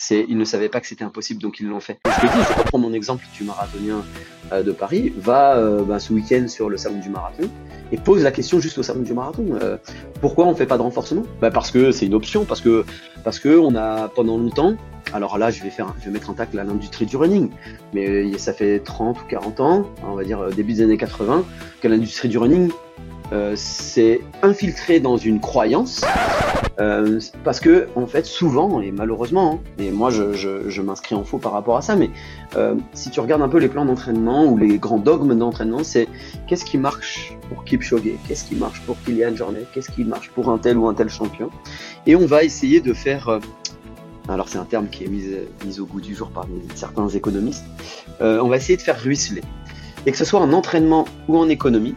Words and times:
c'est 0.00 0.24
ils 0.28 0.38
ne 0.38 0.44
savaient 0.44 0.68
pas 0.68 0.80
que 0.80 0.86
c'était 0.86 1.04
impossible, 1.04 1.42
donc 1.42 1.58
ils 1.58 1.66
l'ont 1.66 1.80
fait. 1.80 1.98
Je 2.06 2.26
te 2.26 2.58
reprends 2.58 2.78
mon 2.78 2.92
exemple 2.92 3.24
du 3.36 3.42
marathonien 3.42 4.04
euh, 4.52 4.62
de 4.62 4.70
Paris, 4.70 5.12
va 5.16 5.56
euh, 5.56 5.82
ben, 5.82 5.98
ce 5.98 6.12
week-end 6.12 6.46
sur 6.46 6.70
le 6.70 6.76
salon 6.76 7.00
du 7.00 7.10
marathon 7.10 7.50
et 7.90 7.96
pose 7.96 8.22
la 8.22 8.30
question 8.30 8.60
juste 8.60 8.78
au 8.78 8.84
salon 8.84 9.02
du 9.02 9.12
marathon. 9.12 9.44
Euh, 9.60 9.76
pourquoi 10.20 10.46
on 10.46 10.54
fait 10.54 10.66
pas 10.66 10.78
de 10.78 10.82
renforcement? 10.82 11.24
Ben, 11.40 11.50
Parce 11.50 11.72
que 11.72 11.90
c'est 11.90 12.06
une 12.06 12.14
option, 12.14 12.44
parce 12.44 12.60
que 12.60 12.84
parce 13.24 13.40
que 13.40 13.58
on 13.58 13.74
a 13.74 14.08
pendant 14.08 14.38
longtemps. 14.38 14.76
Alors 15.12 15.36
là, 15.36 15.50
je 15.50 15.62
vais 15.62 15.70
faire, 15.70 15.92
je 15.98 16.04
vais 16.04 16.10
mettre 16.12 16.30
en 16.30 16.34
tacle 16.34 16.56
l'industrie 16.56 17.06
du 17.06 17.16
running, 17.16 17.50
mais 17.92 18.36
ça 18.38 18.52
fait 18.52 18.78
30 18.78 19.20
ou 19.20 19.24
40 19.24 19.60
ans, 19.60 19.86
on 20.06 20.14
va 20.14 20.22
dire 20.22 20.48
début 20.54 20.74
des 20.74 20.82
années 20.82 20.98
80, 20.98 21.44
que 21.80 21.88
l'industrie 21.88 22.28
du 22.28 22.36
running 22.38 22.70
euh, 23.32 23.54
s'est 23.56 24.20
infiltré 24.42 25.00
dans 25.00 25.16
une 25.16 25.40
croyance 25.40 26.04
euh, 26.80 27.20
parce 27.44 27.60
que 27.60 27.88
en 27.96 28.06
fait 28.06 28.24
souvent 28.24 28.80
et 28.80 28.92
malheureusement 28.92 29.54
hein, 29.54 29.70
et 29.78 29.90
moi 29.90 30.10
je, 30.10 30.32
je, 30.32 30.68
je 30.70 30.82
m'inscris 30.82 31.14
en 31.14 31.24
faux 31.24 31.38
par 31.38 31.52
rapport 31.52 31.76
à 31.76 31.82
ça 31.82 31.96
mais 31.96 32.10
euh, 32.56 32.74
si 32.94 33.10
tu 33.10 33.20
regardes 33.20 33.42
un 33.42 33.48
peu 33.48 33.58
les 33.58 33.68
plans 33.68 33.84
d'entraînement 33.84 34.44
ou 34.46 34.56
les 34.56 34.78
grands 34.78 34.98
dogmes 34.98 35.36
d'entraînement 35.36 35.82
c'est 35.82 36.08
qu'est-ce 36.46 36.64
qui 36.64 36.78
marche 36.78 37.36
pour 37.48 37.64
Kipchoge 37.64 38.02
qu'est-ce 38.26 38.44
qui 38.44 38.54
marche 38.54 38.80
pour 38.82 38.96
Kylian 39.04 39.34
Jornet 39.34 39.64
qu'est-ce 39.74 39.90
qui 39.90 40.04
marche 40.04 40.30
pour 40.30 40.50
un 40.50 40.58
tel 40.58 40.78
ou 40.78 40.86
un 40.86 40.94
tel 40.94 41.08
champion. 41.08 41.50
Et 42.06 42.14
on 42.14 42.26
va 42.26 42.44
essayer 42.44 42.80
de 42.80 42.92
faire 42.92 43.28
euh, 43.28 43.40
alors 44.28 44.48
c'est 44.48 44.58
un 44.58 44.64
terme 44.64 44.88
qui 44.88 45.04
est 45.04 45.08
mis, 45.08 45.24
mis, 45.64 45.80
au 45.80 45.86
goût 45.86 46.00
du 46.00 46.14
jour 46.14 46.30
par 46.30 46.46
certains 46.74 47.08
économistes. 47.08 47.64
Euh, 48.20 48.40
on 48.42 48.48
va 48.48 48.56
essayer 48.56 48.76
de 48.76 48.82
faire 48.82 49.00
ruisseler. 49.00 49.42
Et 50.06 50.12
que 50.12 50.18
ce 50.18 50.24
soit 50.24 50.40
en 50.40 50.52
entraînement 50.52 51.06
ou 51.28 51.38
en 51.38 51.48
économie 51.48 51.96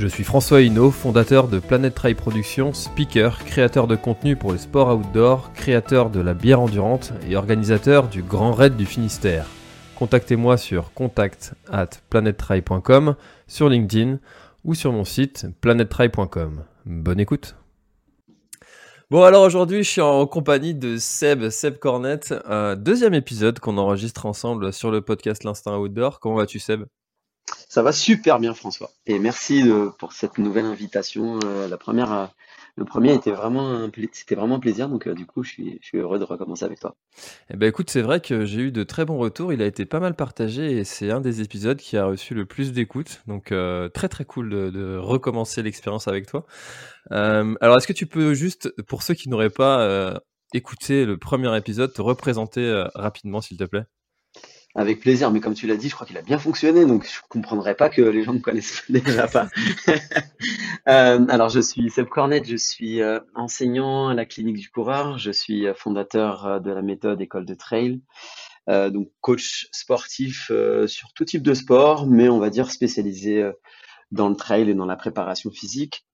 Je 0.00 0.06
suis 0.06 0.24
François 0.24 0.62
Hinault, 0.62 0.92
fondateur 0.92 1.46
de 1.46 1.58
Planet 1.58 1.94
Trail 1.94 2.14
Productions, 2.14 2.72
speaker, 2.72 3.44
créateur 3.44 3.86
de 3.86 3.96
contenu 3.96 4.34
pour 4.34 4.52
les 4.52 4.58
sports 4.58 4.96
outdoor, 4.96 5.52
créateur 5.52 6.08
de 6.08 6.20
la 6.20 6.32
bière 6.32 6.62
endurante 6.62 7.12
et 7.28 7.36
organisateur 7.36 8.08
du 8.08 8.22
Grand 8.22 8.54
Raid 8.54 8.78
du 8.78 8.86
Finistère. 8.86 9.44
Contactez-moi 9.96 10.56
sur 10.56 10.94
contact 10.94 11.52
at 11.70 11.90
sur 13.46 13.68
LinkedIn 13.68 14.20
ou 14.64 14.74
sur 14.74 14.90
mon 14.90 15.04
site 15.04 15.48
planettrail.com. 15.60 16.64
Bonne 16.86 17.20
écoute 17.20 17.56
Bon 19.10 19.22
alors 19.24 19.42
aujourd'hui 19.42 19.82
je 19.84 19.90
suis 19.90 20.00
en 20.00 20.26
compagnie 20.26 20.74
de 20.74 20.96
Seb, 20.96 21.50
Seb 21.50 21.76
Cornette, 21.76 22.32
deuxième 22.78 23.12
épisode 23.12 23.58
qu'on 23.58 23.76
enregistre 23.76 24.24
ensemble 24.24 24.72
sur 24.72 24.90
le 24.90 25.02
podcast 25.02 25.44
L'Instinct 25.44 25.76
Outdoor. 25.76 26.20
Comment 26.20 26.36
vas-tu 26.36 26.58
Seb? 26.58 26.86
Ça 27.68 27.82
va 27.82 27.92
super 27.92 28.38
bien, 28.40 28.52
François. 28.54 28.90
Et 29.06 29.18
merci 29.18 29.62
de, 29.62 29.90
pour 29.98 30.12
cette 30.12 30.38
nouvelle 30.38 30.64
invitation. 30.64 31.38
Euh, 31.44 31.68
la 31.68 31.76
première, 31.76 32.12
euh, 32.12 32.26
le 32.76 32.84
premier 32.84 33.14
était 33.14 33.30
vraiment 33.30 33.88
c'était 34.12 34.34
vraiment 34.34 34.56
un 34.56 34.60
plaisir. 34.60 34.88
Donc, 34.88 35.06
euh, 35.06 35.14
du 35.14 35.24
coup, 35.24 35.42
je 35.44 35.50
suis, 35.50 35.78
je 35.80 35.86
suis 35.86 35.98
heureux 35.98 36.18
de 36.18 36.24
recommencer 36.24 36.64
avec 36.64 36.80
toi. 36.80 36.96
Eh 37.48 37.56
ben, 37.56 37.68
écoute, 37.68 37.88
c'est 37.90 38.02
vrai 38.02 38.20
que 38.20 38.44
j'ai 38.44 38.60
eu 38.62 38.72
de 38.72 38.82
très 38.82 39.04
bons 39.04 39.18
retours. 39.18 39.52
Il 39.52 39.62
a 39.62 39.66
été 39.66 39.84
pas 39.84 40.00
mal 40.00 40.14
partagé 40.14 40.78
et 40.78 40.84
c'est 40.84 41.10
un 41.10 41.20
des 41.20 41.42
épisodes 41.42 41.78
qui 41.78 41.96
a 41.96 42.06
reçu 42.06 42.34
le 42.34 42.44
plus 42.44 42.72
d'écoute. 42.72 43.22
Donc, 43.26 43.54
très 43.94 44.08
très 44.08 44.24
cool 44.24 44.50
de, 44.50 44.70
de 44.70 44.96
recommencer 44.96 45.62
l'expérience 45.62 46.08
avec 46.08 46.26
toi. 46.26 46.46
alors, 47.10 47.76
est-ce 47.76 47.86
que 47.86 47.92
tu 47.92 48.06
peux 48.06 48.34
juste, 48.34 48.70
pour 48.82 49.02
ceux 49.04 49.14
qui 49.14 49.28
n'auraient 49.28 49.50
pas 49.50 50.20
écouté 50.52 51.04
le 51.04 51.18
premier 51.18 51.56
épisode, 51.56 51.92
te 51.92 52.02
représenter 52.02 52.84
rapidement, 52.94 53.40
s'il 53.40 53.58
te 53.58 53.64
plaît? 53.64 53.84
Avec 54.74 55.00
plaisir, 55.00 55.30
mais 55.32 55.40
comme 55.40 55.54
tu 55.54 55.66
l'as 55.66 55.76
dit, 55.76 55.88
je 55.88 55.94
crois 55.94 56.06
qu'il 56.06 56.16
a 56.16 56.22
bien 56.22 56.38
fonctionné, 56.38 56.86
donc 56.86 57.04
je 57.04 57.20
comprendrais 57.28 57.74
pas 57.74 57.88
que 57.88 58.02
les 58.02 58.22
gens 58.22 58.34
ne 58.34 58.38
connaissent 58.38 58.84
déjà 58.88 59.26
pas. 59.26 59.48
euh, 60.88 61.26
alors, 61.28 61.48
je 61.48 61.60
suis 61.60 61.90
Seb 61.90 62.06
Cornet, 62.06 62.42
je 62.44 62.56
suis 62.56 63.02
euh, 63.02 63.18
enseignant 63.34 64.08
à 64.08 64.14
la 64.14 64.24
clinique 64.26 64.58
du 64.58 64.70
coureur, 64.70 65.18
je 65.18 65.32
suis 65.32 65.66
euh, 65.66 65.74
fondateur 65.74 66.46
euh, 66.46 66.60
de 66.60 66.70
la 66.70 66.82
méthode 66.82 67.20
école 67.20 67.46
de 67.46 67.54
trail, 67.54 68.00
donc 68.68 69.10
coach 69.20 69.66
sportif 69.72 70.52
sur 70.86 71.12
tout 71.14 71.24
type 71.24 71.42
de 71.42 71.54
sport, 71.54 72.06
mais 72.06 72.28
on 72.28 72.38
va 72.38 72.50
dire 72.50 72.70
spécialisé 72.70 73.50
dans 74.12 74.28
le 74.28 74.36
trail 74.36 74.70
et 74.70 74.74
dans 74.74 74.86
la 74.86 74.94
préparation 74.94 75.50
physique, 75.50 76.06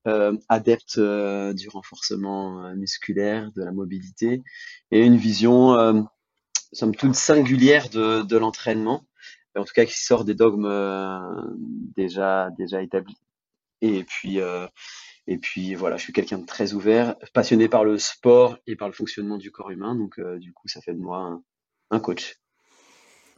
adepte 0.49 0.99
du 0.99 1.69
renforcement 1.69 2.73
musculaire, 2.73 3.51
de 3.55 3.63
la 3.63 3.71
mobilité, 3.71 4.41
et 4.89 5.05
une 5.05 5.17
vision 5.17 6.07
somme 6.73 6.95
toute 6.95 7.15
singulière 7.15 7.89
de, 7.89 8.21
de 8.23 8.37
l'entraînement, 8.37 9.05
en 9.57 9.63
tout 9.65 9.73
cas 9.73 9.85
qui 9.85 9.99
sort 9.99 10.23
des 10.25 10.35
dogmes 10.35 10.65
euh, 10.65 11.19
déjà, 11.95 12.49
déjà 12.57 12.81
établis. 12.81 13.17
Et 13.81 14.03
puis, 14.03 14.39
euh, 14.39 14.67
et 15.27 15.37
puis 15.37 15.75
voilà, 15.75 15.97
je 15.97 16.03
suis 16.03 16.13
quelqu'un 16.13 16.39
de 16.39 16.45
très 16.45 16.73
ouvert, 16.73 17.15
passionné 17.33 17.67
par 17.67 17.83
le 17.83 17.97
sport 17.97 18.57
et 18.65 18.75
par 18.75 18.87
le 18.87 18.93
fonctionnement 18.93 19.37
du 19.37 19.51
corps 19.51 19.71
humain, 19.71 19.95
donc 19.95 20.19
euh, 20.19 20.39
du 20.39 20.53
coup 20.53 20.67
ça 20.67 20.81
fait 20.81 20.93
de 20.93 20.99
moi 20.99 21.19
un, 21.19 21.43
un, 21.91 21.99
coach. 21.99 22.35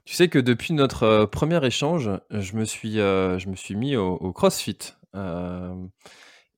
Tu 0.06 0.14
sais 0.14 0.30
que 0.30 0.40
depuis 0.40 0.74
notre 0.74 1.26
premier 1.26 1.64
échange, 1.66 2.10
je 2.32 2.56
me 2.56 2.66
suis, 2.66 2.94
je 2.94 3.50
me 3.50 3.56
suis 3.56 3.76
mis 3.76 3.96
au, 3.96 4.14
au 4.14 4.32
CrossFit. 4.34 4.78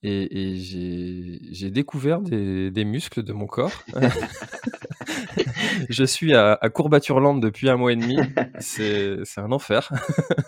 et, 0.04 0.52
et 0.54 0.56
j'ai 0.58 1.70
découvert 1.72 2.22
des, 2.22 2.72
des, 2.72 2.86
muscles 2.86 3.24
de 3.24 3.34
mon 3.34 3.48
corps. 3.48 3.84
je 5.90 6.04
suis 6.04 6.34
à, 6.34 6.58
à 6.62 6.70
Courbaturland 6.70 7.40
depuis 7.42 7.70
un 7.70 7.78
mois 7.78 7.94
et 7.94 7.96
demi. 7.96 8.18
C'est 8.60 9.22
un 9.38 9.52
enfer. 9.52 9.92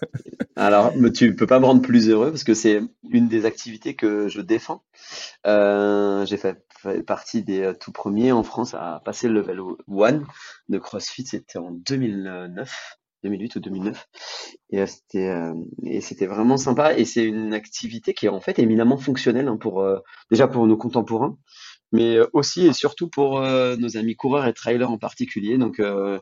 Alors, 0.55 0.93
tu 1.13 1.35
peux 1.35 1.47
pas 1.47 1.59
me 1.59 1.65
rendre 1.65 1.81
plus 1.81 2.09
heureux 2.09 2.29
parce 2.29 2.43
que 2.43 2.53
c'est 2.53 2.79
une 3.09 3.27
des 3.27 3.45
activités 3.45 3.95
que 3.95 4.27
je 4.27 4.39
défends. 4.39 4.83
Euh, 5.47 6.25
J'ai 6.25 6.37
fait, 6.37 6.63
fait, 6.77 7.01
partie 7.01 7.43
des 7.43 7.61
euh, 7.61 7.73
tout 7.73 7.91
premiers 7.91 8.31
en 8.31 8.43
France 8.43 8.75
à 8.75 9.01
passer 9.03 9.27
le 9.27 9.41
level 9.41 9.61
1 9.89 10.21
de 10.69 10.77
CrossFit. 10.77 11.25
C'était 11.25 11.57
en 11.57 11.71
2009. 11.71 12.97
2008 13.23 13.55
ou 13.55 13.59
2009 13.59 14.07
et 14.69 14.81
euh, 14.81 14.85
c'était 14.85 15.29
euh, 15.29 15.53
et 15.83 16.01
c'était 16.01 16.27
vraiment 16.27 16.57
sympa 16.57 16.93
et 16.93 17.05
c'est 17.05 17.23
une 17.23 17.53
activité 17.53 18.13
qui 18.13 18.25
est 18.25 18.29
en 18.29 18.41
fait 18.41 18.59
éminemment 18.59 18.97
fonctionnelle 18.97 19.47
hein, 19.47 19.57
pour 19.57 19.81
euh, 19.81 19.99
déjà 20.29 20.47
pour 20.47 20.67
nos 20.67 20.77
contemporains 20.77 21.37
mais 21.93 22.17
euh, 22.17 22.27
aussi 22.33 22.65
et 22.65 22.73
surtout 22.73 23.07
pour 23.07 23.39
euh, 23.39 23.77
nos 23.77 23.95
amis 23.95 24.15
coureurs 24.17 24.45
et 24.45 24.53
trailers 24.53 24.91
en 24.91 24.97
particulier. 24.97 25.57
Donc, 25.57 25.79
euh, 25.79 26.19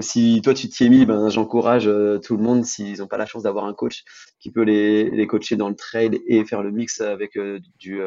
si 0.00 0.42
toi 0.42 0.52
tu 0.52 0.68
t'y 0.68 0.84
es 0.84 0.88
mis, 0.90 1.06
ben, 1.06 1.28
j'encourage 1.28 1.88
tout 2.24 2.36
le 2.36 2.42
monde, 2.42 2.64
s'ils 2.64 2.98
n'ont 2.98 3.06
pas 3.06 3.18
la 3.18 3.26
chance 3.26 3.44
d'avoir 3.44 3.66
un 3.66 3.72
coach 3.72 4.02
qui 4.40 4.50
peut 4.50 4.62
les, 4.62 5.08
les, 5.10 5.26
coacher 5.26 5.56
dans 5.56 5.68
le 5.68 5.76
trail 5.76 6.20
et 6.26 6.44
faire 6.44 6.62
le 6.62 6.72
mix 6.72 7.00
avec 7.00 7.38
du, 7.78 8.00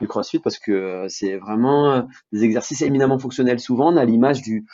du 0.00 0.08
crossfit, 0.08 0.38
parce 0.38 0.58
que 0.58 1.06
c'est 1.08 1.36
vraiment 1.36 2.08
des 2.32 2.44
exercices 2.44 2.82
éminemment 2.82 3.18
fonctionnels. 3.18 3.58
Souvent, 3.58 3.94
a 3.96 4.04
l'image 4.04 4.42
du, 4.42 4.64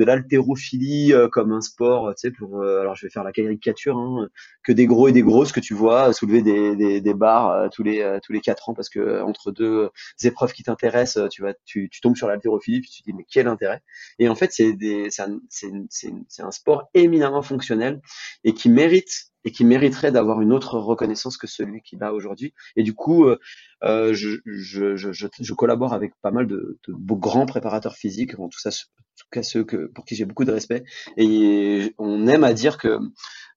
de 0.00 0.04
l'haltérophilie 0.06 1.12
euh, 1.12 1.28
comme 1.28 1.52
un 1.52 1.60
sport, 1.60 2.08
tu 2.14 2.28
sais, 2.28 2.30
pour, 2.30 2.62
euh, 2.62 2.80
alors 2.80 2.96
je 2.96 3.04
vais 3.06 3.10
faire 3.10 3.22
la 3.22 3.32
caricature, 3.32 3.98
hein, 3.98 4.28
que 4.62 4.72
des 4.72 4.86
gros 4.86 5.08
et 5.08 5.12
des 5.12 5.22
grosses 5.22 5.52
que 5.52 5.60
tu 5.60 5.74
vois 5.74 6.12
soulever 6.14 6.40
des, 6.42 6.74
des, 6.74 7.00
des 7.00 7.14
barres 7.14 7.68
tous 7.70 7.82
les 7.82 8.18
tous 8.22 8.32
les 8.32 8.40
quatre 8.40 8.68
ans 8.68 8.74
parce 8.74 8.88
que 8.88 9.22
entre 9.22 9.52
deux 9.52 9.90
épreuves 10.22 10.52
qui 10.52 10.62
t'intéressent, 10.62 11.28
tu 11.30 11.42
vas 11.42 11.54
tu, 11.64 11.88
tu 11.90 12.00
tombes 12.00 12.16
sur 12.16 12.28
l'haltérophilie 12.28 12.80
puis 12.80 12.90
tu 12.90 13.02
te 13.02 13.10
dis 13.10 13.16
mais 13.16 13.26
quel 13.30 13.46
intérêt? 13.46 13.82
Et 14.18 14.28
en 14.28 14.34
fait 14.34 14.52
c'est 14.52 14.72
des 14.72 15.10
c'est 15.10 15.22
un, 15.22 15.38
c'est 15.48 16.42
un 16.42 16.50
sport 16.50 16.88
éminemment 16.94 17.42
fonctionnel 17.42 18.00
et 18.44 18.54
qui 18.54 18.70
mérite 18.70 19.30
et 19.44 19.52
qui 19.52 19.64
mériterait 19.64 20.12
d'avoir 20.12 20.40
une 20.40 20.52
autre 20.52 20.78
reconnaissance 20.78 21.36
que 21.36 21.46
celui 21.46 21.82
qu'il 21.82 22.02
a 22.02 22.12
aujourd'hui. 22.12 22.52
Et 22.76 22.82
du 22.82 22.94
coup, 22.94 23.24
euh, 23.26 23.38
euh 23.82 24.12
je, 24.12 24.38
je, 24.44 24.96
je, 24.96 25.10
je, 25.12 25.54
collabore 25.54 25.92
avec 25.92 26.12
pas 26.22 26.30
mal 26.30 26.46
de, 26.46 26.78
de 26.86 26.94
grands 27.14 27.46
préparateurs 27.46 27.94
physiques, 27.94 28.38
en 28.38 28.48
tout, 28.48 28.58
ça, 28.58 28.70
tout 28.70 29.26
cas 29.30 29.42
ceux 29.42 29.64
que, 29.64 29.86
pour 29.86 30.04
qui 30.04 30.14
j'ai 30.14 30.24
beaucoup 30.24 30.44
de 30.44 30.52
respect. 30.52 30.84
Et 31.16 31.94
on 31.98 32.26
aime 32.26 32.44
à 32.44 32.52
dire 32.52 32.78
que 32.78 32.98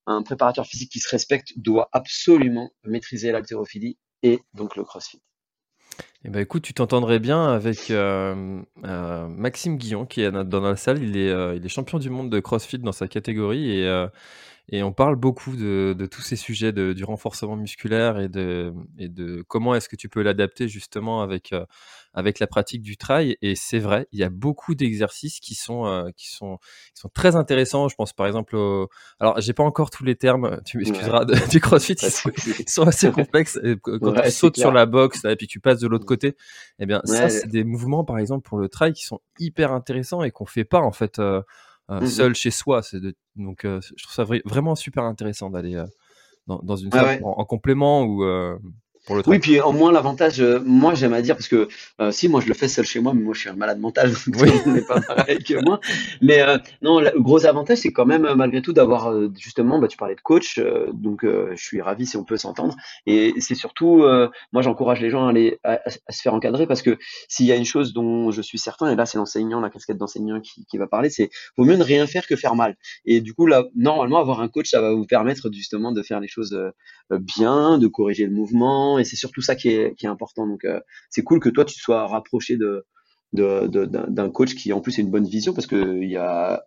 un 0.06 0.22
préparateur 0.22 0.66
physique 0.66 0.90
qui 0.90 1.00
se 1.00 1.08
respecte 1.08 1.52
doit 1.56 1.88
absolument 1.92 2.70
maîtriser 2.84 3.32
l'haltérophilie 3.32 3.98
et 4.22 4.40
donc 4.52 4.76
le 4.76 4.84
crossfit. 4.84 5.22
Eh 6.26 6.30
ben 6.30 6.40
écoute, 6.40 6.62
tu 6.62 6.72
t'entendrais 6.72 7.18
bien 7.18 7.48
avec 7.48 7.90
euh, 7.90 8.62
euh, 8.84 9.28
Maxime 9.28 9.76
Guillon 9.76 10.06
qui 10.06 10.22
est 10.22 10.30
dans 10.30 10.60
la 10.60 10.74
salle. 10.74 11.02
Il 11.02 11.18
est, 11.18 11.28
euh, 11.28 11.54
il 11.54 11.64
est 11.66 11.68
champion 11.68 11.98
du 11.98 12.08
monde 12.08 12.30
de 12.30 12.40
CrossFit 12.40 12.78
dans 12.78 12.92
sa 12.92 13.08
catégorie 13.08 13.70
et 13.70 14.06
et 14.70 14.82
on 14.82 14.92
parle 14.92 15.16
beaucoup 15.16 15.56
de, 15.56 15.94
de 15.96 16.06
tous 16.06 16.22
ces 16.22 16.36
sujets 16.36 16.72
de, 16.72 16.94
du 16.94 17.04
renforcement 17.04 17.54
musculaire 17.54 18.18
et 18.18 18.28
de, 18.28 18.72
et 18.98 19.08
de 19.08 19.44
comment 19.46 19.74
est-ce 19.74 19.90
que 19.90 19.96
tu 19.96 20.08
peux 20.08 20.22
l'adapter 20.22 20.68
justement 20.68 21.20
avec, 21.20 21.52
avec 22.14 22.38
la 22.38 22.46
pratique 22.46 22.80
du 22.80 22.96
trail. 22.96 23.36
Et 23.42 23.56
c'est 23.56 23.78
vrai, 23.78 24.08
il 24.12 24.20
y 24.20 24.24
a 24.24 24.30
beaucoup 24.30 24.74
d'exercices 24.74 25.38
qui 25.40 25.54
sont, 25.54 26.10
qui, 26.16 26.30
sont, 26.30 26.56
qui 26.94 27.00
sont 27.00 27.10
très 27.10 27.36
intéressants. 27.36 27.88
Je 27.88 27.94
pense 27.94 28.14
par 28.14 28.26
exemple 28.26 28.56
au... 28.56 28.88
Alors, 29.20 29.38
j'ai 29.38 29.52
pas 29.52 29.64
encore 29.64 29.90
tous 29.90 30.04
les 30.04 30.16
termes, 30.16 30.58
tu 30.64 30.78
m'excuseras, 30.78 31.26
du 31.50 31.60
crossfit, 31.60 31.96
ils 32.00 32.68
sont, 32.68 32.86
assez 32.86 33.10
complexes. 33.10 33.60
Quand 33.82 34.12
tu 34.12 34.30
sautes 34.30 34.56
sur 34.56 34.72
la 34.72 34.86
boxe 34.86 35.26
et 35.26 35.36
puis 35.36 35.46
tu 35.46 35.60
passes 35.60 35.80
de 35.80 35.88
l'autre 35.88 36.06
côté, 36.06 36.13
eh 36.22 36.86
bien, 36.86 37.00
ça, 37.04 37.28
c'est 37.28 37.48
des 37.48 37.64
mouvements, 37.64 38.04
par 38.04 38.18
exemple, 38.18 38.48
pour 38.48 38.58
le 38.58 38.68
trail 38.68 38.92
qui 38.92 39.04
sont 39.04 39.20
hyper 39.38 39.72
intéressants 39.72 40.22
et 40.22 40.30
qu'on 40.30 40.46
fait 40.46 40.64
pas, 40.64 40.80
en 40.80 40.92
fait. 40.92 41.18
Euh, 41.18 41.42
euh, 41.90 42.00
mmh 42.00 42.06
seul 42.06 42.34
chez 42.34 42.50
soi. 42.50 42.82
C'est 42.82 42.98
donc 43.36 43.66
euh, 43.66 43.78
je 43.82 44.04
trouve 44.04 44.14
ça 44.14 44.24
vraiment 44.46 44.74
super 44.74 45.04
intéressant 45.04 45.50
d'aller 45.50 45.84
dans, 46.46 46.58
dans, 46.62 46.76
une 46.76 46.90
salle 46.90 47.22
en, 47.22 47.32
en, 47.32 47.44
complément 47.44 48.04
ou 48.04 48.24
oui, 49.10 49.38
puis 49.38 49.60
au 49.60 49.72
moins 49.72 49.92
l'avantage, 49.92 50.40
euh, 50.40 50.60
moi 50.64 50.94
j'aime 50.94 51.12
à 51.12 51.20
dire 51.20 51.36
parce 51.36 51.48
que 51.48 51.68
euh, 52.00 52.10
si 52.10 52.26
moi 52.26 52.40
je 52.40 52.48
le 52.48 52.54
fais 52.54 52.68
seul 52.68 52.86
chez 52.86 53.00
moi, 53.00 53.12
mais 53.12 53.20
moi 53.20 53.34
je 53.34 53.40
suis 53.40 53.50
un 53.50 53.54
malade 53.54 53.78
mental, 53.78 54.10
donc 54.10 54.36
oui. 54.40 54.50
n'est 54.66 54.80
pas 54.80 55.00
pareil 55.00 55.44
que 55.44 55.62
moi. 55.62 55.78
Mais 56.22 56.40
euh, 56.40 56.56
non, 56.80 57.00
le 57.00 57.12
gros 57.20 57.44
avantage 57.44 57.78
c'est 57.78 57.92
quand 57.92 58.06
même 58.06 58.26
malgré 58.34 58.62
tout 58.62 58.72
d'avoir 58.72 59.12
justement, 59.36 59.78
bah, 59.78 59.88
tu 59.88 59.98
parlais 59.98 60.14
de 60.14 60.22
coach, 60.22 60.58
donc 60.94 61.20
je 61.24 61.62
suis 61.62 61.82
ravi 61.82 62.06
si 62.06 62.16
on 62.16 62.24
peut 62.24 62.38
s'entendre. 62.38 62.76
Et 63.06 63.34
c'est 63.40 63.54
surtout, 63.54 64.06
moi 64.52 64.62
j'encourage 64.62 65.00
les 65.00 65.10
gens 65.10 65.26
à, 65.26 65.30
aller, 65.30 65.58
à, 65.64 65.78
se 65.90 66.22
faire 66.22 66.32
encadrer 66.32 66.66
parce 66.66 66.80
que 66.80 66.96
s'il 67.28 67.44
y 67.44 67.52
a 67.52 67.56
une 67.56 67.64
chose 67.66 67.92
dont 67.92 68.30
je 68.30 68.40
suis 68.40 68.58
certain, 68.58 68.90
et 68.90 68.96
là 68.96 69.04
c'est 69.04 69.18
l'enseignant, 69.18 69.60
la 69.60 69.68
casquette 69.68 69.98
d'enseignant 69.98 70.40
qui, 70.40 70.64
qui 70.64 70.78
va 70.78 70.86
parler, 70.86 71.10
c'est 71.10 71.28
vaut 71.58 71.64
mieux 71.64 71.76
ne 71.76 71.84
rien 71.84 72.06
faire 72.06 72.26
que 72.26 72.36
faire 72.36 72.54
mal. 72.54 72.76
Et 73.04 73.20
du 73.20 73.34
coup 73.34 73.46
là, 73.46 73.64
normalement 73.76 74.18
avoir 74.18 74.40
un 74.40 74.48
coach, 74.48 74.70
ça 74.70 74.80
va 74.80 74.94
vous 74.94 75.06
permettre 75.06 75.52
justement 75.52 75.92
de 75.92 76.02
faire 76.02 76.20
les 76.20 76.28
choses 76.28 76.58
bien, 77.10 77.76
de 77.78 77.86
corriger 77.86 78.24
le 78.24 78.32
mouvement 78.32 78.93
et 78.98 79.04
c'est 79.04 79.16
surtout 79.16 79.40
ça 79.40 79.54
qui 79.54 79.68
est, 79.68 79.94
qui 79.96 80.06
est 80.06 80.08
important. 80.08 80.46
Donc, 80.46 80.64
euh, 80.64 80.80
c'est 81.10 81.22
cool 81.22 81.40
que 81.40 81.48
toi, 81.48 81.64
tu 81.64 81.78
sois 81.78 82.06
rapproché 82.06 82.56
de, 82.56 82.86
d'un 83.32 83.66
de, 83.68 84.28
coach 84.28 84.54
qui, 84.54 84.72
en 84.72 84.80
plus, 84.80 84.98
a 84.98 85.02
une 85.02 85.10
bonne 85.10 85.26
vision 85.26 85.52
parce 85.54 85.66
que 85.66 86.02
il 86.02 86.10
y 86.10 86.16
a, 86.16 86.64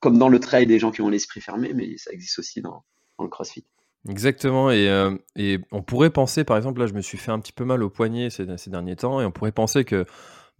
comme 0.00 0.18
dans 0.18 0.28
le 0.28 0.40
trail, 0.40 0.66
des 0.66 0.78
gens 0.78 0.90
qui 0.90 1.02
ont 1.02 1.08
l'esprit 1.08 1.40
fermé, 1.40 1.72
mais 1.74 1.96
ça 1.96 2.12
existe 2.12 2.38
aussi 2.38 2.60
dans, 2.60 2.84
le 3.18 3.28
crossfit. 3.28 3.66
Exactement, 4.08 4.70
et, 4.70 4.88
euh, 4.88 5.14
et, 5.36 5.58
on 5.72 5.82
pourrait 5.82 6.08
penser, 6.08 6.42
par 6.44 6.56
exemple, 6.56 6.80
là 6.80 6.86
je 6.86 6.94
me 6.94 7.02
suis 7.02 7.18
fait 7.18 7.32
un 7.32 7.38
petit 7.38 7.52
peu 7.52 7.66
mal 7.66 7.82
au 7.82 7.90
poignet 7.90 8.30
ces 8.30 8.46
derniers 8.46 8.96
temps, 8.96 9.20
et 9.20 9.26
on 9.26 9.30
pourrait 9.30 9.52
penser 9.52 9.84
que 9.84 10.06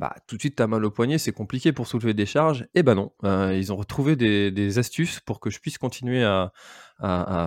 bah, 0.00 0.16
tout 0.26 0.36
de 0.36 0.40
suite 0.40 0.56
tu 0.56 0.62
as 0.62 0.66
mal 0.66 0.82
au 0.82 0.90
poignet, 0.90 1.18
c'est 1.18 1.30
compliqué 1.30 1.72
pour 1.72 1.86
soulever 1.86 2.14
des 2.14 2.24
charges. 2.24 2.66
Eh 2.74 2.82
ben 2.82 2.94
non, 2.94 3.12
euh, 3.24 3.54
ils 3.54 3.70
ont 3.70 3.76
retrouvé 3.76 4.16
des, 4.16 4.78
astuces 4.78 5.20
pour 5.20 5.40
que 5.40 5.50
je 5.50 5.60
puisse 5.60 5.76
continuer 5.76 6.24
à, 6.24 6.52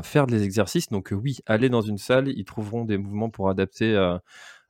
faire 0.03 0.27
des 0.27 0.43
exercices. 0.43 0.89
Donc 0.89 1.11
euh, 1.11 1.15
oui, 1.15 1.39
allez 1.47 1.69
dans 1.69 1.81
une 1.81 1.97
salle, 1.97 2.27
ils 2.27 2.45
trouveront 2.45 2.85
des 2.85 2.99
mouvements 2.99 3.31
pour 3.31 3.49
adapter 3.49 3.95
euh, 3.95 4.19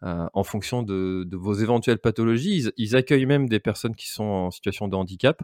en 0.02 0.44
fonction 0.46 0.82
de, 0.82 1.26
de, 1.28 1.36
vos 1.36 1.56
éventuelles 1.56 2.00
pathologies. 2.00 2.70
Ils, 2.78 2.96
accueillent 2.96 3.26
même 3.26 3.50
des 3.50 3.60
personnes 3.60 3.96
qui 3.96 4.10
sont 4.10 4.24
en 4.24 4.52
situation 4.52 4.88
de 4.88 4.96
handicap. 4.96 5.42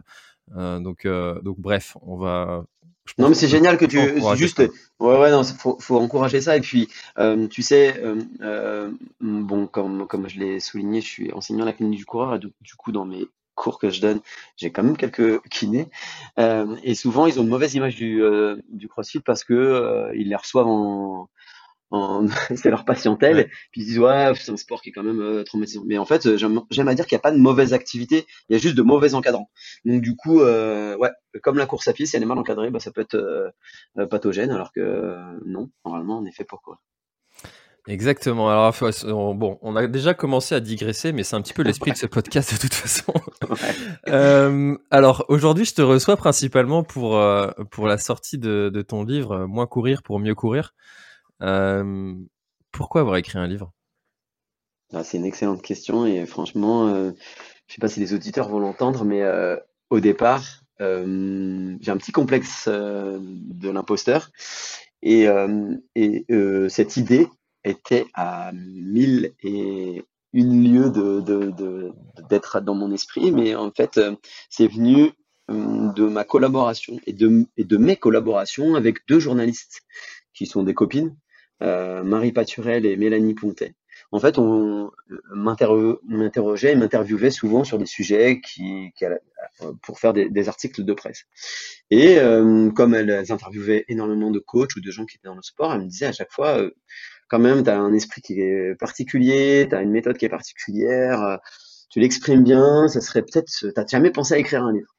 donc, 0.56 1.06
donc 1.06 1.60
bref, 1.60 1.98
on 2.00 2.16
va. 2.16 2.64
Non 3.18 3.28
mais 3.28 3.34
c'est 3.34 3.48
génial 3.48 3.76
que 3.76 3.84
tu 3.84 3.98
juste 4.36 4.60
ouais 5.00 5.18
ouais 5.18 5.30
non 5.30 5.42
faut, 5.44 5.76
faut 5.80 5.98
encourager 5.98 6.40
ça. 6.40 6.56
Et 6.56 6.60
puis 6.60 6.88
tu 7.50 7.62
sais 7.62 8.00
bon 9.20 9.66
comme 9.66 10.06
comme 10.06 10.28
je 10.28 10.38
l'ai 10.38 10.60
souligné 10.60 11.00
je 11.00 11.06
suis 11.06 11.32
enseignant 11.32 11.62
à 11.62 11.66
la 11.66 11.72
clinique 11.72 11.98
du 11.98 12.06
coureur. 12.06 12.34
Et 12.34 12.38
du, 12.38 12.52
du 12.60 12.74
coup 12.74 12.92
dans 12.92 13.04
mes 13.04 13.28
cours 13.60 13.78
que 13.78 13.90
je 13.90 14.00
donne, 14.00 14.20
j'ai 14.56 14.72
quand 14.72 14.82
même 14.82 14.96
quelques 14.96 15.42
kinés. 15.48 15.88
Euh, 16.38 16.76
et 16.82 16.94
souvent, 16.94 17.26
ils 17.26 17.38
ont 17.38 17.42
une 17.42 17.48
mauvaise 17.48 17.74
image 17.74 17.94
du, 17.94 18.22
euh, 18.22 18.56
du 18.70 18.88
CrossFit 18.88 19.20
parce 19.20 19.44
que 19.44 19.52
euh, 19.52 20.10
ils 20.16 20.28
les 20.28 20.36
reçoivent 20.36 20.66
en, 20.66 21.28
en 21.90 22.26
c'est 22.56 22.70
leur 22.70 22.84
patientèle. 22.84 23.48
Puis 23.72 23.82
ils 23.82 23.86
disent 23.86 23.98
ouais, 23.98 24.32
c'est 24.36 24.52
un 24.52 24.56
sport 24.56 24.82
qui 24.82 24.90
est 24.90 24.92
quand 24.92 25.02
même 25.02 25.20
euh, 25.20 25.44
traumatisant. 25.44 25.82
Mais 25.86 25.98
en 25.98 26.06
fait, 26.06 26.36
j'aime 26.36 26.88
à 26.88 26.94
dire 26.94 27.06
qu'il 27.06 27.16
n'y 27.16 27.20
a 27.20 27.22
pas 27.22 27.32
de 27.32 27.38
mauvaise 27.38 27.72
activité, 27.72 28.26
il 28.48 28.54
y 28.54 28.56
a 28.56 28.58
juste 28.58 28.76
de 28.76 28.82
mauvais 28.82 29.14
encadrants. 29.14 29.50
Donc 29.84 30.02
du 30.02 30.16
coup, 30.16 30.40
euh, 30.40 30.96
ouais, 30.96 31.10
comme 31.42 31.58
la 31.58 31.66
course 31.66 31.88
à 31.88 31.92
pied, 31.92 32.06
si 32.06 32.16
elle 32.16 32.22
est 32.22 32.26
mal 32.26 32.38
encadrée, 32.38 32.70
bah, 32.70 32.80
ça 32.80 32.90
peut 32.90 33.00
être 33.02 33.52
pathogène, 34.10 34.50
alors 34.50 34.72
que 34.72 35.16
non, 35.46 35.70
normalement, 35.84 36.18
on 36.18 36.24
est 36.26 36.32
fait 36.32 36.44
pour 36.44 36.62
quoi. 36.62 36.80
Exactement. 37.86 38.50
Alors, 38.50 38.74
bon, 39.34 39.58
on 39.62 39.74
a 39.74 39.86
déjà 39.86 40.14
commencé 40.14 40.54
à 40.54 40.60
digresser, 40.60 41.12
mais 41.12 41.24
c'est 41.24 41.36
un 41.36 41.42
petit 41.42 41.54
peu 41.54 41.62
l'esprit 41.62 41.92
de 41.92 41.96
ce 41.96 42.06
podcast 42.06 42.52
de 42.54 42.58
toute 42.58 42.74
façon. 42.74 43.12
euh, 44.08 44.76
alors, 44.90 45.24
aujourd'hui, 45.28 45.64
je 45.64 45.74
te 45.74 45.82
reçois 45.82 46.16
principalement 46.16 46.82
pour, 46.82 47.16
euh, 47.16 47.50
pour 47.70 47.86
la 47.86 47.98
sortie 47.98 48.38
de, 48.38 48.70
de, 48.72 48.82
ton 48.82 49.04
livre 49.04 49.32
euh, 49.32 49.46
Moins 49.46 49.66
courir 49.66 50.02
pour 50.02 50.18
mieux 50.18 50.34
courir. 50.34 50.74
Euh, 51.42 52.14
pourquoi 52.72 53.02
avoir 53.02 53.16
écrit 53.16 53.38
un 53.38 53.46
livre? 53.46 53.72
Ah, 54.92 55.04
C'est 55.04 55.18
une 55.18 55.24
excellente 55.24 55.62
question 55.62 56.06
et 56.06 56.26
franchement, 56.26 56.88
euh, 56.88 57.12
je 57.66 57.74
sais 57.74 57.80
pas 57.80 57.88
si 57.88 58.00
les 58.00 58.14
auditeurs 58.14 58.48
vont 58.48 58.58
l'entendre, 58.58 59.04
mais 59.04 59.22
au 59.90 60.00
départ, 60.00 60.62
j'ai 60.78 61.90
un 61.90 61.96
petit 61.96 62.12
complexe 62.12 62.68
de 62.68 63.70
l'imposteur 63.70 64.30
et, 65.02 65.26
et 65.94 66.26
cette 66.68 66.96
idée 66.96 67.28
était 67.64 68.06
à 68.14 68.50
mille 68.52 69.32
et 69.42 70.04
une 70.32 70.62
lieu 70.62 70.90
de, 70.90 71.92
d'être 72.28 72.60
dans 72.60 72.74
mon 72.74 72.92
esprit, 72.92 73.32
mais 73.32 73.54
en 73.54 73.70
fait, 73.70 73.98
euh, 73.98 74.14
c'est 74.48 74.68
venu 74.68 75.10
euh, 75.50 75.92
de 75.92 76.06
ma 76.06 76.24
collaboration 76.24 76.98
et 77.06 77.12
de, 77.12 77.76
mes 77.76 77.96
collaborations 77.96 78.74
avec 78.76 79.06
deux 79.08 79.18
journalistes 79.18 79.82
qui 80.32 80.46
sont 80.46 80.62
des 80.62 80.74
copines, 80.74 81.08
euh, 81.08 81.14
Marie 81.60 82.32
Paturel 82.32 82.86
et 82.86 82.96
Mélanie 82.96 83.34
Pontet. 83.34 83.74
En 84.12 84.18
fait, 84.18 84.38
on 84.38 84.90
m'interrogeait 85.32 86.72
et 86.72 86.76
m'interviewait 86.76 87.30
souvent 87.30 87.64
sur 87.64 87.78
des 87.78 87.86
sujets 87.86 88.40
qui, 88.40 88.92
qui 88.96 89.04
pour 89.82 90.00
faire 90.00 90.12
des, 90.12 90.48
articles 90.48 90.84
de 90.84 90.92
presse. 90.94 91.24
Et 91.90 92.18
comme 92.74 92.94
elles 92.94 93.30
interviewaient 93.30 93.84
énormément 93.88 94.30
de 94.30 94.38
coachs 94.38 94.74
ou 94.76 94.80
de 94.80 94.90
gens 94.90 95.04
qui 95.04 95.16
étaient 95.16 95.28
dans 95.28 95.36
le 95.36 95.42
sport, 95.42 95.72
elles 95.72 95.82
me 95.82 95.86
disaient 95.86 96.06
à 96.06 96.12
chaque 96.12 96.32
fois, 96.32 96.60
quand 97.30 97.38
même, 97.38 97.62
tu 97.62 97.70
as 97.70 97.78
un 97.78 97.94
esprit 97.94 98.20
qui 98.20 98.40
est 98.40 98.74
particulier, 98.74 99.66
tu 99.68 99.74
as 99.74 99.82
une 99.82 99.92
méthode 99.92 100.18
qui 100.18 100.24
est 100.24 100.30
particulière, 100.30 101.22
euh, 101.22 101.36
tu 101.88 102.00
l'exprimes 102.00 102.42
bien, 102.42 102.88
ça 102.88 103.00
serait 103.00 103.22
peut-être, 103.22 103.48
t'as 103.74 103.86
jamais 103.86 104.10
pensé 104.10 104.34
à 104.34 104.38
écrire 104.38 104.64
un 104.64 104.72
livre. 104.72 104.96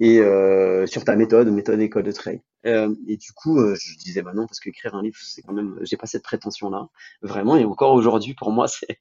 Et 0.00 0.20
euh, 0.20 0.86
sur 0.86 1.04
ta 1.04 1.16
méthode, 1.16 1.48
méthode 1.48 1.80
école 1.80 2.04
de 2.04 2.12
trail. 2.12 2.40
Euh, 2.66 2.94
et 3.06 3.16
du 3.16 3.32
coup, 3.32 3.58
euh, 3.58 3.76
je 3.76 3.96
disais 3.98 4.22
bah 4.22 4.32
non 4.34 4.46
parce 4.46 4.60
qu'écrire 4.60 4.94
un 4.94 5.02
livre, 5.02 5.16
c'est 5.20 5.42
quand 5.42 5.52
même, 5.52 5.78
j'ai 5.82 5.96
pas 5.96 6.06
cette 6.06 6.24
prétention-là, 6.24 6.88
vraiment. 7.22 7.56
Et 7.56 7.64
encore 7.64 7.94
aujourd'hui, 7.94 8.34
pour 8.34 8.50
moi, 8.50 8.66
c'est 8.68 8.98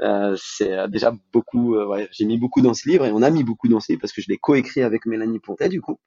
euh, 0.00 0.36
c'est 0.40 0.88
déjà 0.90 1.12
beaucoup. 1.32 1.76
Euh, 1.76 1.86
ouais, 1.86 2.08
j'ai 2.12 2.24
mis 2.24 2.38
beaucoup 2.38 2.60
dans 2.60 2.74
ce 2.74 2.88
livre 2.88 3.04
et 3.04 3.12
on 3.12 3.22
a 3.22 3.30
mis 3.30 3.44
beaucoup 3.44 3.68
dans 3.68 3.80
ce 3.80 3.92
livre 3.92 4.00
parce 4.00 4.12
que 4.12 4.22
je 4.22 4.28
l'ai 4.28 4.38
coécrit 4.38 4.82
avec 4.82 5.06
Mélanie 5.06 5.40
Pontet 5.40 5.68
du 5.68 5.80
coup. 5.80 5.98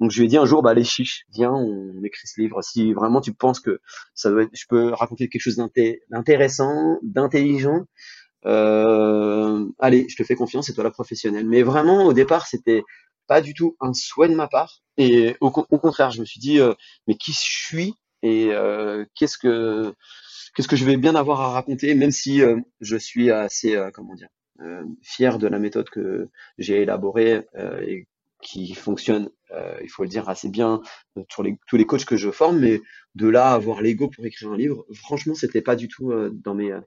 Donc 0.00 0.10
je 0.10 0.18
lui 0.18 0.26
ai 0.26 0.28
dit 0.28 0.36
un 0.36 0.46
jour, 0.46 0.62
bah 0.62 0.74
les 0.74 0.84
chiches, 0.84 1.24
viens, 1.32 1.52
on 1.52 2.02
écrit 2.04 2.26
ce 2.26 2.40
livre. 2.40 2.62
Si 2.62 2.92
vraiment 2.92 3.20
tu 3.20 3.32
penses 3.32 3.60
que 3.60 3.80
ça 4.14 4.30
doit 4.30 4.42
être, 4.42 4.50
je 4.54 4.66
peux 4.68 4.92
raconter 4.92 5.28
quelque 5.28 5.42
chose 5.42 5.56
d'intéressant, 6.10 6.98
d'intelligent, 7.02 7.86
euh, 8.46 9.64
allez, 9.78 10.06
je 10.08 10.16
te 10.16 10.24
fais 10.24 10.34
confiance, 10.34 10.66
c'est 10.66 10.72
toi 10.74 10.84
la 10.84 10.90
professionnelle. 10.90 11.46
Mais 11.46 11.62
vraiment, 11.62 12.04
au 12.04 12.12
départ, 12.12 12.46
c'était 12.46 12.82
pas 13.32 13.40
du 13.40 13.54
tout 13.54 13.78
un 13.80 13.94
souhait 13.94 14.28
de 14.28 14.34
ma 14.34 14.46
part. 14.46 14.82
Et 14.98 15.36
au, 15.40 15.50
contraire, 15.50 16.10
je 16.10 16.20
me 16.20 16.26
suis 16.26 16.38
dit, 16.38 16.60
euh, 16.60 16.74
mais 17.06 17.14
qui 17.14 17.32
je 17.32 17.38
suis 17.38 17.94
et 18.20 18.48
euh, 18.50 19.06
qu'est-ce 19.14 19.38
que 19.38 19.94
qu'est-ce 20.54 20.68
que 20.68 20.76
je 20.76 20.84
vais 20.84 20.98
bien 20.98 21.14
avoir 21.14 21.40
à 21.40 21.48
raconter, 21.52 21.94
même 21.94 22.10
si 22.10 22.42
euh, 22.42 22.60
je 22.82 22.98
suis 22.98 23.30
assez, 23.30 23.74
comment 23.94 24.14
dire, 24.14 24.28
fier 25.00 25.38
de 25.38 25.46
la 25.46 25.58
méthode 25.58 25.88
que 25.88 26.28
j'ai 26.58 26.82
élaborée 26.82 27.40
et 27.88 28.06
qui 28.42 28.74
fonctionne, 28.74 29.30
il 29.82 29.88
faut 29.88 30.02
le 30.02 30.10
dire, 30.10 30.28
assez 30.28 30.50
bien 30.50 30.82
sur 31.30 31.42
les, 31.42 31.56
tous 31.68 31.78
les 31.78 31.86
coachs 31.86 32.04
que 32.04 32.18
je 32.18 32.30
forme, 32.30 32.58
mais 32.58 32.82
de 33.14 33.28
là 33.28 33.52
avoir 33.52 33.80
l'ego 33.80 34.08
pour 34.08 34.26
écrire 34.26 34.52
un 34.52 34.58
livre, 34.58 34.84
franchement, 34.92 35.34
c'était 35.34 35.62
pas 35.62 35.74
du 35.74 35.88
tout 35.88 36.12
dans 36.32 36.54
mes 36.54 36.78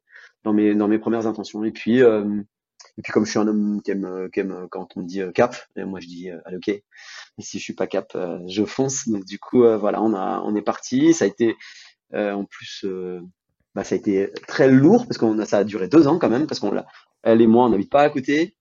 dans 0.44 0.54
mes 0.54 0.76
dans 0.76 0.88
mes 0.88 1.00
premières 1.00 1.26
intentions. 1.26 1.64
Et 1.64 1.72
puis 1.72 2.04
et 2.98 3.02
puis 3.02 3.12
comme 3.12 3.26
je 3.26 3.32
suis 3.32 3.40
un 3.40 3.48
homme 3.48 3.82
qui 3.82 3.92
aime, 3.92 4.30
qui 4.34 4.40
aime 4.40 4.68
quand 4.70 4.88
on 4.96 5.02
me 5.02 5.06
dit 5.06 5.22
cap, 5.34 5.56
et 5.76 5.84
moi 5.84 6.00
je 6.00 6.08
dis 6.08 6.30
allez 6.46 6.58
ok. 6.58 6.70
Et 6.70 6.84
si 7.40 7.60
je 7.60 7.64
suis 7.64 7.74
pas 7.74 7.88
cap, 7.88 8.18
je 8.48 8.64
fonce. 8.64 9.08
Donc 9.10 9.26
du 9.26 9.40
coup 9.40 9.60
voilà, 9.60 10.02
on 10.02 10.14
a 10.14 10.42
on 10.46 10.56
est 10.56 10.62
parti. 10.62 11.14
Ça 11.14 11.26
a 11.26 11.28
été 11.28 11.56
en 12.14 12.46
plus 12.46 12.86
bah, 13.76 13.84
ça 13.84 13.96
a 13.96 13.98
été 13.98 14.32
très 14.48 14.70
lourd 14.70 15.06
parce 15.06 15.18
qu'on 15.18 15.38
a 15.38 15.46
ça 15.46 15.60
a 15.60 15.64
duré 15.66 15.88
deux 15.88 16.08
ans 16.08 16.18
quand 16.18 16.30
même 16.30 16.48
parce 16.48 16.60
qu'on 16.60 16.72
l'a 16.72 16.88
elle 17.24 17.42
et 17.42 17.48
moi 17.48 17.66
on 17.66 17.70
n'habite 17.70 17.92
pas 17.92 18.04
à 18.04 18.10
côté 18.10 18.56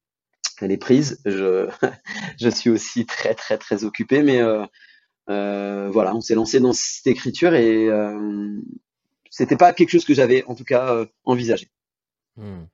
elle 0.61 0.73
est 0.73 0.77
prise 0.77 1.21
je 1.25 1.69
je 2.41 2.49
suis 2.49 2.69
aussi 2.69 3.07
très 3.07 3.35
très 3.35 3.57
très 3.57 3.85
occupé 3.85 4.23
mais 4.23 4.41
euh, 4.41 4.67
euh, 5.31 5.89
voilà 5.93 6.15
on 6.17 6.21
s'est 6.21 6.35
lancé 6.35 6.59
dans 6.59 6.73
cette 6.73 7.07
écriture 7.07 7.55
et 7.55 7.89
euh, 7.89 8.61
c'était 9.31 9.57
pas 9.57 9.73
quelque 9.73 9.91
chose 9.91 10.05
que 10.05 10.15
j'avais 10.15 10.45
en 10.47 10.57
tout 10.57 10.65
cas 10.65 10.93
euh, 10.93 11.07
envisagé 11.25 11.69
hmm. 12.37 12.65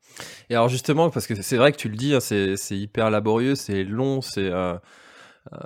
et 0.49 0.55
alors 0.55 0.69
justement 0.69 1.11
parce 1.11 1.27
que 1.27 1.41
c'est 1.41 1.57
vrai 1.57 1.73
que 1.73 1.77
tu 1.77 1.89
le 1.89 1.97
dis 1.97 2.15
hein, 2.15 2.21
c'est 2.21 2.57
hyper 2.71 3.11
laborieux 3.11 3.55
c'est 3.55 3.85
long 3.85 4.21
c'est 4.21 4.51
euh, 4.51 4.77
euh, 5.53 5.59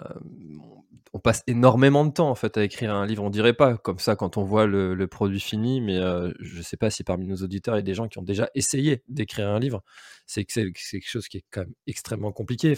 on 1.13 1.21
passe 1.21 1.45
énormément 1.47 2.05
de 2.05 2.13
temps 2.13 2.29
en 2.29 2.35
fait 2.35 2.57
à 2.57 2.65
écrire 2.65 2.93
un 2.93 3.07
livre. 3.07 3.23
On 3.23 3.31
dirait 3.31 3.53
pas 3.53 3.77
comme 3.77 4.01
ça 4.01 4.17
quand 4.17 4.37
on 4.37 4.43
voit 4.43 4.67
le, 4.67 5.07
produit 5.07 5.41
fini, 5.41 5.81
mais 5.81 5.97
euh, 5.97 6.33
je 6.41 6.61
sais 6.61 6.77
pas 6.77 6.91
si 6.91 7.05
parmi 7.05 7.27
nos 7.27 7.37
auditeurs 7.37 7.77
il 7.77 7.79
y 7.79 7.81
a 7.81 7.83
des 7.83 7.95
gens 7.95 8.09
qui 8.09 8.19
ont 8.19 8.23
déjà 8.23 8.51
essayé 8.55 9.03
d'écrire 9.09 9.49
un 9.49 9.61
livre. 9.61 9.83
C'est 10.27 10.45
quelque 10.45 10.77
chose 11.03 11.29
qui 11.29 11.39
est 11.39 11.45
quand 11.51 11.61
même 11.61 11.75
extrêmement 11.87 12.33
compliqué. 12.33 12.77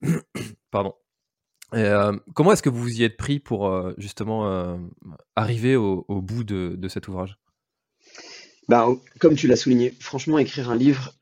Pardon. 0.70 0.94
Euh, 1.74 2.16
comment 2.34 2.52
est-ce 2.52 2.62
que 2.62 2.68
vous 2.68 2.80
vous 2.80 3.00
y 3.00 3.02
êtes 3.02 3.16
pris 3.16 3.40
pour 3.40 3.92
justement 3.98 4.78
arriver 5.34 5.74
au, 5.74 6.22
bout 6.22 6.44
de, 6.44 6.88
cet 6.88 7.08
ouvrage? 7.08 7.38
Bah, 8.68 8.88
comme 9.20 9.36
tu 9.36 9.46
l'as 9.46 9.56
souligné, 9.56 9.94
franchement, 10.00 10.38
écrire 10.38 10.70
un 10.70 10.76
livre, 10.76 11.12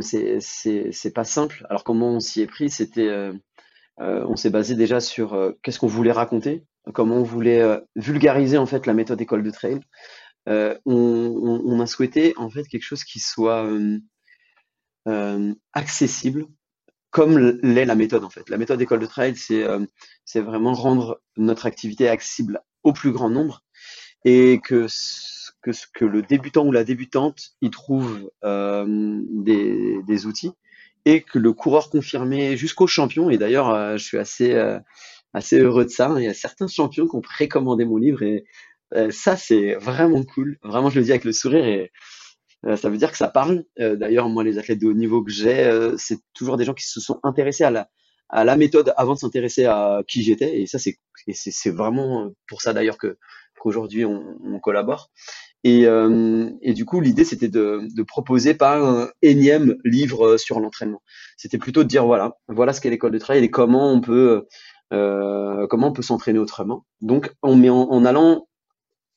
c'est 0.00 1.14
pas 1.14 1.24
simple. 1.24 1.66
Alors, 1.68 1.84
comment 1.84 2.10
on 2.10 2.20
s'y 2.20 2.40
est 2.40 2.46
pris 2.46 2.70
C'était 2.70 3.32
euh, 4.00 4.24
on 4.26 4.36
s'est 4.36 4.50
basé 4.50 4.74
déjà 4.74 5.00
sur 5.00 5.34
euh, 5.34 5.52
qu'est-ce 5.62 5.78
qu'on 5.78 5.86
voulait 5.86 6.12
raconter, 6.12 6.64
comment 6.94 7.16
on 7.16 7.22
voulait 7.22 7.60
euh, 7.60 7.78
vulgariser 7.96 8.56
en 8.56 8.64
fait 8.64 8.86
la 8.86 8.94
méthode 8.94 9.20
école 9.20 9.42
de 9.42 9.50
trail. 9.50 9.80
On, 10.46 11.80
a 11.80 11.86
souhaité 11.86 12.34
en 12.36 12.50
fait 12.50 12.66
quelque 12.66 12.82
chose 12.82 13.04
qui 13.04 13.20
soit 13.20 13.70
accessible, 15.72 16.46
comme 17.10 17.38
l'est 17.62 17.84
la 17.84 17.94
méthode 17.94 18.24
en 18.24 18.30
fait. 18.30 18.48
La 18.48 18.56
méthode 18.56 18.80
école 18.80 19.00
de 19.00 19.06
trail, 19.06 19.36
c'est 19.36 20.40
vraiment 20.40 20.72
rendre 20.72 21.20
notre 21.36 21.66
activité 21.66 22.08
accessible 22.08 22.60
au 22.82 22.92
plus 22.92 23.12
grand 23.12 23.30
nombre 23.30 23.62
et 24.24 24.60
que 24.62 24.86
que, 25.62 25.70
que 25.94 26.04
le 26.04 26.22
débutant 26.22 26.66
ou 26.66 26.72
la 26.72 26.84
débutante 26.84 27.52
y 27.60 27.70
trouve 27.70 28.30
des, 28.42 30.26
outils 30.26 30.52
et 31.04 31.22
que 31.22 31.38
le 31.38 31.52
coureur 31.52 31.90
confirmé 31.90 32.56
jusqu'au 32.56 32.86
champion, 32.86 33.30
et 33.30 33.38
d'ailleurs 33.38 33.70
euh, 33.70 33.96
je 33.96 34.04
suis 34.04 34.18
assez, 34.18 34.52
euh, 34.52 34.78
assez 35.32 35.58
heureux 35.58 35.84
de 35.84 35.90
ça, 35.90 36.08
hein. 36.08 36.18
il 36.18 36.24
y 36.24 36.28
a 36.28 36.34
certains 36.34 36.68
champions 36.68 37.06
qui 37.06 37.16
ont 37.16 37.20
précommandé 37.20 37.84
mon 37.84 37.96
livre 37.96 38.22
et 38.22 38.44
euh, 38.94 39.10
ça 39.10 39.36
c'est 39.36 39.74
vraiment 39.76 40.22
cool, 40.24 40.58
vraiment 40.62 40.90
je 40.90 40.98
le 40.98 41.04
dis 41.04 41.10
avec 41.10 41.24
le 41.24 41.32
sourire 41.32 41.64
et 41.64 41.92
ça 42.76 42.90
veut 42.90 42.98
dire 42.98 43.10
que 43.10 43.16
ça 43.16 43.28
parle. 43.28 43.64
d'ailleurs 43.78 44.28
moi 44.28 44.44
les 44.44 44.58
athlètes 44.58 44.80
de 44.80 44.86
haut 44.86 44.92
niveau 44.92 45.24
que 45.24 45.30
j'ai, 45.30 45.92
c'est 45.96 46.18
toujours 46.34 46.58
des 46.58 46.66
gens 46.66 46.74
qui 46.74 46.86
se 46.86 47.00
sont 47.00 47.18
intéressés 47.22 47.64
à 47.64 47.70
la, 47.70 47.88
à 48.28 48.44
la 48.44 48.58
méthode 48.58 48.92
avant 48.98 49.14
de 49.14 49.18
s'intéresser 49.18 49.64
à 49.64 50.02
qui 50.06 50.22
j'étais 50.22 50.60
et 50.60 50.66
ça 50.66 50.78
c'est 50.78 51.70
vraiment 51.70 52.30
pour 52.46 52.60
ça 52.60 52.74
d'ailleurs 52.74 52.98
que 52.98 53.16
qu'aujourd'hui 53.58 54.04
on, 54.04 54.60
collabore 54.60 55.10
et, 55.64 55.86
euh, 55.86 56.48
du 56.62 56.84
coup, 56.84 57.00
l'idée, 57.00 57.24
c'était 57.24 57.48
de, 57.48 57.82
de, 57.94 58.02
proposer 58.02 58.54
pas 58.54 58.78
un 58.78 59.08
énième 59.22 59.76
livre 59.84 60.36
sur 60.36 60.60
l'entraînement. 60.60 61.02
C'était 61.36 61.58
plutôt 61.58 61.82
de 61.82 61.88
dire 61.88 62.06
voilà, 62.06 62.36
voilà 62.48 62.72
ce 62.72 62.80
qu'est 62.80 62.90
l'école 62.90 63.12
de 63.12 63.18
trail 63.18 63.44
et 63.44 63.50
comment 63.50 63.92
on 63.92 64.00
peut, 64.00 64.46
euh, 64.92 65.66
comment 65.68 65.88
on 65.88 65.92
peut 65.92 66.02
s'entraîner 66.02 66.38
autrement. 66.38 66.86
Donc, 67.02 67.32
on 67.42 67.56
met 67.56 67.70
en, 67.70 68.04
allant 68.04 68.46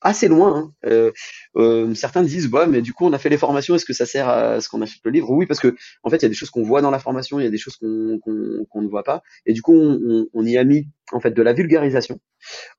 assez 0.02 0.28
loin. 0.28 0.56
Hein. 0.56 0.72
Euh, 0.86 1.12
euh, 1.56 1.94
certains 1.94 2.22
disent 2.22 2.48
bah 2.50 2.66
mais 2.66 2.82
du 2.82 2.92
coup 2.92 3.06
on 3.06 3.14
a 3.14 3.18
fait 3.18 3.30
les 3.30 3.38
formations, 3.38 3.74
est-ce 3.74 3.86
que 3.86 3.94
ça 3.94 4.04
sert 4.04 4.28
à 4.28 4.60
ce 4.60 4.68
qu'on 4.68 4.82
achète 4.82 5.00
le 5.02 5.10
livre? 5.10 5.30
Oui, 5.30 5.46
parce 5.46 5.60
que 5.60 5.74
en 6.02 6.10
fait 6.10 6.16
il 6.18 6.22
y 6.22 6.26
a 6.26 6.28
des 6.28 6.34
choses 6.34 6.50
qu'on 6.50 6.62
voit 6.62 6.82
dans 6.82 6.90
la 6.90 6.98
formation, 6.98 7.40
il 7.40 7.44
y 7.44 7.46
a 7.46 7.50
des 7.50 7.56
choses 7.56 7.76
qu'on 7.76 8.18
qu'on 8.20 8.82
ne 8.82 8.88
voit 8.88 9.02
pas, 9.02 9.22
et 9.46 9.54
du 9.54 9.62
coup 9.62 9.74
on, 9.74 10.26
on, 10.34 10.44
y 10.44 10.58
a 10.58 10.64
mis 10.64 10.88
en 11.10 11.20
fait 11.20 11.30
de 11.30 11.40
la 11.40 11.54
vulgarisation. 11.54 12.20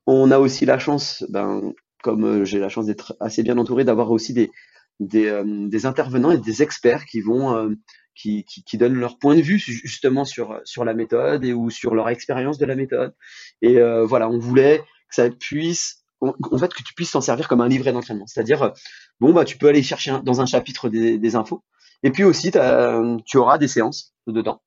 On 0.05 0.29
a 0.29 0.37
aussi 0.37 0.65
la 0.67 0.77
chance, 0.77 1.25
ben, 1.29 1.73
comme 2.05 2.23
euh, 2.23 2.45
j'ai 2.45 2.59
la 2.59 2.69
chance 2.69 2.85
d'être 2.85 3.17
assez 3.19 3.41
bien 3.41 3.57
entouré, 3.57 3.83
d'avoir 3.83 4.11
aussi 4.11 4.31
des, 4.31 4.51
des, 4.99 5.25
euh, 5.25 5.85
intervenants 5.85 6.29
et 6.29 6.37
des 6.37 6.61
experts 6.61 7.05
qui 7.05 7.19
vont 7.19 7.57
euh, 7.57 7.69
qui, 8.13 8.45
qui, 8.45 8.77
donnent 8.77 8.93
leur 8.93 9.17
point 9.17 9.35
de 9.35 9.41
vue 9.41 9.57
justement 9.57 10.23
sur 10.23 10.61
sur 10.65 10.85
la 10.85 10.93
méthode 10.93 11.43
et 11.43 11.51
ou 11.51 11.71
sur 11.71 11.95
leur 11.95 12.07
expérience 12.09 12.59
de 12.59 12.65
la 12.67 12.75
méthode. 12.75 13.13
Et 13.61 13.77
voilà, 14.05 14.29
on 14.29 14.39
voulait 14.39 14.79
que 15.09 15.15
ça 15.15 15.29
puisse 15.29 16.05
en 16.21 16.57
fait 16.57 16.73
que 16.73 16.81
tu 16.81 16.93
puisses 16.93 17.11
t'en 17.11 17.19
servir 17.19 17.49
comme 17.49 17.59
un 17.59 17.67
livret 17.67 17.91
d'entraînement. 17.91 18.27
C'est-à-dire 18.27 18.71
bon 19.19 19.33
bah 19.33 19.43
tu 19.43 19.57
peux 19.57 19.67
aller 19.67 19.83
chercher 19.83 20.13
dans 20.23 20.39
un 20.39 20.45
chapitre 20.45 20.87
des, 20.87 21.35
infos 21.35 21.61
et 22.03 22.11
puis 22.11 22.23
aussi 22.23 22.51
tu 22.51 23.37
auras 23.37 23.57
des 23.57 23.67
séances 23.67 24.13
dedans 24.27 24.61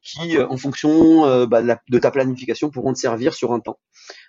qui 0.00 0.38
en 0.38 0.56
fonction 0.56 1.46
bah, 1.46 1.60
de, 1.60 1.74
de, 1.90 1.98
ta 1.98 2.10
planification 2.10 2.70
pourront 2.70 2.94
te 2.94 2.98
servir 2.98 3.34
sur 3.34 3.52
un 3.52 3.60
temps. 3.60 3.78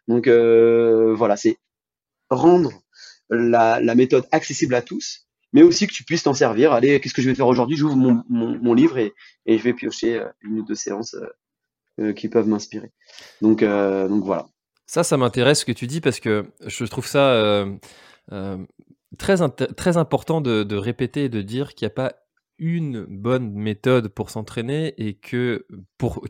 Donc 0.09 0.27
voilà, 0.27 1.37
c'est 1.37 1.57
rendre 2.29 2.71
la, 3.29 3.95
méthode 3.95 4.25
accessible 4.31 4.75
à 4.75 4.81
tous, 4.81 5.27
mais 5.53 5.63
aussi 5.63 5.87
que 5.87 5.93
tu 5.93 6.03
puisses 6.03 6.23
t'en 6.23 6.33
servir. 6.33 6.73
Allez, 6.73 6.99
qu'est-ce 6.99 7.13
que 7.13 7.21
je 7.21 7.29
vais 7.29 7.35
faire 7.35 7.47
aujourd'hui? 7.47 7.77
J'ouvre 7.77 7.95
mon, 7.95 8.73
livre 8.73 8.97
et, 8.97 9.13
je 9.47 9.63
vais 9.63 9.73
piocher 9.73 10.19
euh, 10.19 10.27
une 10.41 10.59
ou 10.59 10.63
deux 10.63 10.75
séances 10.75 11.15
euh, 11.15 11.27
euh, 11.99 12.13
qui 12.13 12.29
peuvent 12.29 12.47
m'inspirer. 12.47 12.91
Donc, 13.41 13.63
voilà. 13.63 14.47
Ça, 14.85 15.03
ça 15.03 15.17
m'intéresse 15.17 15.61
ce 15.61 15.65
que 15.65 15.71
tu 15.73 15.87
dis 15.87 15.99
parce 15.99 16.19
que 16.19 16.45
je 16.65 16.85
trouve 16.85 17.07
ça 17.07 17.65
très, 19.17 19.97
important 19.97 20.41
de, 20.41 20.75
répéter 20.75 21.25
et 21.25 21.29
de 21.29 21.41
dire 21.41 21.75
qu'il 21.75 21.85
n'y 21.85 21.91
a 21.91 21.95
pas 21.95 22.13
une 22.59 23.05
bonne 23.05 23.53
méthode 23.53 24.07
pour 24.07 24.31
s'entraîner 24.31 24.95
et 24.97 25.13
que 25.13 25.67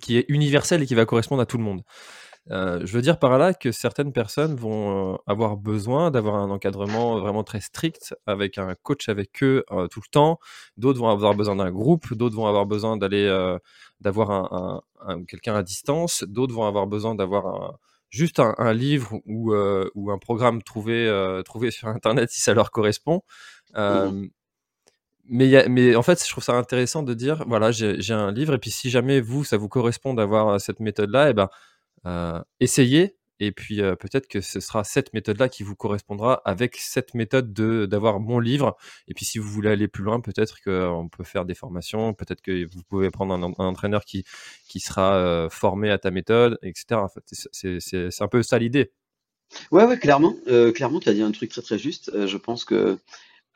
qui 0.01 0.17
est 0.17 0.25
universelle 0.27 0.83
et 0.83 0.85
qui 0.85 0.95
va 0.95 1.05
correspondre 1.05 1.41
à 1.41 1.45
tout 1.45 1.57
le 1.57 1.63
monde. 1.63 1.83
Euh, 2.51 2.79
je 2.85 2.93
veux 2.93 3.01
dire 3.01 3.19
par 3.19 3.37
là 3.37 3.53
que 3.53 3.71
certaines 3.71 4.13
personnes 4.13 4.55
vont 4.55 5.13
euh, 5.13 5.17
avoir 5.27 5.57
besoin 5.57 6.11
d'avoir 6.11 6.35
un 6.35 6.49
encadrement 6.49 7.19
vraiment 7.19 7.43
très 7.43 7.59
strict 7.59 8.15
avec 8.25 8.57
un 8.57 8.73
coach 8.75 9.09
avec 9.09 9.43
eux 9.43 9.65
euh, 9.71 9.87
tout 9.87 9.99
le 9.99 10.09
temps. 10.09 10.39
D'autres 10.77 10.99
vont 10.99 11.09
avoir 11.09 11.35
besoin 11.35 11.55
d'un 11.57 11.71
groupe, 11.71 12.13
d'autres 12.13 12.35
vont 12.35 12.47
avoir 12.47 12.65
besoin 12.65 12.97
d'aller 12.97 13.27
d'avoir 13.99 14.31
un, 14.31 14.81
un, 15.05 15.23
quelqu'un 15.25 15.55
à 15.55 15.63
distance, 15.63 16.23
d'autres 16.27 16.53
vont 16.53 16.65
avoir 16.65 16.87
besoin 16.87 17.15
d'avoir 17.15 17.77
juste 18.09 18.39
un, 18.39 18.55
un, 18.57 18.73
livre 18.73 19.19
ou, 19.25 19.53
ou 19.95 20.11
un 20.11 20.17
programme 20.17 20.63
trouvé 20.63 21.11
trouvé 21.45 21.71
sur 21.71 21.87
internet 21.89 22.29
si 22.29 22.41
ça 22.41 22.53
leur 22.53 22.71
correspond. 22.71 23.21
Mmh. 23.75 24.27
Mais, 25.29 25.49
y 25.49 25.57
a, 25.57 25.67
mais 25.67 25.93
en 25.93 26.03
fait, 26.03 26.23
je 26.23 26.29
trouve 26.31 26.43
ça 26.43 26.53
intéressant 26.53 27.03
de 27.03 27.13
dire, 27.13 27.43
voilà, 27.47 27.71
j'ai 27.71 28.13
un 28.13 28.31
livre, 28.31 28.53
et 28.53 28.57
puis 28.59 28.71
si 28.71 28.89
jamais 28.89 29.19
vous, 29.19 29.43
ça 29.43 29.57
vous 29.57 29.67
correspond 29.67 30.13
d'avoir 30.13 30.61
cette 30.61 30.79
méthode-là, 30.79 31.27
et 31.27 31.31
eh 31.31 31.33
ben, 31.33 31.49
essayez 32.59 33.17
et 33.39 33.51
puis 33.51 33.81
euh, 33.81 33.95
peut-être 33.95 34.27
que 34.27 34.41
ce 34.41 34.59
sera 34.59 34.83
cette 34.83 35.13
méthode-là 35.13 35.49
qui 35.49 35.63
vous 35.63 35.75
correspondra 35.75 36.41
avec 36.45 36.75
cette 36.77 37.13
méthode 37.13 37.53
de 37.53 37.85
d'avoir 37.85 38.19
mon 38.19 38.39
livre. 38.39 38.75
Et 39.07 39.13
puis 39.13 39.25
si 39.25 39.37
vous 39.37 39.47
voulez 39.47 39.69
aller 39.69 39.87
plus 39.87 40.03
loin, 40.03 40.19
peut-être 40.19 40.61
qu'on 40.61 41.07
peut 41.09 41.23
faire 41.23 41.45
des 41.45 41.53
formations, 41.53 42.13
peut-être 42.13 42.41
que 42.41 42.67
vous 42.73 42.83
pouvez 42.89 43.11
prendre 43.11 43.33
un, 43.33 43.43
entraîneur 43.43 44.05
qui 44.05 44.25
qui 44.67 44.79
sera 44.79 45.15
euh, 45.15 45.49
formé 45.49 45.91
à 45.91 45.97
ta 45.97 46.11
méthode, 46.11 46.57
etc. 46.63 46.85
En 46.93 47.09
fait, 47.09 47.23
c'est 47.51 48.21
un 48.21 48.27
peu 48.27 48.41
ça 48.41 48.57
l'idée. 48.57 48.91
Ouais, 49.71 49.85
ouais, 49.85 49.97
clairement, 49.97 50.35
clairement, 50.73 50.99
tu 50.99 51.07
as 51.07 51.13
dit 51.13 51.21
un 51.21 51.31
truc 51.31 51.51
très 51.51 51.61
très 51.61 51.77
juste. 51.79 52.11
je 52.27 52.37
pense 52.37 52.65
que 52.65 52.97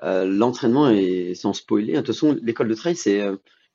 l'entraînement 0.01 0.89
est 0.89 1.33
sans 1.33 1.53
spoiler. 1.53 1.93
De 1.93 1.97
toute 1.97 2.07
façon, 2.07 2.37
l'école 2.41 2.69
de 2.69 2.75
trail, 2.75 2.95
c'est 2.95 3.21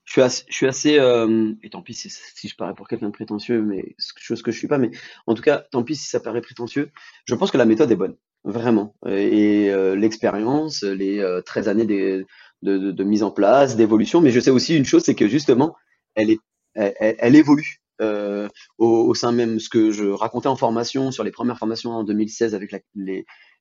je 0.07 0.13
suis 0.13 0.23
assez, 0.23 0.45
je 0.49 0.55
suis 0.55 0.67
assez 0.67 0.99
euh, 0.99 1.53
et 1.63 1.69
tant 1.69 1.83
pis 1.83 1.93
si, 1.93 2.49
je 2.49 2.55
parais 2.55 2.75
pour 2.75 2.89
quelqu'un 2.89 3.09
de 3.09 3.13
prétentieux, 3.13 3.61
mais 3.61 3.97
chose 3.99 4.41
que 4.41 4.53
je 4.53 4.59
suis 4.59 4.69
pas, 4.69 4.79
mais 4.79 4.93
en 5.27 5.35
tout 5.35 5.43
cas, 5.43 5.59
tant 5.71 5.83
pis 5.83 5.97
si 5.97 6.07
ça 6.07 6.21
paraît 6.21 6.41
prétentieux. 6.41 6.91
Je 7.25 7.35
pense 7.35 7.51
que 7.51 7.59
la 7.59 7.65
méthode 7.65 7.91
est 7.91 7.97
bonne, 7.97 8.17
vraiment, 8.45 8.95
et 9.05 9.69
euh, 9.71 9.97
l'expérience, 9.97 10.85
les 10.85 11.25
13 11.45 11.67
euh, 11.67 11.71
années 11.71 12.25
de, 12.63 13.05
mise 13.05 13.25
en 13.25 13.33
place, 13.33 13.77
d'évolution. 13.77 14.21
Mais 14.21 14.31
je 14.31 14.39
sais 14.39 14.51
aussi 14.51 14.77
une 14.77 14.85
chose, 14.85 15.03
c'est 15.03 15.17
que 15.17 15.27
justement, 15.27 15.75
elle 16.15 16.31
est, 16.31 16.39
elle, 16.75 17.35
évolue. 17.35 17.83
Euh, 18.03 18.49
au, 18.77 19.07
au, 19.09 19.15
sein 19.15 19.33
même 19.33 19.59
ce 19.59 19.71
que 19.71 19.91
je 19.91 20.05
racontais 20.05 20.49
en 20.49 20.57
formation 20.57 21.11
sur 21.11 21.25
les 21.25 21.31
premières 21.31 21.59
formations 21.59 21.93
en 21.93 22.05
2016 22.05 22.55
avec 22.55 22.71
la, 22.71 22.79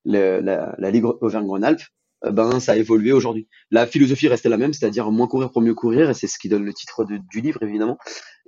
la, 0.03 0.91
Ligue 0.91 1.05
Auvergne-Rhône-Alpes, 1.05 1.83
ben 2.23 2.59
ça 2.59 2.73
a 2.73 2.75
évolué 2.75 3.11
aujourd'hui. 3.11 3.47
La 3.71 3.85
philosophie 3.87 4.27
restait 4.27 4.49
la 4.49 4.57
même, 4.57 4.73
c'est-à-dire 4.73 5.11
moins 5.11 5.27
courir 5.27 5.51
pour 5.51 5.61
mieux 5.61 5.73
courir, 5.73 6.09
et 6.09 6.13
c'est 6.13 6.27
ce 6.27 6.39
qui 6.39 6.49
donne 6.49 6.65
le 6.65 6.73
titre 6.73 7.05
du 7.05 7.41
livre 7.41 7.61
évidemment. 7.61 7.97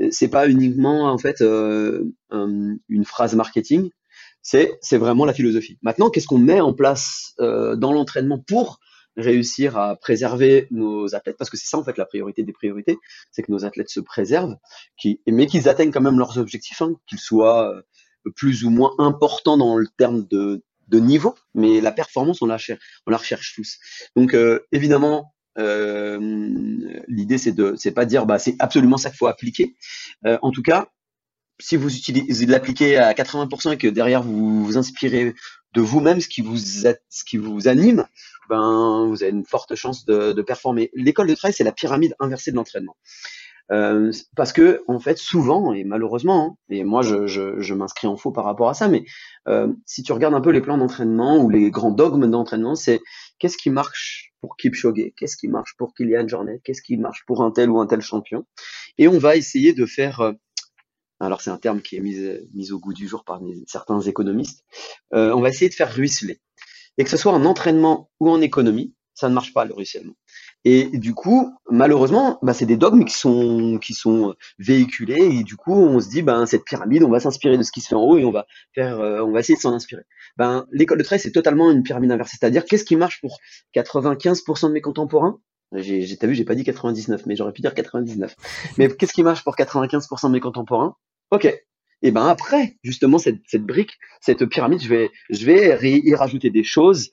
C'est 0.09 0.29
pas 0.29 0.47
uniquement 0.47 1.11
en 1.11 1.17
fait 1.17 1.41
une 1.41 3.05
phrase 3.05 3.35
marketing, 3.35 3.89
c'est 4.41 4.77
c'est 4.81 4.97
vraiment 4.97 5.25
la 5.25 5.33
philosophie. 5.33 5.77
Maintenant, 5.81 6.09
qu'est-ce 6.09 6.27
qu'on 6.27 6.39
met 6.39 6.61
en 6.61 6.73
place 6.73 7.33
dans 7.37 7.93
l'entraînement 7.93 8.39
pour 8.39 8.79
réussir 9.17 9.77
à 9.77 9.95
préserver 9.95 10.67
nos 10.69 11.15
athlètes, 11.15 11.37
parce 11.37 11.49
que 11.49 11.57
c'est 11.57 11.67
ça 11.67 11.77
en 11.77 11.83
fait 11.83 11.97
la 11.97 12.05
priorité 12.05 12.43
des 12.43 12.53
priorités, 12.53 12.97
c'est 13.31 13.41
que 13.41 13.51
nos 13.51 13.65
athlètes 13.65 13.89
se 13.89 13.99
préservent, 13.99 14.55
mais 15.27 15.47
qu'ils 15.47 15.67
atteignent 15.67 15.91
quand 15.91 16.01
même 16.01 16.19
leurs 16.19 16.37
objectifs, 16.37 16.81
hein, 16.81 16.93
qu'ils 17.07 17.19
soient 17.19 17.73
euh, 17.73 17.81
plus 18.35 18.63
ou 18.63 18.69
moins 18.69 18.93
importants 18.99 19.57
dans 19.57 19.75
le 19.75 19.87
terme 19.97 20.25
de, 20.27 20.63
de 20.87 20.99
niveau, 20.99 21.35
mais 21.53 21.81
la 21.81 21.91
performance 21.91 22.41
on 22.41 22.45
la 22.45 22.57
on 23.05 23.11
la 23.11 23.17
recherche 23.17 23.53
tous. 23.55 23.77
Donc 24.15 24.33
euh, 24.33 24.65
évidemment, 24.71 25.33
euh, 25.57 26.19
l'idée 27.07 27.37
c'est 27.37 27.51
de, 27.51 27.75
c'est 27.77 27.91
pas 27.91 28.05
dire 28.05 28.25
bah 28.25 28.39
c'est 28.39 28.55
absolument 28.59 28.97
ça 28.97 29.09
qu'il 29.09 29.17
faut 29.17 29.27
appliquer. 29.27 29.75
Euh, 30.25 30.37
en 30.41 30.51
tout 30.51 30.61
cas, 30.61 30.87
si 31.59 31.75
vous 31.75 31.95
utilisez 31.95 32.45
l'appliquer 32.45 32.97
à 32.97 33.13
80% 33.13 33.73
et 33.73 33.77
que 33.77 33.87
derrière 33.87 34.21
vous 34.23 34.65
vous 34.65 34.77
inspirez 34.77 35.33
de 35.73 35.81
vous-même 35.81 36.21
ce 36.21 36.27
qui 36.27 36.41
vous 36.41 36.57
ce 36.57 37.23
qui 37.25 37.37
vous 37.37 37.67
anime, 37.67 38.05
ben 38.49 39.07
vous 39.07 39.23
avez 39.23 39.31
une 39.31 39.45
forte 39.45 39.75
chance 39.75 40.05
de, 40.05 40.33
de 40.33 40.41
performer. 40.41 40.91
L'école 40.93 41.27
de 41.27 41.35
travail 41.35 41.53
c'est 41.53 41.63
la 41.63 41.71
pyramide 41.71 42.15
inversée 42.19 42.51
de 42.51 42.55
l'entraînement. 42.55 42.95
Euh, 43.69 44.13
parce 44.37 44.53
que 44.53 44.81
en 44.87 44.97
fait 44.97 45.17
souvent 45.17 45.73
et 45.73 45.83
malheureusement 45.83 46.51
hein, 46.51 46.57
et 46.69 46.85
moi 46.85 47.01
je, 47.01 47.73
m'inscris 47.73 48.07
en 48.07 48.15
faux 48.15 48.31
par 48.31 48.45
rapport 48.45 48.69
à 48.69 48.73
ça 48.73 48.87
mais 48.87 49.03
euh, 49.49 49.73
si 49.85 50.03
tu 50.03 50.13
regardes 50.13 50.35
un 50.35 50.39
peu 50.39 50.51
les 50.51 50.61
plans 50.61 50.77
d'entraînement 50.77 51.43
ou 51.43 51.49
les 51.49 51.69
grands 51.69 51.91
dogmes 51.91 52.31
d'entraînement 52.31 52.75
c'est 52.75 53.01
qu'est-ce 53.39 53.57
qui 53.57 53.69
marche 53.69 54.31
pour 54.39 54.55
Kipchoge 54.55 55.11
qu'est-ce 55.17 55.35
qui 55.35 55.49
marche 55.49 55.75
pour 55.77 55.93
Kylian 55.93 56.29
Jornet 56.29 56.61
qu'est-ce 56.63 56.81
qui 56.81 56.95
marche 56.95 57.25
pour 57.27 57.43
un 57.43 57.51
tel 57.51 57.69
ou 57.69 57.81
un 57.81 57.87
tel 57.87 57.99
champion 57.99 58.45
et 58.97 59.09
on 59.09 59.19
va 59.19 59.35
essayer 59.35 59.73
de 59.73 59.85
faire 59.85 60.21
euh, 60.21 60.31
alors 61.19 61.41
c'est 61.41 61.49
un 61.49 61.57
terme 61.57 61.81
qui 61.81 61.97
est 61.97 61.99
mis, 61.99 62.71
au 62.71 62.79
goût 62.79 62.93
du 62.93 63.05
jour 63.05 63.25
par 63.25 63.41
certains 63.65 63.99
économistes, 64.01 64.63
on 65.11 65.41
va 65.41 65.49
essayer 65.49 65.67
de 65.67 65.73
faire 65.73 65.91
ruisseler. 65.91 66.39
Et 66.99 67.03
que 67.03 67.09
ce 67.09 67.17
soit 67.17 67.31
en 67.31 67.43
entraînement 67.43 68.11
ou 68.19 68.29
en 68.29 68.39
économie, 68.39 68.93
ça 69.15 69.27
ne 69.27 69.33
marche 69.33 69.51
pas 69.51 69.65
le 69.65 69.73
ruissellement. 69.73 70.13
Et 70.65 70.97
du 70.97 71.13
coup, 71.13 71.55
malheureusement, 71.69 72.39
bah, 72.41 72.53
c'est 72.53 72.65
des 72.65 72.77
dogmes 72.77 73.05
qui 73.05 73.13
sont 73.13 73.77
qui 73.79 73.93
sont 73.93 74.35
véhiculés 74.59 75.39
et 75.39 75.43
du 75.43 75.55
coup, 75.55 75.73
on 75.73 75.99
se 75.99 76.09
dit, 76.09 76.21
ben 76.21 76.45
cette 76.45 76.65
pyramide, 76.65 77.03
on 77.03 77.09
va 77.09 77.19
s'inspirer 77.19 77.57
de 77.57 77.63
ce 77.63 77.71
qui 77.71 77.79
se 77.79 77.87
fait 77.87 77.95
en 77.95 78.01
haut 78.01 78.17
et 78.17 78.25
on 78.25 78.31
va 78.31 78.47
faire, 78.73 78.99
euh, 78.99 79.21
on 79.21 79.31
va 79.31 79.39
essayer 79.39 79.55
de 79.55 79.61
s'en 79.61 79.73
inspirer. 79.73 80.03
Ben 80.35 80.65
l'école 80.71 80.97
de 80.97 81.03
trail, 81.03 81.19
c'est 81.19 81.31
totalement 81.31 81.71
une 81.71 81.83
pyramide 81.83 82.11
inversée, 82.11 82.37
c'est-à-dire 82.39 82.65
qu'est-ce 82.65 82.85
qui 82.85 82.95
marche 82.95 83.21
pour 83.21 83.39
95% 83.75 84.67
de 84.67 84.73
mes 84.73 84.81
contemporains? 84.81 85.39
J'ai, 85.73 86.17
t'as 86.17 86.27
vu, 86.27 86.35
j'ai 86.35 86.45
pas 86.45 86.55
dit 86.55 86.63
99, 86.63 87.25
mais 87.25 87.35
j'aurais 87.35 87.51
pu 87.51 87.61
dire 87.61 87.73
99. 87.73 88.35
Mais 88.77 88.89
qu'est-ce 88.89 89.13
qui 89.13 89.23
marche 89.23 89.43
pour 89.43 89.55
95% 89.55 90.27
de 90.27 90.31
mes 90.31 90.39
contemporains? 90.39 90.95
Ok. 91.31 91.53
Et 92.03 92.11
ben 92.11 92.27
après, 92.27 92.77
justement, 92.83 93.17
cette, 93.17 93.39
cette 93.47 93.63
brique, 93.63 93.97
cette 94.21 94.45
pyramide, 94.45 94.81
je 94.81 94.87
vais, 94.87 95.11
je 95.29 95.45
vais 95.45 95.77
y 95.81 96.13
rajouter 96.15 96.49
des 96.49 96.63
choses 96.63 97.09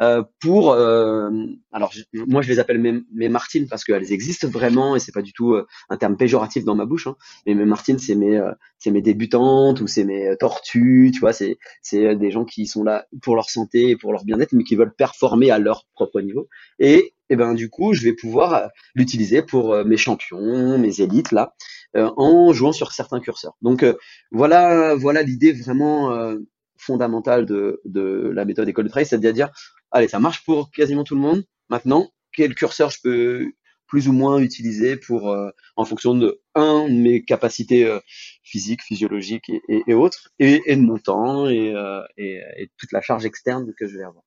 euh, 0.00 0.24
pour 0.40 0.72
euh, 0.72 1.30
alors 1.70 1.92
moi 2.26 2.42
je 2.42 2.48
les 2.48 2.58
appelle 2.58 2.80
mes, 2.80 3.00
mes 3.14 3.28
martines 3.28 3.68
parce 3.68 3.84
qu'elles 3.84 4.12
existent 4.12 4.48
vraiment 4.48 4.96
et 4.96 4.98
c'est 4.98 5.12
pas 5.12 5.22
du 5.22 5.32
tout 5.32 5.52
euh, 5.52 5.68
un 5.88 5.96
terme 5.96 6.16
péjoratif 6.16 6.64
dans 6.64 6.74
ma 6.74 6.84
bouche 6.84 7.06
hein, 7.06 7.14
mais 7.46 7.54
mes 7.54 7.64
martines 7.64 8.00
c'est 8.00 8.16
mes 8.16 8.40
c'est 8.78 8.90
mes 8.90 9.02
débutantes 9.02 9.80
ou 9.80 9.86
c'est 9.86 10.02
mes 10.02 10.36
tortues 10.40 11.12
tu 11.14 11.20
vois 11.20 11.32
c'est 11.32 11.58
c'est 11.80 12.16
des 12.16 12.32
gens 12.32 12.44
qui 12.44 12.66
sont 12.66 12.82
là 12.82 13.06
pour 13.22 13.36
leur 13.36 13.50
santé 13.50 13.90
et 13.90 13.96
pour 13.96 14.12
leur 14.12 14.24
bien-être 14.24 14.52
mais 14.52 14.64
qui 14.64 14.74
veulent 14.74 14.94
performer 14.94 15.52
à 15.52 15.60
leur 15.60 15.86
propre 15.94 16.20
niveau. 16.20 16.48
Et 16.80 17.14
et 17.30 17.36
ben 17.36 17.54
du 17.54 17.70
coup 17.70 17.94
je 17.94 18.02
vais 18.02 18.14
pouvoir 18.14 18.70
l'utiliser 18.96 19.42
pour 19.42 19.84
mes 19.84 19.96
champions 19.96 20.76
mes 20.76 21.02
élites 21.02 21.30
là 21.30 21.54
en 21.94 22.52
jouant 22.52 22.72
sur 22.72 22.90
certains 22.90 23.20
curseurs. 23.20 23.54
Donc 23.62 23.84
voilà 24.32 24.96
voilà 24.96 25.22
l'idée 25.22 25.52
vraiment 25.52 26.34
fondamentale 26.76 27.46
de, 27.46 27.80
de 27.84 28.30
la 28.34 28.44
méthode 28.44 28.68
école 28.68 28.84
de 28.84 28.90
travail, 28.90 29.06
c'est-à-dire 29.06 29.32
dire 29.32 29.50
allez, 29.94 30.08
ça 30.08 30.18
marche 30.18 30.44
pour 30.44 30.70
quasiment 30.70 31.04
tout 31.04 31.14
le 31.14 31.20
monde. 31.22 31.44
Maintenant, 31.70 32.10
quel 32.32 32.54
curseur 32.54 32.90
je 32.90 32.98
peux 33.02 33.52
plus 33.86 34.08
ou 34.08 34.12
moins 34.12 34.38
utiliser 34.38 34.96
pour, 34.96 35.30
euh, 35.30 35.50
en 35.76 35.84
fonction 35.84 36.14
de 36.14 36.40
un 36.54 36.88
mes 36.88 37.22
capacités 37.22 37.86
euh, 37.86 38.00
physiques, 38.42 38.82
physiologiques 38.82 39.50
et, 39.68 39.94
autres, 39.94 40.30
et, 40.38 40.60
de 40.74 40.80
mon 40.80 40.98
temps 40.98 41.46
euh, 41.46 42.02
et, 42.16 42.40
toute 42.76 42.92
la 42.92 43.00
charge 43.00 43.24
externe 43.24 43.72
que 43.78 43.86
je 43.86 43.96
vais 43.96 44.04
avoir. 44.04 44.24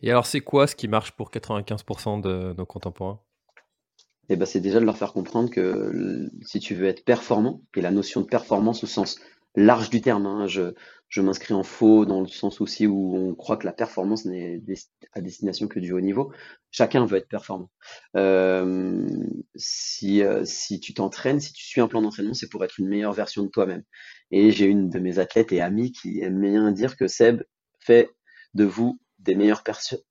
Et 0.00 0.10
alors, 0.10 0.26
c'est 0.26 0.40
quoi 0.40 0.66
ce 0.66 0.74
qui 0.74 0.88
marche 0.88 1.12
pour 1.12 1.30
95% 1.30 2.20
de 2.22 2.54
nos 2.56 2.66
contemporains? 2.66 3.20
Eh 4.28 4.36
ben, 4.36 4.46
c'est 4.46 4.60
déjà 4.60 4.80
de 4.80 4.84
leur 4.84 4.96
faire 4.96 5.12
comprendre 5.12 5.50
que 5.50 6.28
si 6.42 6.58
tu 6.58 6.74
veux 6.74 6.86
être 6.86 7.04
performant, 7.04 7.62
et 7.76 7.80
la 7.80 7.90
notion 7.90 8.22
de 8.22 8.26
performance 8.26 8.82
au 8.82 8.86
sens 8.86 9.20
large 9.54 9.90
du 9.90 10.00
terme, 10.00 10.26
hein, 10.26 10.46
je, 10.46 10.74
je 11.08 11.20
m'inscris 11.20 11.54
en 11.54 11.62
faux 11.62 12.04
dans 12.04 12.20
le 12.20 12.26
sens 12.26 12.60
aussi 12.60 12.86
où 12.86 13.16
on 13.16 13.34
croit 13.34 13.56
que 13.56 13.66
la 13.66 13.72
performance 13.72 14.24
n'est 14.24 14.60
à 15.12 15.20
destination 15.20 15.68
que 15.68 15.78
du 15.78 15.92
haut 15.92 16.00
niveau. 16.00 16.32
Chacun 16.70 17.06
veut 17.06 17.18
être 17.18 17.28
performant. 17.28 17.70
Euh, 18.16 19.06
si, 19.54 20.22
euh, 20.22 20.44
si 20.44 20.80
tu 20.80 20.94
t'entraînes, 20.94 21.40
si 21.40 21.52
tu 21.52 21.64
suis 21.64 21.80
un 21.80 21.88
plan 21.88 22.02
d'entraînement, 22.02 22.34
c'est 22.34 22.48
pour 22.48 22.64
être 22.64 22.78
une 22.78 22.88
meilleure 22.88 23.12
version 23.12 23.44
de 23.44 23.48
toi-même. 23.48 23.82
Et 24.30 24.50
j'ai 24.50 24.66
une 24.66 24.90
de 24.90 24.98
mes 24.98 25.18
athlètes 25.18 25.52
et 25.52 25.60
amis 25.60 25.92
qui 25.92 26.20
aime 26.20 26.40
bien 26.40 26.72
dire 26.72 26.96
que 26.96 27.06
Seb 27.06 27.42
fait 27.78 28.10
de 28.54 28.64
vous 28.64 28.98
des 29.20 29.34
meilleurs 29.34 29.64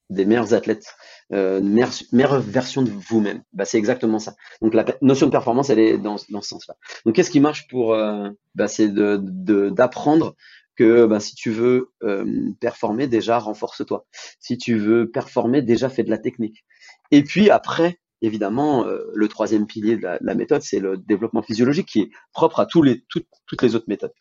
des 0.10 0.26
meilleurs 0.26 0.54
athlètes, 0.54 0.96
euh, 1.32 1.62
meilleure, 1.62 1.92
meilleure, 2.12 2.42
version 2.42 2.82
de 2.82 2.90
vous-même. 2.90 3.44
Bah, 3.54 3.64
c'est 3.64 3.78
exactement 3.78 4.20
ça. 4.20 4.36
Donc 4.62 4.74
la 4.74 4.86
notion 5.02 5.28
de 5.28 5.32
performance, 5.32 5.70
elle 5.70 5.80
est 5.80 5.98
dans, 5.98 6.18
dans 6.30 6.42
ce 6.42 6.50
sens-là. 6.50 6.76
Donc 7.06 7.16
qu'est-ce 7.16 7.32
qui 7.32 7.40
marche 7.40 7.68
pour, 7.68 7.96
bah, 8.56 8.68
c'est 8.68 8.90
d'apprendre 8.90 10.36
que 10.76 11.06
bah, 11.06 11.20
si 11.20 11.36
tu 11.36 11.52
veux 11.52 11.92
euh, 12.04 12.52
performer, 12.60 13.08
déjà 13.08 13.40
renforce-toi. 13.40 14.06
Si 14.40 14.58
tu 14.58 14.78
veux 14.78 15.10
performer, 15.10 15.62
déjà 15.62 15.90
fais 15.90 16.04
de 16.04 16.10
la 16.10 16.18
technique. 16.18 16.66
Et 17.12 17.24
puis 17.24 17.50
après, 17.50 18.00
évidemment, 18.22 18.86
euh, 18.86 19.04
le 19.14 19.28
troisième 19.28 19.68
pilier 19.68 19.98
de 19.98 20.08
la, 20.20 20.36
méthode, 20.36 20.62
c'est 20.62 20.80
le 20.80 20.98
développement 20.98 21.42
physiologique 21.42 21.88
qui 21.88 22.02
est 22.02 22.10
propre 22.34 22.60
à 22.60 22.66
tous 22.66 22.82
les, 22.82 23.04
toutes, 23.10 23.28
toutes 23.46 23.62
les 23.62 23.76
autres 23.76 23.86
méthodes. 23.88 24.14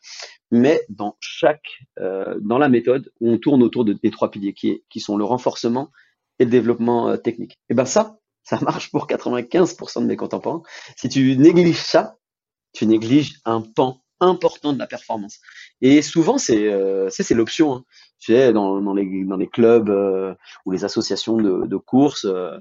Mais 0.51 0.83
dans 0.89 1.17
chaque, 1.21 1.79
euh, 2.01 2.39
dans 2.41 2.59
la 2.59 2.69
méthode, 2.69 3.11
on 3.21 3.39
tourne 3.39 3.63
autour 3.63 3.85
de, 3.85 3.93
des 3.93 4.11
trois 4.11 4.31
piliers 4.31 4.55
qui, 4.55 4.83
qui 4.91 5.01
sont 5.01 5.17
le 5.17 5.25
renforcement 5.25 5.91
et 6.39 6.45
le 6.45 6.51
développement 6.51 7.17
technique. 7.17 7.61
Et 7.69 7.75
ben 7.75 7.85
ça, 7.85 8.19
ça 8.43 8.59
marche 8.61 8.91
pour 8.91 9.07
95% 9.07 10.03
de 10.03 10.07
mes 10.07 10.17
contemporains. 10.17 10.63
Si 10.97 11.09
tu 11.09 11.37
négliges 11.37 11.77
ça, 11.77 12.17
tu 12.73 12.87
négliges 12.87 13.41
un 13.45 13.61
pan 13.63 14.04
important 14.21 14.73
de 14.73 14.79
la 14.79 14.87
performance. 14.87 15.41
Et 15.81 16.03
souvent, 16.03 16.39
c'est 16.39 16.73
euh, 16.73 17.09
l'option. 17.31 17.75
Hein. 17.75 17.85
Tu 18.19 18.33
sais, 18.33 18.53
dans, 18.53 18.81
dans, 18.81 18.95
les, 18.95 19.25
dans 19.25 19.37
les 19.37 19.49
clubs 19.49 19.91
euh, 19.91 20.35
ou 20.65 20.73
les 20.73 20.85
associations 20.85 21.37
de, 21.37 21.67
de 21.67 21.77
course, 21.77 22.25
euh, 22.25 22.59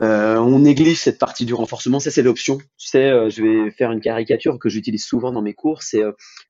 on 0.00 0.60
néglige 0.60 1.00
cette 1.00 1.18
partie 1.18 1.44
du 1.44 1.54
renforcement. 1.54 2.00
Ça, 2.00 2.10
c'est 2.10 2.22
l'option. 2.22 2.58
Tu 2.78 2.88
sais, 2.88 3.30
je 3.30 3.42
vais 3.42 3.70
faire 3.70 3.92
une 3.92 4.00
caricature 4.00 4.58
que 4.58 4.68
j'utilise 4.68 5.04
souvent 5.04 5.32
dans 5.32 5.42
mes 5.42 5.54
cours. 5.54 5.82
C'est 5.82 6.02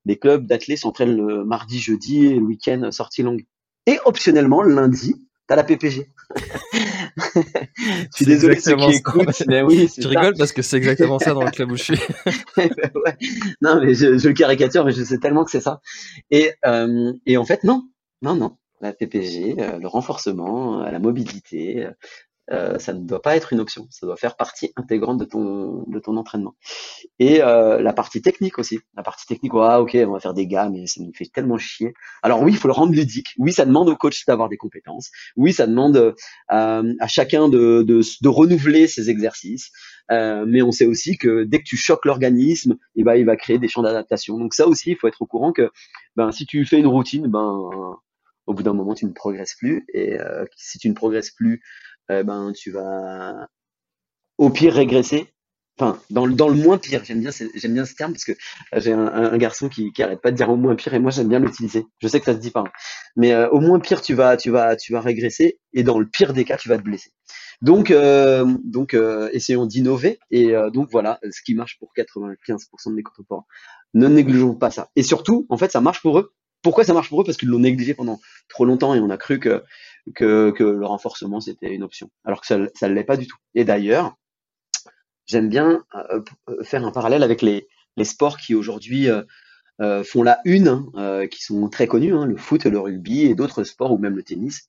les 0.05 0.19
clubs 0.19 0.47
d'athlètes 0.47 0.79
s'entraînent 0.79 1.17
le 1.17 1.45
mardi, 1.45 1.81
jeudi 1.81 2.27
et 2.27 2.35
le 2.35 2.43
week-end 2.43 2.91
sortie 2.93 3.23
longue. 3.23 3.45
Et 3.87 3.99
optionnellement, 4.05 4.63
lundi, 4.63 5.29
t'as 5.49 5.57
la 5.57 5.65
PPG. 5.65 6.09
je 7.17 8.07
suis 8.15 8.27
désolé 8.27 8.61
ceux 8.61 8.77
qui 8.77 8.97
écoutent, 8.97 9.43
mais 9.47 9.63
oui. 9.63 9.89
Tu 9.93 10.07
rigoles 10.07 10.35
parce 10.37 10.53
que 10.53 10.63
c'est 10.63 10.77
exactement 10.77 11.19
ça 11.19 11.35
dans 11.35 11.43
le 11.43 11.51
club 11.51 11.73
où 11.73 11.77
je 11.77 11.83
suis. 11.83 12.01
Non, 13.61 13.81
mais 13.81 13.95
je, 13.95 14.19
je, 14.19 14.29
le 14.29 14.35
caricature, 14.35 14.85
mais 14.85 14.93
je 14.93 15.03
sais 15.03 15.19
tellement 15.19 15.45
que 15.45 15.51
c'est 15.51 15.61
ça. 15.61 15.81
Et, 16.31 16.53
euh, 16.67 17.13
et 17.27 17.37
en 17.37 17.45
fait, 17.45 17.65
non, 17.65 17.89
non, 18.23 18.35
non. 18.35 18.57
La 18.81 18.93
PPG, 18.93 19.57
euh, 19.59 19.79
le 19.79 19.87
renforcement, 19.87 20.83
euh, 20.83 20.91
la 20.91 20.99
mobilité, 20.99 21.87
euh, 22.51 22.79
ça 22.79 22.93
ne 22.93 23.01
doit 23.01 23.23
pas 23.23 23.37
être 23.37 23.53
une 23.53 23.61
option, 23.61 23.87
ça 23.91 24.05
doit 24.05 24.17
faire 24.17 24.37
partie 24.37 24.73
intégrante 24.77 25.19
de 25.19 25.25
ton, 25.25 25.85
de 25.87 25.99
ton 26.01 26.17
entraînement. 26.17 26.57
Et 27.21 27.41
euh, 27.41 27.81
la 27.81 27.93
partie 27.93 28.21
technique 28.21 28.59
aussi. 28.59 28.81
La 28.97 29.05
partie 29.05 29.27
technique, 29.27 29.55
ouais, 29.55 29.77
ok, 29.77 29.97
on 30.07 30.13
va 30.13 30.21
faire 30.21 30.35
des 30.35 30.49
gars, 30.49 30.69
mais 30.69 30.87
ça 30.87 31.01
nous 31.01 31.13
fait 31.15 31.31
tellement 31.33 31.57
chier. 31.57 31.95
Alors 32.23 32.43
oui, 32.43 32.53
il 32.53 32.59
faut 32.59 32.67
le 32.67 32.75
rendre 32.75 32.93
ludique. 32.93 33.35
Oui, 33.39 33.53
ça 33.53 33.65
demande 33.65 33.89
au 33.89 33.97
coach 33.97 34.27
d'avoir 34.27 34.49
des 34.49 34.57
compétences. 34.57 35.11
Oui, 35.37 35.53
ça 35.53 35.69
demande 35.69 35.97
euh, 35.97 36.15
à 36.49 37.07
chacun 37.07 37.49
de, 37.49 37.83
de, 37.83 38.29
renouveler 38.29 38.89
ses 38.89 39.09
exercices. 39.09 39.71
Mais 40.11 40.61
on 40.63 40.73
sait 40.73 40.87
aussi 40.87 41.17
que 41.17 41.45
dès 41.45 41.59
que 41.59 41.65
tu 41.65 41.77
choques 41.77 42.05
l'organisme, 42.05 42.77
eh 42.97 43.05
ben, 43.05 43.15
il 43.15 43.25
va 43.25 43.37
créer 43.37 43.59
des 43.59 43.69
champs 43.69 43.83
d'adaptation. 43.83 44.37
Donc 44.39 44.53
ça 44.53 44.67
aussi, 44.67 44.91
il 44.91 44.97
faut 44.97 45.07
être 45.07 45.23
au 45.23 45.27
courant 45.27 45.53
que 45.53 45.71
ben, 46.17 46.33
si 46.33 46.45
tu 46.45 46.67
fais 46.67 46.79
une 46.79 46.87
routine, 46.87 47.29
ben, 47.29 47.97
au 48.47 48.55
bout 48.55 48.63
d'un 48.63 48.75
moment, 48.75 48.95
tu 48.95 49.07
ne 49.07 49.13
progresses 49.13 49.55
plus. 49.55 49.87
Et 49.95 50.19
si 50.57 50.79
tu 50.79 50.89
ne 50.91 50.95
progresses 50.95 51.31
plus, 51.31 51.63
eh 52.11 52.23
ben, 52.23 52.53
tu 52.55 52.71
vas 52.71 53.49
au 54.39 54.51
pire 54.51 54.75
régresser 54.75 55.29
enfin 55.79 55.99
dans 56.11 56.27
le, 56.27 56.35
dans 56.35 56.49
le 56.49 56.55
moins 56.55 56.79
pire. 56.79 57.03
J'aime 57.05 57.21
bien 57.21 57.31
j'aime 57.55 57.75
bien 57.75 57.85
ce 57.85 57.95
terme 57.95 58.13
parce 58.13 58.25
que 58.25 58.33
j'ai 58.77 58.93
un, 58.93 59.37
garçon 59.39 59.69
qui 59.69 59.93
qui 59.93 60.03
arrête 60.03 60.21
pas 60.21 60.31
de 60.31 60.37
dire 60.37 60.51
au 60.51 60.57
moins 60.57 60.75
pire 60.77 60.95
et 60.95 60.99
moi 60.99 61.11
j'aime 61.11 61.29
bien 61.29 61.39
l'utiliser. 61.39 61.85
Je 62.01 62.09
sais 62.09 62.19
que 62.19 62.27
ça 62.27 62.35
se 62.35 62.39
dit 62.39 62.51
pas, 62.51 62.61
hein. 62.61 62.73
mais 63.17 63.35
au 63.47 63.61
moins 63.61 63.81
pire 63.81 64.03
tu 64.03 64.15
vas 64.15 64.37
tu 64.37 64.51
vas 64.51 64.77
tu 64.77 64.93
vas 64.93 65.01
régresser 65.01 65.59
et 65.73 65.83
dans 65.83 65.99
le 65.99 66.07
pire 66.07 66.33
des 66.33 66.45
cas 66.45 66.57
tu 66.57 66.69
vas 66.69 66.77
te 66.77 66.83
blesser. 66.83 67.11
Donc, 67.63 67.93
euh, 67.93 68.45
donc 68.65 68.93
euh, 68.93 69.31
essayons 69.33 69.67
d'innover. 69.67 70.19
Et 70.31 70.55
euh, 70.55 70.71
donc 70.71 70.89
voilà, 70.91 71.21
ce 71.31 71.41
qui 71.43 71.55
marche 71.55 71.79
pour 71.79 71.93
95% 71.97 72.91
de 72.91 72.95
mes 72.95 73.03
contemporains. 73.03 73.45
Ne 73.95 74.09
négligeons 74.09 74.55
pas 74.55 74.71
ça. 74.71 74.91
Et 74.97 75.03
surtout, 75.05 75.47
en 75.49 75.57
fait, 75.57 75.71
ça 75.71 75.81
marche 75.81 76.03
pour 76.03 76.19
eux. 76.19 76.35
Pourquoi 76.63 76.85
ça 76.85 76.95
marche 76.95 77.09
pour 77.09 77.21
eux? 77.21 77.25
Parce 77.25 77.37
qu'ils 77.37 77.49
l'ont 77.49 77.59
négligé 77.59 77.95
pendant 77.95 78.21
trop 78.49 78.65
longtemps 78.65 78.95
et 78.95 79.01
on 79.01 79.11
a 79.11 79.17
cru 79.17 79.39
que, 79.39 79.63
que, 80.15 80.51
que 80.51 80.65
le 80.65 80.87
renforcement, 80.87 81.41
c'était 81.41 81.75
une 81.75 81.83
option. 81.83 82.11
Alors 82.25 82.41
que 82.41 82.47
ça 82.47 82.59
ne 82.59 82.95
l'est 82.95 83.05
pas 83.05 83.17
du 83.17 83.27
tout. 83.27 83.37
Et 83.55 83.65
d'ailleurs, 83.65 84.15
j'aime 85.27 85.49
bien 85.49 85.85
faire 86.63 86.85
un 86.85 86.93
parallèle 86.93 87.23
avec 87.23 87.43
les, 87.43 87.67
les 87.97 88.05
sports 88.05 88.37
qui 88.37 88.55
aujourd'hui 88.55 89.09
font 90.05 90.23
la 90.23 90.39
une, 90.45 90.87
hein, 90.95 91.27
qui 91.27 91.43
sont 91.43 91.69
très 91.69 91.87
connus, 91.89 92.15
hein, 92.15 92.27
le 92.27 92.37
foot, 92.37 92.65
le 92.65 92.79
rugby 92.79 93.23
et 93.23 93.35
d'autres 93.35 93.65
sports, 93.65 93.93
ou 93.93 93.99
même 93.99 94.17
le 94.17 94.23
tennis, 94.23 94.69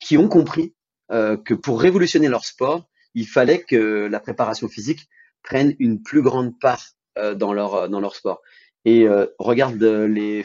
qui 0.00 0.18
ont 0.18 0.28
compris 0.28 0.74
euh, 1.12 1.36
que 1.36 1.54
pour 1.54 1.80
révolutionner 1.80 2.28
leur 2.28 2.44
sport, 2.44 2.88
il 3.14 3.28
fallait 3.28 3.60
que 3.62 4.08
la 4.10 4.20
préparation 4.20 4.68
physique 4.68 5.08
prenne 5.42 5.76
une 5.78 6.02
plus 6.02 6.20
grande 6.20 6.58
part 6.58 6.84
euh, 7.16 7.34
dans 7.34 7.52
leur 7.52 7.74
euh, 7.74 7.88
dans 7.88 8.00
leur 8.00 8.16
sport. 8.16 8.42
Et 8.84 9.08
regarde 9.40 9.82
les 9.82 10.44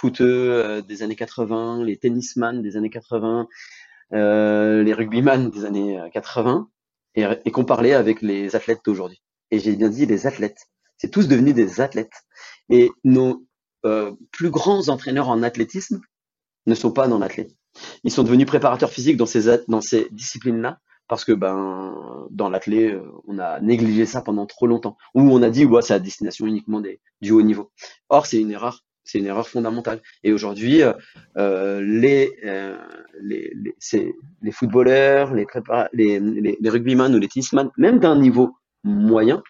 footeux 0.00 0.82
des 0.82 1.02
années 1.02 1.16
80, 1.16 1.84
les 1.84 1.96
tennisman 1.96 2.62
des 2.62 2.76
années 2.76 2.90
80, 2.90 3.48
les 4.12 4.92
rugbyman 4.92 5.50
des 5.50 5.64
années 5.64 6.00
80, 6.12 6.68
et, 7.16 7.26
et 7.44 7.50
compare-les 7.50 7.92
avec 7.92 8.22
les 8.22 8.56
athlètes 8.56 8.80
d'aujourd'hui. 8.84 9.22
Et 9.50 9.58
j'ai 9.58 9.76
bien 9.76 9.88
dit 9.88 10.06
les 10.06 10.26
athlètes. 10.26 10.68
C'est 10.96 11.10
tous 11.10 11.28
devenus 11.28 11.54
des 11.54 11.80
athlètes. 11.80 12.24
Et 12.70 12.90
nos 13.04 13.44
plus 14.30 14.50
grands 14.50 14.88
entraîneurs 14.88 15.28
en 15.28 15.42
athlétisme 15.42 16.00
ne 16.66 16.74
sont 16.74 16.92
pas 16.92 17.08
dans 17.08 17.18
l'athlète. 17.18 17.50
Ils 18.04 18.10
sont 18.10 18.22
devenus 18.22 18.46
préparateurs 18.46 18.90
physiques 18.90 19.16
dans 19.16 19.26
ces, 19.26 20.08
disciplines-là 20.10 20.78
parce 21.08 21.24
que 21.24 21.32
ben 21.32 22.28
dans 22.30 22.48
l'athlé, 22.48 22.92
euh, 22.92 23.02
on 23.26 23.40
a 23.40 23.58
négligé 23.60 24.06
ça 24.06 24.22
pendant 24.22 24.46
trop 24.46 24.68
longtemps. 24.68 24.96
Ou 25.14 25.22
on 25.22 25.42
a 25.42 25.50
dit 25.50 25.64
ouais, 25.64 25.82
c'est 25.82 25.94
à 25.94 25.98
destination 25.98 26.46
uniquement 26.46 26.80
du 27.20 27.32
haut 27.32 27.42
niveau. 27.42 27.72
Or, 28.08 28.26
c'est 28.26 28.38
une 28.38 28.52
erreur, 28.52 28.84
c'est 29.10 29.18
une 29.18 29.26
erreur 29.26 29.48
fondamentale. 29.48 30.00
Et 30.22 30.32
aujourd'hui, 30.32 30.82
euh, 30.82 30.92
euh 31.36 31.80
les, 31.80 32.32
euh, 32.44 32.76
les, 33.22 34.52
footballeurs, 34.52 35.34
les, 35.34 35.46
les, 35.92 36.20
les, 36.20 36.58
les 36.60 36.70
rugbyman 36.70 37.14
ou 37.14 37.18
les 37.18 37.28
tennisman, 37.28 37.70
même 37.76 37.98
d'un 37.98 38.18
niveau 38.18 38.56
moyen, 38.84 39.42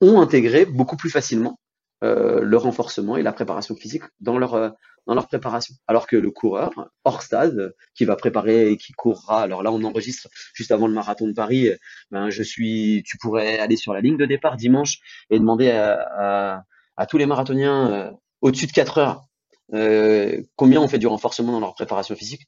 ont 0.00 0.20
intégré 0.20 0.64
beaucoup 0.66 0.96
plus 0.96 1.10
facilement 1.10 1.58
le 2.04 2.56
renforcement 2.56 3.16
et 3.16 3.22
la 3.22 3.32
préparation 3.32 3.76
physique 3.76 4.02
dans 4.18 4.36
leur 4.36 4.74
dans 5.06 5.14
leur 5.14 5.28
préparation. 5.28 5.76
Alors 5.86 6.08
que 6.08 6.16
le 6.16 6.32
coureur 6.32 6.72
hors 7.04 7.22
stade 7.22 7.74
qui 7.94 8.04
va 8.04 8.16
préparer 8.16 8.72
et 8.72 8.76
qui 8.76 8.92
courra, 8.92 9.42
alors 9.42 9.62
là 9.62 9.70
on 9.70 9.84
enregistre 9.84 10.28
juste 10.52 10.72
avant 10.72 10.88
le 10.88 10.94
marathon 10.94 11.28
de 11.28 11.32
Paris, 11.32 11.70
ben 12.10 12.28
je 12.28 12.42
suis, 12.42 13.04
tu 13.06 13.18
pourrais 13.18 13.60
aller 13.60 13.76
sur 13.76 13.94
la 13.94 14.00
ligne 14.00 14.16
de 14.16 14.26
départ 14.26 14.56
dimanche 14.56 14.98
et 15.30 15.38
demander 15.38 15.70
à, 15.70 16.64
à, 16.96 17.06
tous 17.06 17.18
les 17.18 17.26
marathoniens 17.26 18.12
au-dessus 18.42 18.66
de 18.66 18.72
4 18.72 18.98
heures 18.98 19.24
euh, 19.72 20.42
combien 20.56 20.82
on 20.82 20.88
fait 20.88 20.98
du 20.98 21.06
renforcement 21.06 21.52
dans 21.52 21.60
leur 21.60 21.72
préparation 21.72 22.14
physique? 22.14 22.46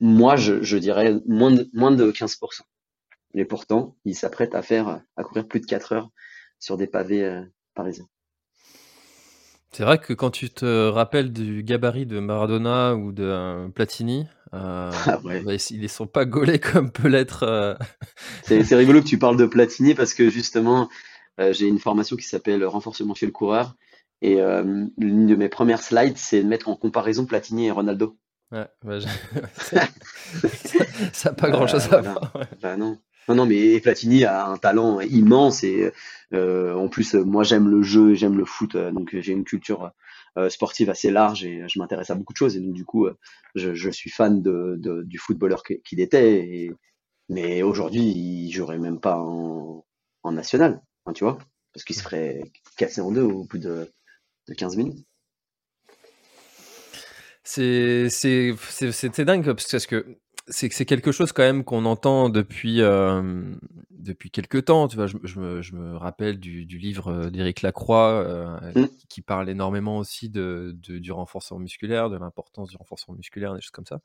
Moi, 0.00 0.36
je, 0.36 0.62
je 0.62 0.78
dirais 0.78 1.16
moins 1.26 1.50
de, 1.50 1.68
moins 1.74 1.90
de 1.90 2.10
15%. 2.10 2.38
Et 3.34 3.44
pourtant, 3.44 3.96
ils 4.06 4.14
s'apprêtent 4.14 4.54
à 4.54 4.62
faire, 4.62 5.02
à 5.16 5.24
courir 5.24 5.46
plus 5.46 5.60
de 5.60 5.66
4 5.66 5.92
heures 5.92 6.10
sur 6.58 6.78
des 6.78 6.86
pavés 6.86 7.42
parisiens. 7.74 8.08
C'est 9.72 9.84
vrai 9.84 9.98
que 9.98 10.12
quand 10.12 10.30
tu 10.30 10.50
te 10.50 10.88
rappelles 10.88 11.32
du 11.32 11.62
gabarit 11.62 12.06
de 12.06 12.18
Maradona 12.20 12.94
ou 12.94 13.12
de 13.12 13.24
euh, 13.24 13.68
Platini, 13.68 14.26
euh, 14.54 14.90
ah 15.06 15.20
bah, 15.22 15.54
ils 15.70 15.80
ne 15.80 15.88
sont 15.88 16.06
pas 16.06 16.24
gaulés 16.24 16.58
comme 16.58 16.90
peut 16.90 17.08
l'être. 17.08 17.42
Euh, 17.42 17.74
c'est 18.44 18.74
rigolo 18.74 19.02
que 19.02 19.06
tu 19.06 19.18
parles 19.18 19.36
de 19.36 19.46
Platini 19.46 19.94
parce 19.94 20.14
que 20.14 20.30
justement, 20.30 20.88
j'ai 21.38 21.68
une 21.68 21.78
formation 21.78 22.16
qui 22.16 22.24
s'appelle 22.24 22.64
Renforcement 22.64 23.14
chez 23.14 23.26
le 23.26 23.32
coureur. 23.32 23.76
Et 24.20 24.40
l'une 24.98 25.26
de 25.26 25.36
mes 25.36 25.48
premières 25.48 25.82
slides, 25.82 26.16
c'est 26.16 26.42
de 26.42 26.48
mettre 26.48 26.68
en 26.68 26.76
comparaison 26.76 27.24
Platini 27.24 27.66
et 27.66 27.70
Ronaldo. 27.70 28.18
Ouais, 28.50 28.66
bah, 28.82 28.98
ça 31.12 31.30
n'a 31.30 31.34
pas 31.34 31.50
grand 31.50 31.66
chose 31.66 31.92
à 31.92 32.00
voir. 32.00 32.32
Bah 32.60 32.76
non. 32.76 32.98
Non, 33.28 33.34
non, 33.34 33.46
mais 33.46 33.78
Platini 33.80 34.24
a 34.24 34.46
un 34.46 34.56
talent 34.56 35.00
immense 35.00 35.62
et 35.62 35.92
euh, 36.32 36.74
en 36.74 36.88
plus, 36.88 37.12
moi 37.12 37.44
j'aime 37.44 37.68
le 37.68 37.82
jeu, 37.82 38.14
j'aime 38.14 38.38
le 38.38 38.46
foot, 38.46 38.74
euh, 38.74 38.90
donc 38.90 39.10
j'ai 39.12 39.32
une 39.32 39.44
culture 39.44 39.92
euh, 40.38 40.48
sportive 40.48 40.88
assez 40.88 41.10
large 41.10 41.44
et 41.44 41.62
je 41.68 41.78
m'intéresse 41.78 42.08
à 42.08 42.14
beaucoup 42.14 42.32
de 42.32 42.38
choses 42.38 42.56
et 42.56 42.60
donc 42.60 42.72
du 42.72 42.86
coup, 42.86 43.06
je, 43.54 43.74
je 43.74 43.90
suis 43.90 44.08
fan 44.08 44.40
de, 44.40 44.76
de 44.78 45.02
du 45.02 45.18
footballeur 45.18 45.62
qu'il 45.62 46.00
était. 46.00 46.38
Et, 46.38 46.72
mais 47.28 47.62
aujourd'hui, 47.62 48.00
il 48.00 48.50
jouerait 48.50 48.78
même 48.78 48.98
pas 48.98 49.18
en, 49.18 49.84
en 50.22 50.32
national, 50.32 50.80
hein, 51.04 51.12
tu 51.12 51.24
vois, 51.24 51.36
parce 51.74 51.84
qu'il 51.84 51.96
se 51.96 52.02
ferait 52.02 52.42
casser 52.78 53.02
en 53.02 53.12
deux 53.12 53.22
au 53.22 53.44
bout 53.44 53.58
de, 53.58 53.92
de 54.48 54.54
15 54.54 54.76
minutes. 54.76 55.06
C'est 57.44 59.24
dingue 59.24 59.44
parce 59.44 59.86
que 59.86 60.18
c'est 60.50 60.84
quelque 60.86 61.12
chose 61.12 61.32
quand 61.32 61.42
même 61.42 61.64
qu'on 61.64 61.84
entend 61.84 62.28
depuis 62.28 62.80
euh, 62.82 63.54
depuis 63.90 64.30
quelques 64.30 64.66
temps. 64.66 64.88
Tu 64.88 64.96
vois, 64.96 65.06
je, 65.06 65.16
je, 65.24 65.40
me, 65.40 65.62
je 65.62 65.74
me, 65.74 65.96
rappelle 65.96 66.38
du, 66.38 66.66
du 66.66 66.78
livre 66.78 67.30
d'Éric 67.30 67.62
Lacroix 67.62 68.22
euh, 68.26 68.72
mmh. 68.74 68.88
qui 69.08 69.22
parle 69.22 69.48
énormément 69.48 69.98
aussi 69.98 70.30
de, 70.30 70.76
de, 70.86 70.98
du 70.98 71.12
renforcement 71.12 71.58
musculaire, 71.58 72.10
de 72.10 72.16
l'importance 72.16 72.70
du 72.70 72.76
renforcement 72.76 73.14
musculaire, 73.14 73.54
des 73.54 73.60
choses 73.60 73.70
comme 73.70 73.86
ça. 73.86 74.00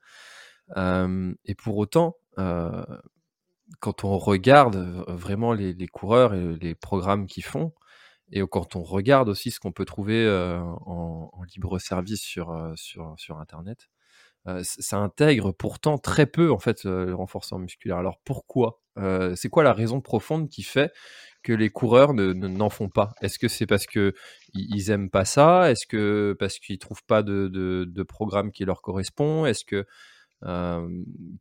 Euh, 0.77 1.33
et 1.45 1.55
pour 1.55 1.77
autant, 1.77 2.17
euh, 2.39 2.83
quand 3.79 4.03
on 4.03 4.17
regarde 4.17 4.75
vraiment 5.07 5.53
les, 5.53 5.73
les, 5.73 5.87
coureurs 5.87 6.33
et 6.33 6.55
les 6.57 6.75
programmes 6.75 7.27
qu'ils 7.27 7.45
font, 7.45 7.73
et 8.33 8.41
quand 8.47 8.75
on 8.75 8.83
regarde 8.83 9.29
aussi 9.29 9.51
ce 9.51 9.59
qu'on 9.59 9.71
peut 9.71 9.85
trouver 9.85 10.27
en, 10.27 11.29
en, 11.31 11.43
libre 11.55 11.79
service 11.79 12.21
sur 12.21 12.73
sur 12.75 13.13
sur 13.17 13.37
internet, 13.37 13.89
ça 14.63 14.97
intègre 14.97 15.51
pourtant 15.51 15.97
très 15.97 16.25
peu 16.25 16.51
en 16.51 16.59
fait 16.59 16.83
le 16.83 17.13
renforcement 17.13 17.59
musculaire. 17.59 17.97
Alors 17.97 18.19
pourquoi 18.25 18.81
C'est 19.35 19.49
quoi 19.49 19.63
la 19.63 19.73
raison 19.73 20.01
profonde 20.01 20.49
qui 20.49 20.63
fait 20.63 20.91
que 21.43 21.53
les 21.53 21.69
coureurs 21.69 22.13
ne, 22.13 22.33
n'en 22.33 22.69
font 22.69 22.89
pas? 22.89 23.13
Est-ce 23.21 23.37
que 23.37 23.47
c'est 23.47 23.67
parce 23.67 23.85
que 23.85 24.13
ils, 24.53 24.89
aiment 24.89 25.09
pas 25.09 25.25
ça? 25.25 25.71
Est-ce 25.71 25.85
que 25.85 26.35
parce 26.39 26.59
qu'ils 26.59 26.79
trouvent 26.79 27.05
pas 27.05 27.21
de, 27.21 27.47
de, 27.47 27.85
de, 27.85 28.03
programme 28.03 28.51
qui 28.51 28.65
leur 28.65 28.81
correspond? 28.81 29.45
Est-ce 29.45 29.65
que 29.65 29.85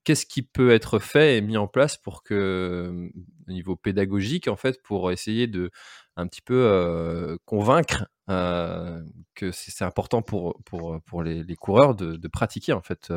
qu'est-ce 0.05 0.26
qui 0.26 0.42
peut 0.42 0.70
être 0.70 0.98
fait 0.98 1.37
et 1.37 1.40
mis 1.40 1.57
en 1.57 1.66
place 1.66 1.96
pour 1.96 2.22
que, 2.22 3.11
au 3.48 3.50
niveau 3.50 3.76
pédagogique, 3.76 4.48
en 4.48 4.57
fait, 4.57 4.81
pour 4.83 5.11
essayer 5.11 5.46
de 5.46 5.70
un 6.16 6.27
petit 6.27 6.42
peu 6.42 7.38
convaincre 7.44 8.07
que 8.27 9.51
c'est 9.53 9.85
important 9.85 10.22
pour, 10.22 10.61
pour, 10.64 11.01
pour 11.03 11.22
les, 11.22 11.57
coureurs 11.57 11.94
de, 11.94 12.29
pratiquer 12.29 12.72
en 12.72 12.83
fait 12.83 13.12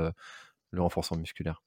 le 0.71 0.81
renforcement 0.81 1.17
musculaire 1.17 1.61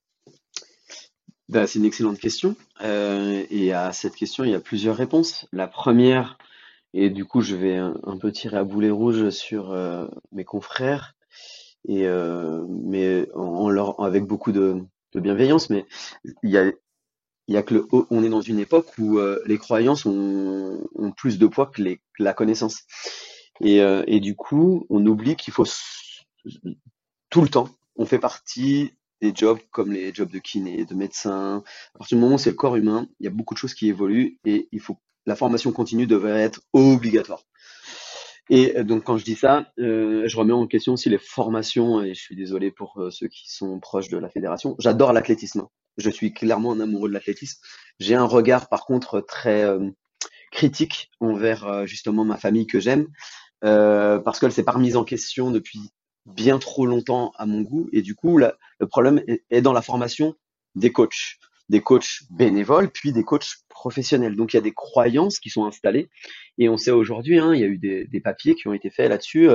bah, 1.49 1.67
C'est 1.67 1.79
une 1.79 1.85
excellente 1.85 2.19
question. 2.19 2.57
Et 2.81 3.73
à 3.73 3.93
cette 3.93 4.15
question, 4.15 4.45
il 4.45 4.51
y 4.51 4.55
a 4.55 4.61
plusieurs 4.61 4.97
réponses. 4.97 5.47
La 5.53 5.67
première, 5.67 6.39
et 6.95 7.11
du 7.11 7.25
coup, 7.25 7.41
je 7.41 7.57
vais 7.57 7.77
un, 7.77 8.19
peu 8.21 8.33
tirer 8.33 8.57
à 8.57 8.65
boulet 8.65 8.91
rouge 8.91 9.31
sur 9.31 9.77
mes 10.33 10.45
confrères, 10.45 11.15
et 11.87 12.07
mais 12.69 13.29
en, 13.35 13.71
leur, 13.71 14.01
avec 14.01 14.25
beaucoup 14.25 14.53
de, 14.53 14.83
de, 15.13 15.21
bienveillance. 15.21 15.71
Mais 15.71 15.87
il 16.43 16.51
y 16.51 16.59
a, 16.59 16.71
il 17.49 17.55
y 17.55 17.57
a 17.57 17.63
que 17.63 17.75
le, 17.75 17.89
on 18.11 18.23
est 18.23 18.29
dans 18.29 18.41
une 18.41 18.59
époque 18.59 18.87
où 18.99 19.19
les 19.47 19.59
croyances 19.59 20.07
ont, 20.07 20.81
plus 21.17 21.39
de 21.39 21.47
poids 21.47 21.67
que, 21.67 21.83
la 22.19 22.35
connaissance. 22.35 22.85
Et, 23.61 23.83
euh, 23.83 24.05
et 24.07 24.21
du 24.21 24.37
coup, 24.37 24.87
on 24.89 25.05
oublie 25.07 25.37
qu'il 25.37 25.53
faut 25.53 25.65
tout 27.31 27.41
le 27.43 27.49
temps, 27.49 27.69
on 27.97 28.07
fait 28.07 28.19
partie 28.19 28.93
des 29.21 29.33
jobs 29.35 29.59
comme 29.73 29.93
les 29.93 30.15
jobs 30.15 30.31
de 30.31 30.39
kiné, 30.39 30.85
de 30.85 30.95
médecin. 30.95 31.65
À 31.95 31.99
partir 31.99 32.17
du 32.17 32.23
moment 32.23 32.37
où 32.37 32.39
c'est 32.39 32.51
le 32.51 32.57
corps 32.57 32.77
humain, 32.77 33.09
il 33.19 33.25
y 33.25 33.27
a 33.27 33.33
beaucoup 33.33 33.55
de 33.55 33.59
choses 33.59 33.75
qui 33.75 33.89
évoluent 33.89 34.39
et 34.45 34.69
il 34.71 34.81
faut 34.81 34.99
la 35.27 35.37
formation 35.37 35.73
continue 35.73 36.07
devrait 36.07 36.41
être 36.41 36.63
obligatoire. 36.73 37.43
Et 38.49 38.83
donc 38.83 39.05
quand 39.05 39.19
je 39.19 39.25
dis 39.25 39.35
ça, 39.35 39.67
euh, 39.79 40.27
je 40.27 40.37
remets 40.39 40.55
en 40.55 40.67
question 40.67 40.95
aussi 40.95 41.11
les 41.11 41.19
formations, 41.19 42.03
et 42.03 42.15
je 42.15 42.21
suis 42.21 42.35
désolé 42.35 42.71
pour 42.71 42.99
euh, 42.99 43.11
ceux 43.11 43.29
qui 43.29 43.53
sont 43.53 43.79
proches 43.79 44.09
de 44.09 44.17
la 44.17 44.31
fédération. 44.31 44.75
J'adore 44.79 45.13
l'athlétisme. 45.13 45.67
Je 45.99 46.11
suis 46.11 46.33
clairement 46.33 46.73
un 46.73 46.81
amoureux 46.81 47.09
de 47.09 47.15
l'athlétisme. 47.15 47.61
J'ai 47.99 48.15
un 48.15 48.25
regard 48.25 48.69
par 48.69 48.87
contre 48.87 49.21
très 49.21 49.65
euh, 49.65 49.91
critique 50.51 51.11
envers 51.21 51.67
euh, 51.67 51.87
justement 51.87 52.25
ma 52.25 52.37
famille 52.37 52.67
que 52.67 52.81
j'aime. 52.81 53.09
Euh, 53.65 54.21
parce 54.21 54.39
qu'elle 54.39 54.53
s'est 54.53 54.63
pas 54.63 54.73
remise 54.73 54.97
en 54.97 55.05
question 55.05 55.51
depuis 55.51 55.81
bien 56.27 56.59
trop 56.59 56.87
longtemps 56.87 57.33
à 57.37 57.47
mon 57.47 57.63
goût. 57.63 57.89
Et 57.93 58.03
du 58.03 58.15
coup, 58.15 58.39
le 58.39 58.53
problème 58.89 59.23
est, 59.27 59.63
dans 59.63 59.73
la 59.73 59.83
formation 59.83 60.35
des 60.77 60.93
coachs. 60.93 61.39
des 61.69 61.81
coachs 61.81 62.23
bénévoles, 62.31 62.91
puis 62.91 63.13
des 63.13 63.25
coachs 63.25 63.57
professionnels. 63.69 64.37
Donc 64.37 64.53
il 64.53 64.57
y 64.57 64.59
a 64.59 64.63
des 64.63 64.73
croyances 64.73 65.41
qui 65.41 65.51
sont 65.51 65.67
installées. 65.67 66.09
Et 66.57 66.69
on 66.69 66.77
sait 66.77 66.93
aujourd'hui, 66.93 67.41
hein, 67.41 67.53
il 67.53 67.61
y 67.61 67.65
a 67.65 67.67
eu 67.67 67.79
des, 67.79 68.05
des, 68.07 68.21
papiers 68.21 68.55
qui 68.55 68.69
ont 68.69 68.73
été 68.73 68.91
faits 68.91 69.09
là-dessus 69.09 69.49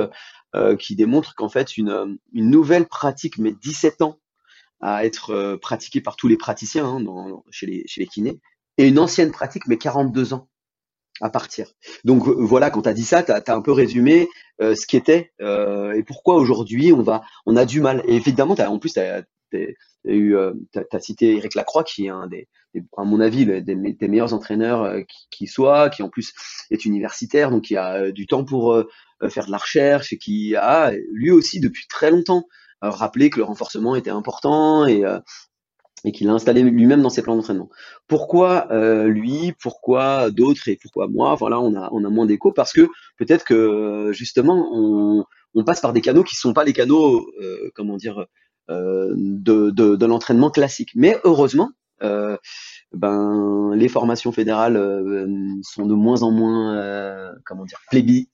euh, 0.54 0.76
qui 0.76 0.94
démontrent 0.94 1.34
qu'en 1.34 1.48
fait, 1.48 1.76
une, 1.76 2.18
une, 2.32 2.50
nouvelle 2.50 2.86
pratique 2.86 3.38
met 3.38 3.52
17 3.60 4.02
ans 4.02 4.20
à 4.80 5.04
être 5.04 5.30
euh, 5.30 5.56
pratiquée 5.56 6.00
par 6.00 6.16
tous 6.16 6.28
les 6.28 6.36
praticiens 6.36 6.86
hein, 6.86 7.42
chez, 7.50 7.66
les, 7.66 8.06
kinés, 8.06 8.40
et 8.78 8.88
une 8.88 8.98
ancienne 8.98 9.30
pratique 9.30 9.66
met 9.66 9.78
42 9.78 10.34
ans 10.34 10.48
à 11.20 11.30
partir. 11.30 11.72
Donc 12.04 12.26
voilà, 12.26 12.70
quand 12.70 12.82
tu 12.82 12.88
as 12.88 12.94
dit 12.94 13.04
ça, 13.04 13.22
tu 13.22 13.32
as, 13.32 13.42
un 13.48 13.62
peu 13.62 13.72
résumé 13.72 14.28
euh, 14.60 14.74
ce 14.74 14.86
qui 14.86 14.96
était 14.96 15.32
euh, 15.40 15.92
et 15.92 16.02
pourquoi 16.02 16.36
aujourd'hui 16.36 16.92
on 16.92 17.04
on 17.46 17.56
a 17.56 17.64
du 17.64 17.80
mal. 17.80 18.02
Et 18.06 18.16
évidemment, 18.16 18.54
as, 18.54 18.70
en 18.70 18.78
plus, 18.78 18.94
tu 18.94 19.00
as, 19.00 19.24
euh, 20.06 20.52
cité 21.00 21.36
Eric 21.36 21.54
Lacroix, 21.54 21.84
qui 21.84 22.06
est 22.06 22.10
un 22.10 22.26
des, 22.26 22.48
à 22.96 23.04
mon 23.04 23.20
avis, 23.20 23.46
des, 23.46 24.08
meilleurs 24.08 24.34
entraîneurs 24.34 24.82
euh, 24.82 25.00
qui, 25.02 25.28
qui, 25.30 25.46
soit, 25.46 25.88
qui 25.90 26.02
en 26.02 26.08
plus 26.08 26.32
est 26.70 26.84
universitaire, 26.84 27.50
donc 27.50 27.64
qui 27.64 27.76
a 27.76 28.10
du 28.10 28.26
temps 28.26 28.44
pour 28.44 28.76
faire 29.30 29.46
de 29.46 29.52
la 29.52 29.58
recherche 29.58 30.12
et 30.12 30.18
qui 30.18 30.56
a 30.56 30.92
lui 31.12 31.30
aussi 31.30 31.60
depuis 31.60 31.86
très 31.88 32.10
longtemps 32.10 32.46
rappelé 32.90 33.30
que 33.30 33.38
le 33.38 33.44
renforcement 33.44 33.96
était 33.96 34.10
important 34.10 34.86
et, 34.86 35.04
et 36.04 36.12
qu'il 36.12 36.28
a 36.28 36.32
installé 36.32 36.62
lui-même 36.62 37.02
dans 37.02 37.10
ses 37.10 37.22
plans 37.22 37.34
d'entraînement. 37.34 37.70
Pourquoi 38.06 38.70
euh, 38.70 39.08
lui, 39.08 39.54
pourquoi 39.60 40.30
d'autres? 40.30 40.68
Et 40.68 40.78
pourquoi 40.80 41.08
moi? 41.08 41.34
Voilà, 41.34 41.60
on 41.60 41.74
a, 41.74 41.88
on 41.92 42.04
a 42.04 42.10
moins 42.10 42.26
d'écho 42.26 42.52
parce 42.52 42.72
que 42.72 42.88
peut-être 43.16 43.44
que 43.44 44.10
justement 44.12 44.68
on, 44.72 45.24
passe 45.64 45.80
par 45.80 45.92
des 45.92 46.02
canaux 46.02 46.24
qui 46.24 46.34
ne 46.34 46.40
sont 46.40 46.52
pas 46.52 46.64
les 46.64 46.72
canaux, 46.74 47.26
euh, 47.40 47.70
comment 47.74 47.96
dire, 47.96 48.26
euh, 48.70 49.14
de, 49.16 49.70
de, 49.70 49.96
de 49.96 50.06
l'entraînement 50.06 50.50
classique. 50.50 50.90
Mais 50.94 51.16
heureusement, 51.24 51.70
euh, 52.02 52.36
ben 52.92 53.72
les 53.74 53.88
formations 53.88 54.32
fédérales 54.32 54.76
euh, 54.76 55.26
sont 55.62 55.86
de 55.86 55.94
moins 55.94 56.22
en 56.22 56.32
moins, 56.32 56.76
euh, 56.76 57.30
comment 57.46 57.64
dire, 57.64 57.80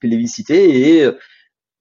plébiscitées 0.00 0.98
et 0.98 1.10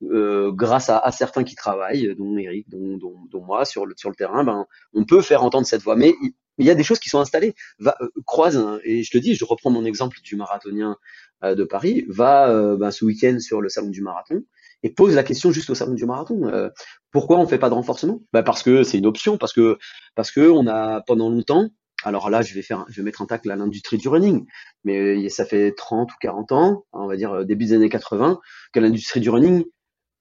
euh, 0.04 0.52
grâce 0.52 0.90
à, 0.90 1.12
certains 1.12 1.44
qui 1.44 1.56
travaillent, 1.56 2.16
dont 2.18 2.38
Eric, 2.38 2.68
dont, 2.70 3.18
moi, 3.46 3.66
sur 3.66 3.86
le, 3.86 3.96
terrain, 4.18 4.44
ben, 4.44 4.66
on 4.94 5.06
peut 5.06 5.22
faire 5.22 5.44
entendre 5.44 5.68
cette 5.68 5.82
voix. 5.82 5.96
Mais 5.96 6.14
il, 6.58 6.66
y 6.66 6.70
a 6.70 6.76
des 6.76 6.84
choses 6.84 7.00
qui 7.00 7.10
sont 7.10 7.20
installées. 7.20 7.54
Va, 7.80 7.96
euh, 8.02 8.10
croise, 8.26 8.64
et 8.84 9.04
je 9.04 9.12
te 9.12 9.18
dis, 9.18 9.36
je 9.36 9.46
reprends 9.46 9.72
mon 9.72 9.86
exemple 9.86 10.18
du 10.24 10.36
marathonien 10.36 10.98
euh, 11.46 11.56
de 11.56 11.64
Paris, 11.64 12.06
va 12.10 12.50
euh, 12.50 12.76
ben, 12.76 12.92
ce 12.92 13.06
week-end 13.06 13.38
sur 13.40 13.62
le 13.62 13.70
salon 13.70 13.88
du 13.88 14.02
marathon 14.02 14.44
et 14.84 14.90
pose 14.90 15.16
la 15.16 15.24
question 15.24 15.52
juste 15.54 15.70
au 15.70 15.76
salon 15.76 15.94
du 15.94 16.06
marathon. 16.06 16.50
Euh, 16.50 16.68
pourquoi 17.12 17.40
on 17.40 17.48
fait 17.48 17.58
pas 17.58 17.70
de 17.70 17.76
renforcement? 17.76 18.22
Ben 18.34 18.44
Parce 18.44 18.62
que 18.62 18.84
c'est 18.84 18.98
une 18.98 19.06
option, 19.06 19.38
parce 19.38 19.54
que 19.54 19.78
parce 20.16 20.32
que 20.32 20.50
on 20.50 20.68
a 20.68 21.00
pendant 21.02 21.30
longtemps 21.30 21.70
alors 22.04 22.30
là, 22.30 22.42
je 22.42 22.54
vais 22.54 22.62
faire, 22.62 22.86
je 22.90 22.98
vais 22.98 23.04
mettre 23.04 23.22
un 23.22 23.26
tacle 23.26 23.50
à 23.52 23.56
l'industrie 23.56 23.98
du 23.98 24.08
running, 24.10 24.46
mais 24.84 25.28
ça 25.30 25.46
fait 25.46 25.74
30 25.74 26.12
ou 26.12 26.16
40 26.22 26.52
ans, 26.54 26.86
on 26.94 27.08
va 27.08 27.18
dire 27.18 27.46
début 27.46 27.66
des 27.66 27.74
années 27.74 27.90
80, 27.90 28.40
que 28.74 28.80
l'industrie 28.80 29.20
du 29.20 29.30
running 29.30 29.66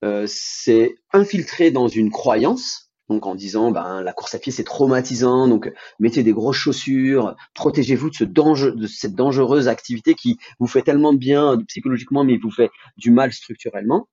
euh, 0.04 0.24
c'est 0.26 0.96
infiltré 1.12 1.70
dans 1.70 1.88
une 1.88 2.10
croyance, 2.10 2.90
donc 3.08 3.26
en 3.26 3.34
disant 3.34 3.70
ben 3.70 4.02
la 4.02 4.12
course 4.12 4.34
à 4.34 4.38
pied 4.38 4.52
c'est 4.52 4.64
traumatisant, 4.64 5.48
donc 5.48 5.72
mettez 5.98 6.22
des 6.22 6.32
grosses 6.32 6.56
chaussures, 6.56 7.34
protégez-vous 7.54 8.10
de, 8.10 8.14
ce 8.14 8.24
danger, 8.24 8.72
de 8.72 8.86
cette 8.86 9.14
dangereuse 9.14 9.66
activité 9.66 10.14
qui 10.14 10.38
vous 10.60 10.66
fait 10.66 10.82
tellement 10.82 11.12
de 11.12 11.18
bien 11.18 11.58
psychologiquement, 11.66 12.24
mais 12.24 12.36
vous 12.36 12.50
fait 12.50 12.70
du 12.96 13.10
mal 13.10 13.32
structurellement. 13.32 14.08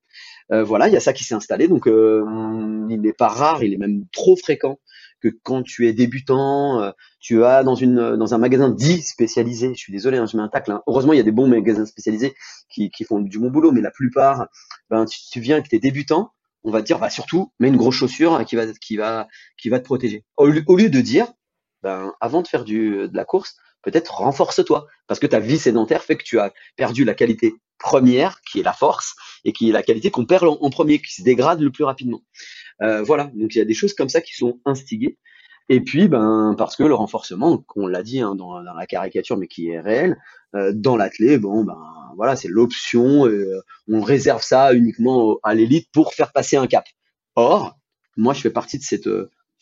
Euh, 0.52 0.64
voilà, 0.64 0.88
il 0.88 0.94
y 0.94 0.98
a 0.98 1.02
ça 1.02 1.14
qui 1.14 1.24
s'est 1.24 1.36
installé, 1.36 1.68
donc 1.68 1.88
euh, 1.88 2.24
il 2.90 3.02
n'est 3.02 3.14
pas 3.14 3.28
rare, 3.28 3.64
il 3.64 3.74
est 3.74 3.78
même 3.78 4.06
trop 4.12 4.36
fréquent 4.36 4.80
que 5.26 5.38
quand 5.44 5.64
tu 5.64 5.88
es 5.88 5.94
débutant, 5.94 6.82
euh, 6.82 6.92
tu 7.20 7.44
as 7.44 7.64
dans 7.64 7.76
une 7.76 8.16
dans 8.16 8.34
un 8.34 8.38
magasin 8.38 8.70
dit 8.70 9.02
spécialisé. 9.02 9.70
Je 9.74 9.80
suis 9.80 9.92
désolé, 9.92 10.18
hein, 10.18 10.26
je 10.26 10.38
mets 10.38 10.44
un 10.44 10.50
tacle. 10.50 10.72
Hein. 10.72 10.84
Heureusement, 10.88 11.14
il 11.14 11.18
y 11.18 11.20
a 11.20 11.24
des 11.24 11.32
bons 11.32 11.48
magasins 11.48 11.86
spécialisés 11.86 12.36
qui, 12.70 12.92
qui 12.92 13.04
font 13.04 13.20
du 13.20 13.40
bon 13.40 13.50
boulot, 13.50 13.72
mais 13.72 13.82
la 13.82 13.92
plupart, 13.92 14.48
ben 14.90 15.06
tu, 15.06 15.20
tu 15.32 15.40
viens 15.40 15.62
que 15.62 15.68
tu 15.68 15.76
es 15.76 15.80
débutant, 15.80 16.32
on 16.64 16.72
va 16.72 16.82
te 16.82 16.86
dire 16.86 17.00
bah 17.00 17.10
surtout 17.10 17.52
mets 17.60 17.70
une 17.70 17.78
grosse 17.78 17.96
chaussure 17.96 18.44
qui 18.46 18.56
va 18.56 18.68
qui 18.68 18.98
va 18.98 19.28
qui 19.58 19.70
va 19.70 19.80
te 19.80 19.86
protéger. 19.86 20.26
Au, 20.38 20.48
au 20.68 20.78
lieu 20.78 20.90
de 20.90 21.02
dire 21.02 21.28
ben 21.82 22.14
avant 22.22 22.42
de 22.42 22.48
faire 22.48 22.64
du 22.64 23.08
de 23.08 23.16
la 23.16 23.26
course, 23.26 23.56
peut-être 23.82 24.16
renforce-toi 24.16 24.88
parce 25.08 25.20
que 25.20 25.28
ta 25.28 25.40
vie 25.40 25.58
sédentaire 25.58 26.04
fait 26.04 26.18
que 26.18 26.24
tu 26.24 26.40
as 26.40 26.54
perdu 26.76 27.04
la 27.04 27.16
qualité 27.16 27.56
première 27.78 28.42
qui 28.42 28.60
est 28.60 28.64
la 28.64 28.74
force 28.74 29.16
et 29.44 29.54
qui 29.54 29.70
est 29.70 29.72
la 29.72 29.84
qualité 29.84 30.12
qu'on 30.12 30.26
perd 30.26 30.46
en, 30.46 30.70
premier, 30.70 31.00
qui 31.00 31.14
se 31.14 31.24
dégrade 31.24 31.62
le 31.62 31.72
plus 31.72 31.84
rapidement. 31.84 32.22
Euh, 32.82 33.04
voilà, 33.04 33.26
donc 33.36 33.56
il 33.56 33.58
y 33.58 33.62
a 33.62 33.66
des 33.66 33.74
choses 33.74 33.94
comme 33.94 34.10
ça 34.10 34.22
qui 34.22 34.34
sont 34.34 34.60
instigées. 34.66 35.18
Et 35.70 35.82
puis, 35.82 36.08
ben, 36.08 36.56
parce 36.58 36.76
que 36.76 36.84
le 36.84 36.94
renforcement, 36.94 37.58
qu'on 37.58 37.88
l'a 37.88 38.04
dit 38.04 38.20
hein, 38.22 38.36
dans, 38.36 38.60
la 38.60 38.86
caricature, 38.86 39.38
mais 39.38 39.48
qui 39.48 39.70
est 39.70 39.80
réel, 39.80 40.18
euh, 40.56 40.72
dans 40.74 40.96
l'athlète, 40.96 41.42
bon, 41.42 41.64
ben, 41.64 41.78
voilà, 42.18 42.36
c'est 42.36 42.48
l'option. 42.48 43.26
Euh, 43.28 43.62
on 43.88 44.02
réserve 44.02 44.44
ça 44.44 44.74
uniquement 44.74 45.40
à 45.44 45.56
l'élite 45.56 45.90
pour 45.92 46.14
faire 46.14 46.32
passer 46.32 46.58
un 46.58 46.68
cap. 46.68 46.86
Or, 47.36 47.78
moi, 48.16 48.34
je 48.34 48.42
fais 48.42 48.52
partie 48.52 48.78
de 48.78 48.84
cette 48.84 49.10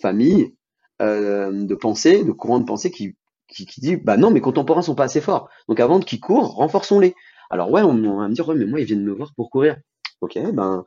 famille 0.01 0.53
de 0.99 1.75
pensée, 1.75 2.23
de 2.23 2.31
courant 2.31 2.59
de 2.59 2.65
pensée 2.65 2.89
qui, 2.89 3.17
qui, 3.49 3.65
qui, 3.65 3.81
dit, 3.81 3.97
bah 3.97 4.15
non, 4.15 4.31
mes 4.31 4.39
contemporains 4.39 4.81
sont 4.81 4.95
pas 4.95 5.05
assez 5.05 5.19
forts. 5.19 5.49
Donc, 5.67 5.79
avant 5.79 5.99
qu'ils 5.99 6.21
courent, 6.21 6.55
renforçons-les. 6.55 7.13
Alors 7.49 7.69
ouais, 7.71 7.81
on, 7.81 7.89
on, 7.89 8.19
va 8.19 8.29
me 8.29 8.33
dire, 8.33 8.47
ouais, 8.47 8.55
mais 8.55 8.65
moi, 8.65 8.79
ils 8.79 8.85
viennent 8.85 9.03
me 9.03 9.11
voir 9.11 9.33
pour 9.35 9.49
courir. 9.49 9.77
Ok, 10.21 10.37
ben, 10.53 10.85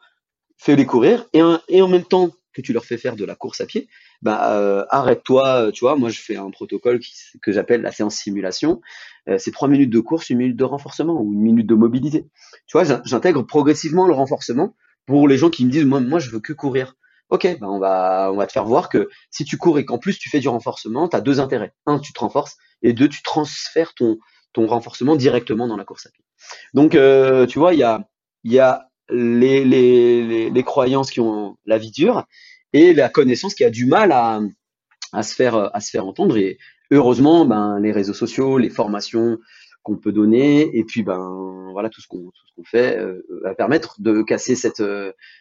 fais-les 0.58 0.86
courir, 0.86 1.26
et, 1.32 1.42
en 1.42 1.88
même 1.88 2.04
temps 2.04 2.30
que 2.52 2.62
tu 2.62 2.72
leur 2.72 2.84
fais 2.84 2.96
faire 2.96 3.16
de 3.16 3.24
la 3.24 3.34
course 3.34 3.60
à 3.60 3.66
pied, 3.66 3.88
bah, 4.22 4.58
euh, 4.58 4.84
arrête-toi, 4.90 5.70
tu 5.72 5.80
vois, 5.80 5.96
moi 5.96 6.08
je 6.08 6.20
fais 6.20 6.36
un 6.36 6.50
protocole 6.50 7.00
que 7.42 7.52
j'appelle 7.52 7.82
la 7.82 7.92
séance 7.92 8.16
simulation, 8.16 8.80
euh, 9.28 9.38
c'est 9.38 9.50
trois 9.50 9.68
minutes 9.68 9.90
de 9.90 10.00
course, 10.00 10.30
une 10.30 10.38
minute 10.38 10.56
de 10.56 10.64
renforcement 10.64 11.20
ou 11.20 11.32
une 11.32 11.40
minute 11.40 11.66
de 11.66 11.74
mobilité. 11.74 12.26
Tu 12.66 12.78
vois, 12.78 12.84
j'intègre 13.04 13.42
progressivement 13.42 14.06
le 14.06 14.14
renforcement 14.14 14.74
pour 15.04 15.28
les 15.28 15.36
gens 15.36 15.50
qui 15.50 15.64
me 15.64 15.70
disent, 15.70 15.84
moi, 15.84 16.18
je 16.18 16.30
veux 16.30 16.40
que 16.40 16.52
courir. 16.52 16.94
Ok, 17.28 17.58
bah 17.60 17.66
on, 17.68 17.80
va, 17.80 18.30
on 18.32 18.36
va 18.36 18.46
te 18.46 18.52
faire 18.52 18.64
voir 18.64 18.88
que 18.88 19.08
si 19.32 19.44
tu 19.44 19.56
cours 19.56 19.80
et 19.80 19.84
qu'en 19.84 19.98
plus 19.98 20.16
tu 20.16 20.30
fais 20.30 20.38
du 20.38 20.46
renforcement, 20.46 21.08
tu 21.08 21.16
as 21.16 21.20
deux 21.20 21.40
intérêts. 21.40 21.74
Un, 21.84 21.98
tu 21.98 22.12
te 22.12 22.20
renforces, 22.20 22.56
et 22.82 22.92
deux, 22.92 23.08
tu 23.08 23.20
transfères 23.22 23.94
ton, 23.94 24.18
ton 24.52 24.66
renforcement 24.68 25.16
directement 25.16 25.66
dans 25.66 25.76
la 25.76 25.84
course 25.84 26.06
à 26.06 26.10
pied. 26.10 26.24
Donc, 26.72 26.94
euh, 26.94 27.46
tu 27.46 27.58
vois, 27.58 27.74
il 27.74 27.80
y 27.80 27.82
a, 27.82 28.08
y 28.44 28.60
a 28.60 28.88
les, 29.10 29.64
les, 29.64 30.50
les, 30.50 30.62
croyances 30.62 31.10
qui 31.10 31.20
ont 31.20 31.56
la 31.64 31.78
vie 31.78 31.90
dure 31.90 32.24
et 32.72 32.92
la 32.92 33.08
connaissance 33.08 33.54
qui 33.54 33.64
a 33.64 33.70
du 33.70 33.86
mal 33.86 34.12
à, 34.12 34.40
à, 35.12 35.22
se, 35.22 35.34
faire, 35.34 35.70
à 35.74 35.80
se 35.80 35.90
faire 35.90 36.06
entendre. 36.06 36.36
Et 36.36 36.58
heureusement, 36.90 37.44
ben, 37.44 37.78
les 37.80 37.92
réseaux 37.92 38.14
sociaux, 38.14 38.58
les 38.58 38.70
formations 38.70 39.38
qu'on 39.82 39.96
peut 39.96 40.12
donner, 40.12 40.76
et 40.76 40.82
puis 40.82 41.04
ben 41.04 41.68
voilà 41.70 41.88
tout 41.90 42.00
ce 42.00 42.08
qu'on 42.08 42.32
fait 42.64 42.98
euh, 42.98 43.24
va 43.44 43.54
permettre 43.54 44.00
de 44.00 44.22
casser 44.22 44.56
cette, 44.56 44.82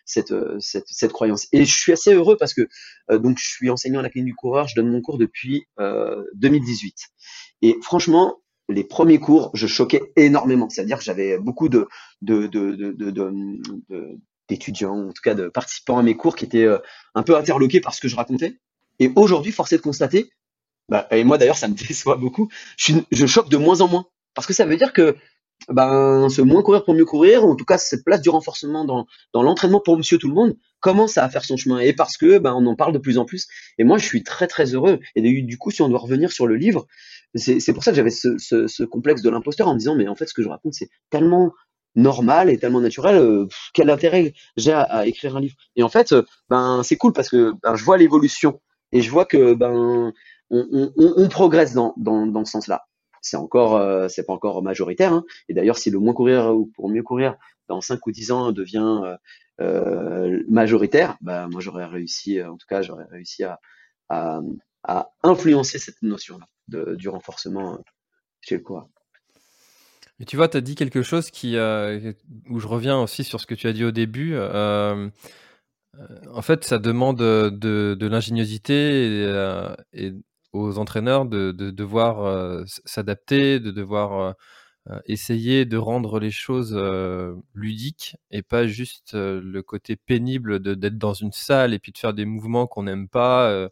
cette, 0.05 0.35
cette 0.59 0.85
cette 0.87 1.13
croyance. 1.13 1.47
Et 1.51 1.65
je 1.65 1.75
suis 1.75 1.91
assez 1.91 2.13
heureux 2.13 2.37
parce 2.37 2.53
que 2.53 2.67
euh, 3.09 3.17
donc 3.17 3.39
je 3.39 3.47
suis 3.47 3.71
enseignant 3.71 4.01
à 4.01 4.03
la 4.03 4.09
clinique 4.09 4.33
du 4.33 4.35
coureur, 4.35 4.67
je 4.67 4.75
donne 4.75 4.91
mon 4.91 5.01
cours 5.01 5.17
depuis 5.17 5.65
euh, 5.79 6.23
2018. 6.35 6.95
Et 7.63 7.75
franchement, 7.81 8.37
les 8.69 8.83
premiers 8.83 9.19
cours, 9.19 9.51
je 9.53 9.67
choquais 9.67 10.01
énormément. 10.15 10.69
C'est-à-dire 10.69 10.97
que 10.97 11.03
j'avais 11.03 11.37
beaucoup 11.37 11.69
de, 11.69 11.87
d'étudiants, 14.49 15.07
en 15.07 15.13
tout 15.13 15.21
cas 15.23 15.35
de 15.35 15.47
participants 15.47 15.97
à 15.97 16.03
mes 16.03 16.15
cours 16.15 16.35
qui 16.35 16.45
étaient 16.45 16.65
euh, 16.65 16.79
un 17.13 17.23
peu 17.23 17.35
interloqués 17.35 17.81
par 17.81 17.93
ce 17.93 18.01
que 18.01 18.07
je 18.07 18.15
racontais. 18.15 18.59
Et 18.99 19.11
aujourd'hui, 19.15 19.51
force 19.51 19.73
est 19.73 19.77
de 19.77 19.81
constater, 19.81 20.29
bah, 20.89 21.07
et 21.11 21.23
moi 21.23 21.37
d'ailleurs 21.37 21.57
ça 21.57 21.67
me 21.67 21.73
déçoit 21.87 22.15
beaucoup, 22.15 22.49
je, 22.77 23.25
choque 23.25 23.49
de 23.49 23.57
moins 23.57 23.81
en 23.81 23.87
moins. 23.87 24.05
Parce 24.33 24.47
que 24.47 24.53
ça 24.53 24.65
veut 24.65 24.77
dire 24.77 24.93
que 24.93 25.15
ben, 25.69 26.27
ce 26.29 26.41
moins 26.41 26.61
courir 26.61 26.83
pour 26.83 26.93
mieux 26.93 27.05
courir, 27.05 27.45
en 27.45 27.55
tout 27.55 27.65
cas 27.65 27.77
cette 27.77 28.03
place 28.03 28.21
du 28.21 28.29
renforcement 28.29 28.83
dans, 28.83 29.07
dans 29.33 29.41
l'entraînement 29.41 29.79
pour 29.79 29.97
monsieur 29.97 30.17
tout 30.17 30.27
le 30.27 30.33
monde, 30.33 30.57
commence 30.81 31.17
à 31.17 31.27
faire 31.29 31.43
son 31.43 31.57
chemin. 31.57 31.79
Et 31.79 31.93
parce 31.93 32.17
que 32.17 32.37
ben, 32.37 32.53
on 32.53 32.65
en 32.67 32.75
parle 32.75 32.93
de 32.93 32.99
plus 32.99 33.17
en 33.17 33.25
plus. 33.25 33.47
Et 33.77 33.83
moi, 33.83 33.97
je 33.97 34.05
suis 34.05 34.23
très 34.23 34.47
très 34.47 34.75
heureux. 34.75 34.99
Et 35.15 35.21
du 35.41 35.57
coup, 35.57 35.71
si 35.71 35.81
on 35.81 35.89
doit 35.89 35.99
revenir 35.99 36.31
sur 36.31 36.45
le 36.45 36.55
livre, 36.55 36.85
c'est 37.35 37.73
pour 37.73 37.83
ça 37.83 37.91
que 37.91 37.97
j'avais 37.97 38.11
ce, 38.11 38.83
complexe 38.83 39.21
de 39.21 39.29
l'imposteur 39.29 39.67
en 39.67 39.73
me 39.73 39.79
disant, 39.79 39.95
mais 39.95 40.07
en 40.07 40.15
fait, 40.15 40.27
ce 40.27 40.33
que 40.33 40.43
je 40.43 40.49
raconte, 40.49 40.73
c'est 40.73 40.89
tellement 41.09 41.53
normal 41.95 42.49
et 42.49 42.57
tellement 42.57 42.81
naturel, 42.81 43.15
euh, 43.15 43.47
quel 43.73 43.89
intérêt 43.89 44.33
j'ai 44.57 44.73
à, 44.73 45.07
écrire 45.07 45.37
un 45.37 45.39
livre? 45.39 45.55
Et 45.77 45.83
en 45.83 45.89
fait, 45.89 46.13
ben 46.49 46.81
c'est 46.83 46.97
cool 46.97 47.13
parce 47.13 47.29
que 47.29 47.53
ben, 47.63 47.75
je 47.75 47.83
vois 47.85 47.97
l'évolution 47.97 48.59
et 48.91 49.01
je 49.01 49.09
vois 49.09 49.25
que 49.25 49.53
ben 49.53 50.13
on, 50.49 51.29
progresse 51.29 51.73
dans, 51.73 51.93
dans, 51.97 52.27
dans 52.27 52.43
ce 52.43 52.51
sens-là 52.51 52.85
c'est 53.25 53.37
encore, 53.37 53.75
euh, 53.75 54.07
c'est 54.07 54.23
pas 54.23 54.33
encore 54.33 54.61
majoritaire. 54.61 55.11
Hein. 55.11 55.25
Et 55.49 55.53
d'ailleurs, 55.55 55.79
si 55.79 55.89
le 55.89 55.99
moins 55.99 56.13
courir 56.13 56.55
ou 56.55 56.67
pour 56.75 56.89
mieux 56.89 57.01
courir 57.01 57.35
dans 57.67 57.81
5 57.81 58.05
ou 58.05 58.11
10 58.11 58.31
ans 58.31 58.51
devient 58.51 59.01
euh, 59.03 59.17
euh, 59.61 60.43
majoritaire, 60.47 61.17
bah, 61.21 61.47
moi 61.49 61.59
j'aurais 61.59 61.85
réussi, 61.85 62.41
en 62.43 62.55
tout 62.55 62.67
cas, 62.69 62.83
j'aurais 62.83 63.07
réussi 63.09 63.43
à, 63.43 63.59
à, 64.87 65.11
influencer 65.23 65.79
cette 65.79 66.01
notion-là 66.01 66.47
du 66.95 67.09
renforcement 67.09 67.83
chez 68.41 68.55
le 68.55 68.61
coureur. 68.61 68.87
Tu 70.27 70.37
vois, 70.37 70.47
tu 70.47 70.57
as 70.57 70.61
dit 70.61 70.75
quelque 70.75 71.01
chose 71.01 71.29
qui, 71.29 71.57
euh, 71.57 72.13
où 72.49 72.59
je 72.59 72.67
reviens 72.67 72.99
aussi 72.99 73.23
sur 73.23 73.41
ce 73.41 73.45
que 73.45 73.55
tu 73.55 73.67
as 73.67 73.73
dit 73.73 73.83
au 73.83 73.91
début. 73.91 74.31
Euh, 74.35 75.09
en 76.31 76.41
fait, 76.41 76.63
ça 76.63 76.79
demande 76.79 77.17
de, 77.17 77.97
l'ingéniosité 77.99 79.23
et, 79.23 79.75
et, 79.93 80.13
aux 80.53 80.77
entraîneurs 80.77 81.25
de, 81.25 81.51
de 81.51 81.69
devoir 81.69 82.65
s'adapter, 82.85 83.59
de 83.59 83.71
devoir 83.71 84.35
essayer 85.05 85.65
de 85.65 85.77
rendre 85.77 86.19
les 86.19 86.31
choses 86.31 86.73
ludiques 87.53 88.15
et 88.31 88.41
pas 88.41 88.67
juste 88.67 89.15
le 89.15 89.61
côté 89.61 89.97
pénible 89.97 90.59
d'être 90.59 90.97
dans 90.97 91.13
une 91.13 91.33
salle 91.33 91.73
et 91.73 91.79
puis 91.79 91.91
de 91.91 91.97
faire 91.97 92.13
des 92.13 92.25
mouvements 92.25 92.67
qu'on 92.67 92.83
n'aime 92.83 93.09
pas. 93.09 93.69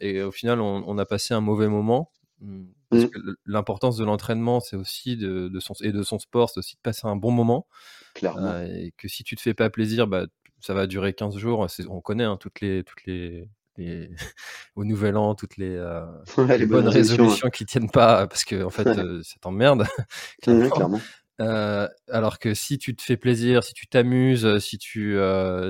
Et 0.00 0.22
au 0.22 0.32
final, 0.32 0.60
on, 0.60 0.98
a 0.98 1.06
passé 1.06 1.34
un 1.34 1.40
mauvais 1.40 1.68
moment. 1.68 2.10
Mmh, 2.40 2.64
mmh. 2.92 3.06
L'importance 3.46 3.96
de 3.96 4.04
l'entraînement, 4.04 4.60
c'est 4.60 4.76
aussi 4.76 5.16
de, 5.16 5.50
son, 5.60 5.74
et 5.82 5.92
de 5.92 6.02
son 6.02 6.18
sport, 6.18 6.50
c'est 6.50 6.58
aussi 6.58 6.76
de 6.76 6.80
passer 6.80 7.06
un 7.06 7.16
bon 7.16 7.30
moment. 7.30 7.66
Clairement. 8.14 8.60
et 8.60 8.94
que 8.96 9.08
si 9.08 9.24
tu 9.24 9.34
te 9.34 9.40
fais 9.40 9.54
pas 9.54 9.70
plaisir, 9.70 10.06
bah, 10.06 10.26
ça 10.60 10.72
va 10.72 10.86
durer 10.86 11.12
15 11.12 11.36
jours. 11.36 11.66
On 11.88 12.00
connaît 12.00 12.24
hein, 12.24 12.36
toutes 12.38 12.60
les, 12.60 12.84
toutes 12.84 13.04
les, 13.06 13.48
au 14.76 14.84
nouvel 14.84 15.16
an 15.16 15.34
toutes 15.34 15.56
les, 15.56 15.74
euh, 15.76 16.04
bonnes 16.66 16.88
résolutions 16.88 17.50
qui 17.50 17.66
tiennent 17.66 17.90
pas 17.90 18.26
parce 18.26 18.44
que 18.44 18.62
en 18.62 18.70
fait 18.70 18.86
euh, 18.86 19.22
ça 19.22 19.36
t'emmerde 19.40 19.86
clairement. 20.42 21.00
Euh, 21.40 21.88
alors 22.08 22.38
que 22.38 22.54
si 22.54 22.78
tu 22.78 22.94
te 22.94 23.02
fais 23.02 23.16
plaisir, 23.16 23.64
si 23.64 23.74
tu 23.74 23.88
t'amuses, 23.88 24.58
si 24.58 24.78
tu 24.78 25.16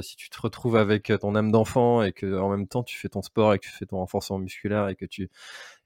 si 0.03 0.17
tu 0.17 0.29
te 0.29 0.41
retrouves 0.41 0.77
avec 0.77 1.13
ton 1.21 1.35
âme 1.35 1.51
d'enfant 1.51 2.03
et 2.03 2.13
que 2.13 2.39
en 2.39 2.51
même 2.51 2.69
temps 2.69 2.83
tu 2.83 2.99
fais 2.99 3.09
ton 3.09 3.23
sport 3.23 3.55
et 3.55 3.59
que 3.59 3.65
tu 3.65 3.73
fais 3.73 3.87
ton 3.87 3.97
renforcement 3.97 4.39
musculaire 4.39 4.89
et 4.89 4.95
que 4.95 5.07
tu 5.07 5.31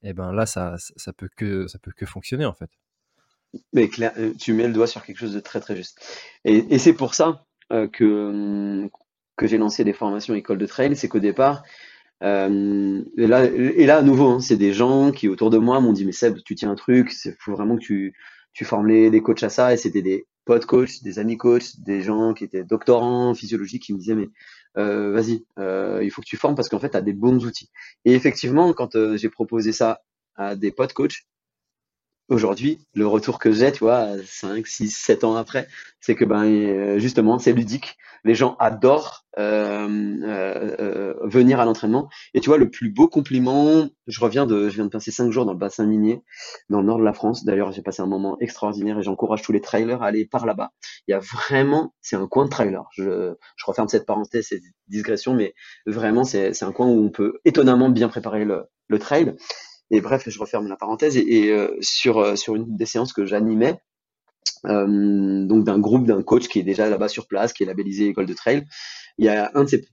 eh 0.03 0.13
ben 0.13 0.33
là 0.33 0.47
ça 0.47 0.75
ça 0.79 1.13
peut 1.13 1.29
que 1.37 1.69
ça 1.69 1.79
peut 1.79 1.93
que 1.97 2.07
fonctionner 2.07 2.45
en 2.45 2.55
fait. 2.55 2.71
Mais 3.73 3.89
clair, 3.89 4.13
tu 4.39 4.53
mets 4.53 4.67
le 4.67 4.73
doigt 4.73 4.89
sur 4.89 5.05
quelque 5.05 5.19
chose 5.19 5.33
de 5.33 5.41
très 5.41 5.61
très 5.61 5.77
juste. 5.77 6.05
Et, 6.45 6.75
et 6.75 6.79
c'est 6.79 6.93
pour 6.93 7.15
ça 7.15 7.45
que 7.71 8.05
hum, 8.05 8.91
que 9.39 9.47
j'ai 9.47 9.57
lancé 9.57 9.85
des 9.85 9.95
formations 9.95 10.35
école 10.35 10.59
de 10.59 10.67
trail, 10.67 10.95
c'est 10.97 11.09
qu'au 11.09 11.21
départ, 11.21 11.63
euh, 12.23 13.03
et, 13.17 13.27
là, 13.27 13.45
et 13.45 13.87
là, 13.87 13.99
à 13.99 14.03
nouveau, 14.03 14.29
hein, 14.29 14.41
c'est 14.41 14.57
des 14.57 14.73
gens 14.73 15.13
qui 15.13 15.29
autour 15.29 15.51
de 15.51 15.59
moi 15.59 15.81
m'ont 15.81 15.93
dit 15.93 16.05
mais 16.05 16.13
Seb, 16.13 16.39
tu 16.45 16.55
tiens 16.55 16.71
un 16.71 16.75
truc, 16.75 17.13
il 17.25 17.35
faut 17.39 17.53
vraiment 17.53 17.77
que 17.77 17.83
tu, 17.83 18.15
tu 18.53 18.65
formes 18.65 18.87
les, 18.87 19.11
les 19.11 19.23
coachs 19.23 19.43
à 19.43 19.49
ça. 19.49 19.73
Et 19.73 19.77
c'était 19.77 20.03
des 20.03 20.27
potes 20.45 20.67
coachs, 20.67 21.03
des 21.03 21.19
amis 21.19 21.37
coachs, 21.37 21.81
des 21.81 22.01
gens 22.03 22.35
qui 22.35 22.45
étaient 22.45 22.65
doctorants 22.65 23.31
en 23.31 23.35
physiologie 23.35 23.81
qui 23.81 23.93
me 23.93 23.99
disaient 23.99 24.15
mais 24.15 24.29
euh, 24.77 25.13
vas-y, 25.13 25.45
euh, 25.59 26.01
il 26.03 26.11
faut 26.11 26.23
que 26.23 26.27
tu 26.27 26.37
formes 26.37 26.55
parce 26.55 26.69
qu'en 26.69 26.79
fait, 26.79 26.91
tu 26.91 26.97
as 26.97 27.03
des 27.03 27.13
bons 27.13 27.45
outils. 27.45 27.71
Et 28.05 28.15
effectivement, 28.15 28.73
quand 28.73 28.95
euh, 28.95 29.17
j'ai 29.17 29.29
proposé 29.29 29.73
ça 29.73 30.03
à 30.37 30.55
des 30.57 30.71
potes 30.71 30.93
coachs, 30.93 31.27
aujourd'hui, 32.29 32.79
le 32.95 33.07
retour 33.07 33.39
que 33.39 33.53
j'ai, 33.53 33.73
tu 33.73 33.81
vois, 33.81 34.09
5, 34.25 34.67
6, 34.67 34.91
7 34.91 35.25
ans 35.25 35.37
après, 35.37 35.69
c'est 36.01 36.15
que 36.15 36.25
ben 36.25 36.45
euh, 36.45 36.99
justement, 36.99 37.39
c'est 37.39 37.53
ludique. 37.53 37.97
Les 38.25 38.35
gens 38.35 38.57
adorent 38.59 39.25
euh, 39.39 39.87
euh, 39.89 40.77
euh, 40.81 41.15
venir 41.23 41.61
à 41.61 41.65
l'entraînement. 41.65 42.09
Et 42.35 42.41
tu 42.41 42.49
vois, 42.51 42.59
le 42.59 42.69
plus 42.69 42.91
beau 42.91 43.09
compliment, 43.09 43.89
je 44.07 44.21
reviens 44.21 44.45
de, 44.47 44.69
je 44.69 44.75
viens 44.75 44.85
de 44.85 44.91
passer 44.91 45.11
5 45.13 45.31
jours 45.31 45.45
dans 45.47 45.53
le 45.53 45.59
bassin 45.59 45.87
minier, 45.87 46.23
dans 46.69 46.81
le 46.81 46.87
nord 46.87 46.99
de 46.99 47.05
la 47.05 47.13
France. 47.13 47.45
D'ailleurs, 47.45 47.71
j'ai 47.73 47.83
passé 47.83 48.03
un 48.03 48.07
moment 48.07 48.37
extraordinaire 48.41 48.99
et 48.99 49.03
j'encourage 49.03 49.43
tous 49.43 49.53
les 49.53 49.61
trailers 49.61 50.03
à 50.03 50.07
aller 50.07 50.27
par 50.27 50.47
là-bas. 50.47 50.73
Il 51.07 51.13
y 51.13 51.15
a 51.15 51.21
vraiment, 51.21 51.95
c'est 52.03 52.17
un 52.17 52.27
coin 52.27 52.45
de 52.45 52.51
trailer. 52.51 52.85
Je, 52.93 53.35
je 53.57 53.65
referme 53.67 53.89
cette 53.89 54.07
parenthèse, 54.07 54.47
cette 54.49 54.63
digression, 54.89 55.35
mais 55.35 55.55
vraiment, 55.87 56.25
c'est 56.25 56.63
un 56.63 56.73
coin 56.73 56.87
où 56.87 57.05
on 57.05 57.11
peut 57.11 57.35
étonnamment 57.45 57.89
bien 57.89 58.09
préparer 58.09 58.45
le, 58.45 58.65
le 58.89 58.99
trail. 58.99 59.35
Et 59.91 60.01
bref, 60.01 60.29
je 60.29 60.39
referme 60.39 60.69
la 60.69 60.77
parenthèse. 60.77 61.17
Et, 61.17 61.51
euh, 61.51 61.77
sur, 61.81 62.19
euh, 62.19 62.37
sur 62.37 62.57
une 62.57 62.77
des 62.77 62.87
séances 62.87 63.13
que 63.13 63.25
j'animais, 63.25 63.81
euh, 64.67 65.47
donc 65.47 65.65
d'un 65.65 65.79
groupe 65.79 66.05
d'un 66.07 66.23
coach 66.23 66.49
qui 66.49 66.59
est 66.59 66.65
déjà 66.65 66.89
là-bas 66.89 67.09
sur 67.09 67.27
place, 67.27 67.53
qui 67.53 67.63
est 67.63 67.67
labellisé 67.67 68.09
école 68.09 68.27
de 68.27 68.35
trail, 68.35 68.65
il 69.19 69.25
y 69.25 69.29
a 69.29 69.51
un 69.55 69.65
de 69.65 69.69
ces, 69.69 69.85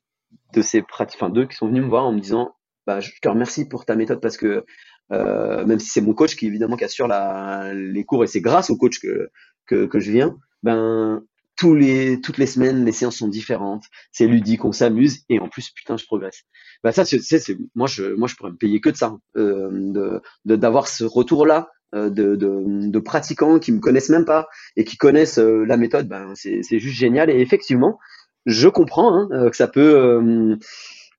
de 0.53 0.61
ces 0.61 0.81
pratiques, 0.81 1.19
enfin 1.21 1.31
deux 1.31 1.45
qui 1.45 1.55
sont 1.55 1.67
venus 1.67 1.83
me 1.83 1.89
voir 1.89 2.05
en 2.05 2.13
me 2.13 2.19
disant, 2.19 2.55
bah, 2.87 2.99
je 2.99 3.11
te 3.21 3.27
remercie 3.27 3.67
pour 3.67 3.85
ta 3.85 3.95
méthode 3.95 4.21
parce 4.21 4.37
que 4.37 4.65
euh, 5.11 5.65
même 5.65 5.79
si 5.79 5.89
c'est 5.89 6.01
mon 6.01 6.13
coach 6.13 6.35
qui 6.35 6.47
évidemment 6.47 6.77
qui 6.77 6.83
assure 6.83 7.07
la, 7.07 7.73
les 7.73 8.03
cours 8.03 8.23
et 8.23 8.27
c'est 8.27 8.41
grâce 8.41 8.69
au 8.69 8.77
coach 8.77 8.99
que, 8.99 9.29
que, 9.67 9.85
que 9.85 9.99
je 9.99 10.11
viens, 10.11 10.35
ben 10.63 11.23
tous 11.55 11.73
les, 11.73 12.19
toutes 12.21 12.37
les 12.37 12.47
semaines, 12.47 12.85
les 12.85 12.91
séances 12.91 13.17
sont 13.17 13.27
différentes, 13.27 13.83
c'est 14.11 14.27
ludique, 14.27 14.65
on 14.65 14.71
s'amuse 14.71 15.23
et 15.29 15.39
en 15.39 15.47
plus, 15.47 15.69
putain, 15.71 15.97
je 15.97 16.05
progresse. 16.05 16.43
Bah 16.83 16.91
ça, 16.91 17.05
c'est, 17.05 17.19
c'est, 17.21 17.57
moi, 17.75 17.87
je, 17.87 18.13
moi, 18.15 18.27
je 18.27 18.35
pourrais 18.35 18.51
me 18.51 18.57
payer 18.57 18.81
que 18.81 18.89
de 18.89 18.97
ça, 18.97 19.15
euh, 19.37 19.69
de, 19.71 20.21
d'avoir 20.55 20.87
ce 20.87 21.03
retour-là 21.03 21.69
euh, 21.93 22.09
de, 22.09 22.35
de, 22.35 22.89
de, 22.89 22.99
pratiquants 22.99 23.59
qui 23.59 23.71
me 23.71 23.79
connaissent 23.79 24.09
même 24.09 24.25
pas 24.25 24.47
et 24.75 24.83
qui 24.83 24.97
connaissent 24.97 25.39
euh, 25.39 25.63
la 25.65 25.77
méthode. 25.77 26.07
Ben, 26.07 26.33
c'est, 26.35 26.61
c'est 26.61 26.79
juste 26.79 26.97
génial 26.97 27.29
et 27.29 27.39
effectivement, 27.39 27.99
je 28.45 28.67
comprends 28.67 29.13
hein, 29.13 29.49
que 29.49 29.55
ça 29.55 29.67
peut 29.67 29.95
euh, 29.95 30.57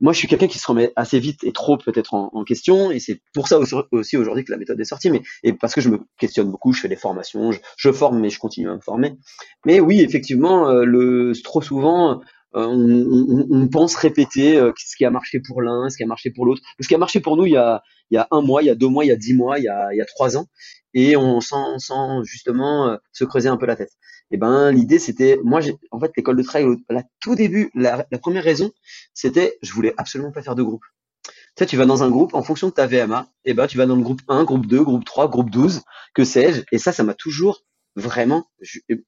moi, 0.00 0.12
je 0.12 0.18
suis 0.18 0.28
quelqu'un 0.28 0.46
qui 0.46 0.58
se 0.58 0.66
remet 0.66 0.92
assez 0.96 1.18
vite 1.18 1.44
et 1.44 1.52
trop 1.52 1.76
peut-être 1.78 2.14
en, 2.14 2.44
question, 2.44 2.90
et 2.90 3.00
c'est 3.00 3.20
pour 3.32 3.48
ça 3.48 3.58
aussi 3.90 4.16
aujourd'hui 4.16 4.44
que 4.44 4.52
la 4.52 4.58
méthode 4.58 4.80
est 4.80 4.84
sortie, 4.84 5.10
mais 5.10 5.22
et 5.42 5.52
parce 5.52 5.74
que 5.74 5.80
je 5.80 5.88
me 5.88 6.00
questionne 6.18 6.50
beaucoup, 6.50 6.72
je 6.72 6.80
fais 6.80 6.88
des 6.88 6.96
formations, 6.96 7.50
je, 7.76 7.92
forme, 7.92 8.20
mais 8.20 8.30
je 8.30 8.38
continue 8.38 8.70
à 8.70 8.74
me 8.74 8.80
former. 8.80 9.16
Mais 9.64 9.80
oui, 9.80 10.00
effectivement, 10.00 10.68
euh, 10.68 10.84
le 10.84 11.32
trop 11.42 11.62
souvent, 11.62 12.20
euh, 12.54 12.66
on, 12.66 13.46
on, 13.50 13.68
pense 13.68 13.96
répéter 13.96 14.58
euh, 14.58 14.72
ce 14.76 14.96
qui 14.96 15.04
a 15.04 15.10
marché 15.10 15.40
pour 15.40 15.62
l'un, 15.62 15.88
ce 15.88 15.96
qui 15.96 16.04
a 16.04 16.06
marché 16.06 16.30
pour 16.30 16.46
l'autre. 16.46 16.62
Ce 16.80 16.86
qui 16.86 16.94
a 16.94 16.98
marché 16.98 17.20
pour 17.20 17.36
nous 17.36 17.46
il 17.46 17.52
y 17.52 17.56
a, 17.56 17.82
il 18.10 18.14
y 18.14 18.18
a 18.18 18.28
un 18.30 18.42
mois, 18.42 18.62
il 18.62 18.66
y 18.66 18.70
a 18.70 18.74
deux 18.74 18.88
mois, 18.88 19.04
il 19.04 19.08
y 19.08 19.12
a 19.12 19.16
dix 19.16 19.34
mois, 19.34 19.58
il 19.58 19.64
y 19.64 19.68
a, 19.68 19.92
il 19.92 19.96
y 19.96 20.00
a 20.00 20.06
trois 20.06 20.36
ans, 20.36 20.46
et 20.94 21.16
on 21.16 21.40
sent, 21.40 21.78
sent 21.78 22.22
justement 22.24 22.96
se 23.12 23.24
creuser 23.24 23.48
un 23.48 23.56
peu 23.56 23.66
la 23.66 23.76
tête. 23.76 23.92
Et 24.32 24.34
eh 24.34 24.36
ben 24.38 24.72
l'idée 24.72 24.98
c'était, 24.98 25.38
moi 25.44 25.60
j'ai, 25.60 25.76
en 25.92 26.00
fait 26.00 26.10
l'école 26.16 26.36
de 26.36 26.42
trail, 26.42 26.66
là 26.90 27.04
tout 27.20 27.36
début, 27.36 27.70
la, 27.74 28.06
la 28.10 28.18
première 28.18 28.42
raison, 28.42 28.72
c'était 29.14 29.56
je 29.62 29.72
voulais 29.72 29.94
absolument 29.98 30.32
pas 30.32 30.42
faire 30.42 30.56
de 30.56 30.64
groupe. 30.64 30.82
Tu 31.24 31.32
sais, 31.58 31.66
tu 31.66 31.76
vas 31.76 31.86
dans 31.86 32.02
un 32.02 32.10
groupe 32.10 32.34
en 32.34 32.42
fonction 32.42 32.68
de 32.68 32.72
ta 32.72 32.86
VMA, 32.86 33.28
et 33.44 33.50
eh 33.52 33.54
ben 33.54 33.66
tu 33.66 33.78
vas 33.78 33.86
dans 33.86 33.96
le 33.96 34.02
groupe 34.02 34.20
1, 34.28 34.44
groupe 34.44 34.66
2, 34.66 34.82
groupe 34.82 35.04
3, 35.04 35.28
groupe 35.28 35.48
12, 35.50 35.82
que 36.12 36.24
sais-je, 36.24 36.62
et 36.72 36.78
ça, 36.78 36.92
ça 36.92 37.02
m'a 37.02 37.14
toujours 37.14 37.64
vraiment, 37.94 38.46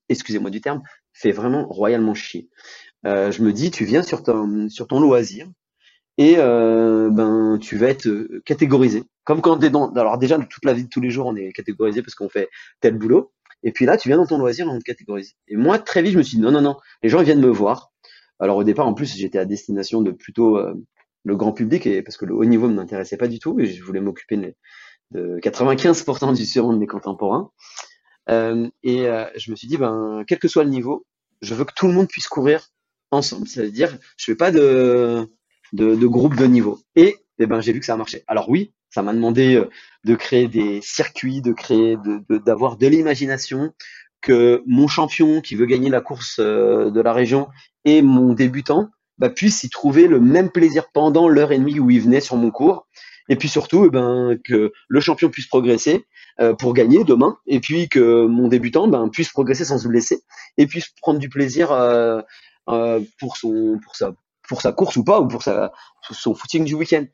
excusez-moi 0.09 0.51
du 0.51 0.61
terme, 0.61 0.83
fait 1.13 1.33
vraiment 1.33 1.67
royalement 1.69 2.15
chier. 2.15 2.49
Euh, 3.07 3.31
je 3.31 3.43
me 3.43 3.53
dis, 3.53 3.71
tu 3.71 3.85
viens 3.85 4.03
sur 4.03 4.23
ton, 4.23 4.69
sur 4.71 4.87
ton 4.87 5.01
loisir, 5.01 5.47
et 6.17 6.37
euh, 6.39 7.11
ben 7.11 7.59
tu 7.61 7.77
vas 7.77 7.89
être 7.89 8.09
catégorisé. 8.45 9.05
Comme 9.25 9.43
quand 9.43 9.59
t'es 9.59 9.71
dans, 9.71 9.93
alors 9.93 10.17
déjà 10.17 10.39
toute 10.39 10.65
la 10.65 10.73
vie 10.73 10.85
de 10.85 10.89
tous 10.89 11.01
les 11.01 11.11
jours, 11.11 11.27
on 11.27 11.37
est 11.37 11.53
catégorisé 11.53 12.03
parce 12.03 12.15
qu'on 12.15 12.31
fait 12.31 12.49
tel 12.81 12.97
boulot. 12.97 13.33
Et 13.63 13.73
puis 13.73 13.87
là, 13.87 13.97
tu 13.97 14.09
viens 14.09 14.17
dans 14.17 14.27
ton 14.27 14.39
loisir, 14.39 14.67
on 14.69 14.79
te 14.79 14.85
catégorise. 14.85 15.35
Et 15.49 15.57
moi, 15.57 15.79
très 15.79 16.03
vite, 16.03 16.13
je 16.13 16.19
me 16.19 16.23
suis 16.23 16.37
dit, 16.37 16.43
non, 16.43 16.53
non, 16.53 16.61
non, 16.61 16.77
les 17.03 17.09
gens 17.09 17.23
viennent 17.23 17.41
me 17.41 17.51
voir. 17.51 17.91
Alors 18.39 18.57
au 18.57 18.65
départ, 18.65 18.87
en 18.87 18.95
plus, 18.95 19.17
j'étais 19.17 19.39
à 19.39 19.45
destination 19.45 20.01
de 20.01 20.13
plutôt 20.13 20.59
euh, 20.59 20.75
le 21.25 21.37
grand 21.37 21.53
public, 21.53 21.87
et 21.87 22.03
parce 22.03 22.17
que 22.17 22.25
le 22.25 22.35
haut 22.35 22.45
niveau 22.45 22.69
ne 22.69 22.75
m'intéressait 22.75 23.17
pas 23.17 23.29
du 23.29 23.39
tout, 23.39 23.59
et 23.59 23.67
je 23.67 23.83
voulais 23.83 24.01
m'occuper 24.01 24.37
de, 24.37 24.55
de 25.11 25.41
95% 25.41 26.35
du 26.35 26.47
surnom 26.47 26.73
de 26.73 26.79
mes 26.79 26.87
contemporains. 26.87 27.51
Euh, 28.31 28.69
et 28.83 29.09
euh, 29.09 29.25
je 29.37 29.51
me 29.51 29.57
suis 29.57 29.69
dit, 29.69 29.77
ben, 29.77 30.25
quel 30.27 30.39
que 30.39 30.49
soit 30.49 30.65
le 30.65 30.71
niveau, 30.71 31.05
je 31.41 31.55
veux 31.55 31.65
que 31.65 31.73
tout 31.75 31.87
le 31.87 31.95
monde 31.95 32.09
puisse 32.09 32.29
courir 32.29 32.69
ensemble. 33.11 33.49
C'est-à-dire, 33.49 33.97
je 34.17 34.25
fais 34.25 34.37
pas 34.37 34.51
de, 34.51 35.27
de, 35.73 35.95
de 35.95 36.07
groupe 36.07 36.37
de 36.37 36.45
niveau. 36.45 36.79
Eh 37.39 37.47
ben, 37.47 37.61
j'ai 37.61 37.73
vu 37.73 37.81
que 37.81 37.87
ça 37.87 37.95
a 37.95 37.97
marché. 37.97 38.25
Alors 38.27 38.49
oui, 38.49 38.73
ça 38.91 39.03
m'a 39.03 39.13
demandé 39.13 39.55
euh, 39.55 39.69
de 40.05 40.15
créer 40.15 40.49
des 40.49 40.81
circuits, 40.83 41.43
de 41.43 41.53
créer, 41.53 41.97
d'avoir 42.29 42.77
de, 42.77 42.87
de, 42.87 42.91
l'imagination, 42.91 43.73
que 44.21 44.63
mon 44.67 44.89
champion 44.89 45.41
qui 45.41 45.55
veut 45.55 45.67
gagner 45.67 45.91
la 45.91 46.01
course 46.01 46.39
euh, 46.41 46.91
de 46.91 47.01
la 47.01 47.13
région 47.13 47.49
et 47.85 48.03
mon 48.03 48.33
débutant 48.33 48.89
bah, 49.19 49.31
puissent 49.31 49.63
y 49.65 49.71
trouver 49.71 50.09
le 50.09 50.21
même 50.21 50.51
plaisir 50.51 50.91
pendant 50.93 51.29
l'heure 51.29 51.53
et 51.53 51.59
demie 51.59 51.79
où 51.79 51.91
il 51.91 52.01
venait 52.01 52.21
sur 52.21 52.37
mon 52.37 52.51
cours. 52.51 52.87
Et 53.29 53.37
puis 53.37 53.49
surtout, 53.49 53.85
eh 53.85 53.91
ben, 53.91 54.39
que 54.43 54.73
le 54.89 55.01
champion 55.01 55.29
puisse 55.29 55.47
progresser 55.47 56.07
euh, 56.41 56.55
pour 56.55 56.73
gagner 56.73 57.05
demain, 57.05 57.37
et 57.47 57.61
puis 57.61 57.89
que 57.89 58.25
mon 58.25 58.49
débutant 58.49 58.89
ben, 58.89 59.11
puisse 59.11 59.29
progresser 59.29 59.67
sans 59.67 59.79
se 59.79 59.87
blesser, 59.87 60.23
et 60.57 60.67
puisse 60.67 60.89
prendre 61.03 61.19
du 61.19 61.29
plaisir 61.29 61.69
pour, 62.67 63.37
son, 63.37 63.79
pour, 63.85 63.97
sa, 63.97 64.15
pour 64.49 64.63
sa 64.63 64.73
course 64.73 64.97
ou 64.97 65.05
pas, 65.05 65.21
ou 65.21 65.29
pour 65.29 65.43
sa, 65.43 65.73
son 66.11 66.35
footing 66.35 66.65
du 66.65 66.75
week-end. 66.75 67.05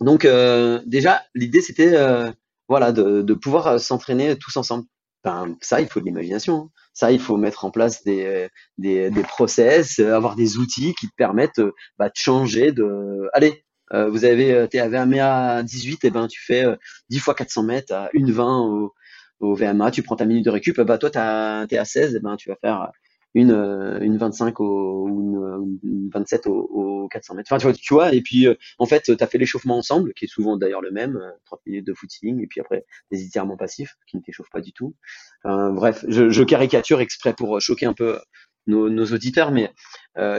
Donc 0.00 0.24
euh, 0.24 0.80
déjà, 0.86 1.22
l'idée 1.34 1.60
c'était 1.60 1.94
euh, 1.94 2.30
voilà 2.68 2.92
de, 2.92 3.22
de 3.22 3.34
pouvoir 3.34 3.66
euh, 3.66 3.78
s'entraîner 3.78 4.36
tous 4.36 4.56
ensemble. 4.56 4.84
Ben, 5.22 5.56
ça, 5.60 5.82
il 5.82 5.88
faut 5.88 6.00
de 6.00 6.06
l'imagination. 6.06 6.56
Hein. 6.56 6.70
Ça, 6.94 7.12
il 7.12 7.20
faut 7.20 7.36
mettre 7.36 7.66
en 7.66 7.70
place 7.70 8.04
des, 8.04 8.48
des, 8.78 9.10
des 9.10 9.22
process, 9.22 9.98
avoir 9.98 10.34
des 10.34 10.56
outils 10.56 10.94
qui 10.98 11.08
te 11.08 11.14
permettent 11.14 11.60
bah, 11.98 12.08
de 12.08 12.14
changer. 12.14 12.72
De, 12.72 13.28
allez, 13.34 13.64
vous 13.92 14.24
avez, 14.24 14.66
t'es 14.70 14.78
à 14.78 14.88
VMA 14.88 15.62
18, 15.62 16.04
et 16.04 16.10
ben 16.10 16.26
tu 16.26 16.40
fais 16.42 16.64
10 17.10 17.18
fois 17.18 17.34
400 17.34 17.64
mètres 17.64 17.92
à 17.92 18.08
1,20 18.14 18.42
au, 18.42 18.94
au 19.40 19.54
VMA, 19.54 19.90
tu 19.90 20.02
prends 20.02 20.16
ta 20.16 20.24
minute 20.24 20.44
de 20.44 20.50
récup, 20.50 20.80
bah 20.80 20.96
toi 20.96 21.10
t'es 21.10 21.18
à 21.18 21.84
16, 21.84 22.14
et 22.14 22.20
ben 22.20 22.36
tu 22.36 22.48
vas 22.48 22.56
faire 22.56 22.90
une, 23.34 23.52
euh, 23.52 23.98
une 24.00 24.16
25 24.16 24.60
au, 24.60 25.08
ou 25.08 25.78
une, 25.82 26.10
27 26.12 26.46
au, 26.46 26.52
au, 26.52 27.08
400 27.08 27.34
mètres. 27.34 27.52
Enfin, 27.52 27.58
tu 27.58 27.66
vois, 27.66 27.74
tu 27.74 27.94
vois 27.94 28.14
et 28.14 28.20
puis 28.20 28.46
euh, 28.46 28.54
en 28.78 28.86
fait, 28.86 29.02
tu 29.02 29.16
as 29.18 29.26
fait 29.26 29.38
l'échauffement 29.38 29.76
ensemble, 29.76 30.12
qui 30.14 30.24
est 30.24 30.28
souvent 30.28 30.56
d'ailleurs 30.56 30.82
le 30.82 30.90
même, 30.90 31.18
30 31.46 31.58
euh, 31.58 31.70
minutes 31.70 31.86
de 31.86 31.94
footing, 31.94 32.42
et 32.42 32.46
puis 32.46 32.60
après 32.60 32.84
des 33.10 33.24
étirements 33.24 33.56
passifs 33.56 33.96
qui 34.06 34.16
ne 34.16 34.22
t'échauffent 34.22 34.50
pas 34.50 34.60
du 34.60 34.72
tout. 34.72 34.94
bref, 35.44 36.04
je, 36.08 36.42
caricature 36.42 37.00
exprès 37.00 37.34
pour 37.34 37.60
choquer 37.60 37.86
un 37.86 37.92
peu 37.92 38.18
nos, 38.66 38.88
nos 38.88 39.06
auditeurs, 39.06 39.52
mais 39.52 39.72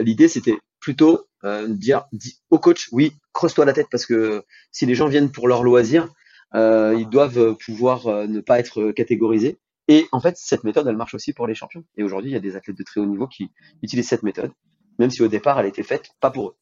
l'idée 0.02 0.28
c'était 0.28 0.58
plutôt 0.80 1.28
dire 1.68 2.06
au 2.50 2.60
coach, 2.60 2.90
oui, 2.92 3.14
creuse-toi 3.34 3.66
la 3.66 3.74
tête 3.74 3.88
parce 3.90 4.06
que 4.06 4.44
si 4.72 4.86
les 4.86 4.96
gens 4.96 5.08
viennent 5.08 5.32
pour 5.32 5.48
leur 5.48 5.64
loisir, 5.64 6.10
ils 6.54 7.08
doivent 7.10 7.56
pouvoir 7.58 8.28
ne 8.28 8.42
pas 8.42 8.60
être 8.60 8.92
catégorisés. 8.92 9.60
Et 9.88 10.08
en 10.12 10.20
fait, 10.20 10.38
cette 10.38 10.64
méthode, 10.64 10.88
elle 10.88 10.98
marche 10.98 11.14
aussi 11.14 11.34
pour 11.34 11.48
les 11.48 11.56
champions. 11.56 11.84
Et 11.98 12.04
aujourd'hui, 12.04 12.32
il 12.32 12.34
y 12.34 12.38
a 12.38 12.42
des 12.42 12.56
athlètes 12.56 12.78
de 12.78 12.84
très 12.84 13.02
haut 13.02 13.06
niveau 13.06 13.28
qui 13.28 13.50
utilisent 13.82 14.08
cette 14.08 14.24
méthode, 14.24 14.52
même 15.00 15.10
si 15.10 15.22
au 15.22 15.28
départ, 15.28 15.60
elle 15.60 15.66
était 15.66 15.84
faite 15.84 16.12
pas 16.20 16.32
pour 16.32 16.50
eux. 16.50 16.56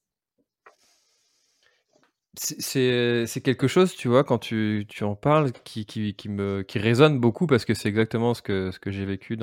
C'est 2.38 3.41
quelque 3.43 3.67
chose, 3.67 3.93
tu 3.95 4.07
vois, 4.07 4.24
quand 4.24 4.38
tu, 4.38 4.86
tu 4.88 5.03
en 5.03 5.15
parles, 5.15 5.51
qui, 5.51 5.86
qui, 5.86 6.15
qui, 6.15 6.30
me, 6.30 6.61
qui 6.61 6.80
résonne 6.80 7.20
beaucoup 7.20 7.47
parce 7.47 7.65
que 7.65 7.74
c'est 7.74 7.89
exactement 7.89 8.34
ce 8.34 8.41
que, 8.41 8.72
ce 8.72 8.80
que 8.80 8.91
j'ai 8.91 9.05
vécu 9.05 9.38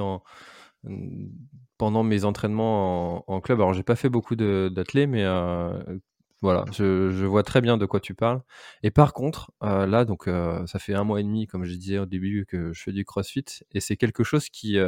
pendant 1.76 2.02
mes 2.02 2.24
entraînements 2.24 3.30
en, 3.30 3.40
club. 3.40 3.60
Alors, 3.60 3.74
j'ai 3.74 3.82
pas 3.82 3.96
fait 3.96 4.08
beaucoup 4.08 4.34
d'athlètes, 4.34 5.10
mais 5.10 5.24
euh, 5.24 5.78
voilà, 6.42 6.64
je, 6.72 7.10
je, 7.10 7.24
vois 7.24 7.42
très 7.42 7.60
bien 7.60 7.76
de 7.78 7.86
quoi 7.86 8.00
tu 8.00 8.14
parles. 8.14 8.42
Et 8.82 8.90
par 8.90 9.12
contre, 9.12 9.52
euh, 9.62 9.86
là, 9.86 10.04
donc, 10.04 10.28
euh, 10.28 10.66
ça 10.66 10.78
fait 10.78 10.94
un 10.94 11.04
mois 11.04 11.20
et 11.20 11.24
demi, 11.24 11.46
comme 11.46 11.64
je 11.64 11.74
disais 11.74 11.98
au 11.98 12.06
début, 12.06 12.46
que 12.46 12.72
je 12.72 12.82
fais 12.82 12.92
du 12.92 13.04
CrossFit, 13.04 13.44
et 13.72 13.80
c'est 13.80 13.96
quelque 13.96 14.24
chose 14.24 14.48
qui 14.50 14.78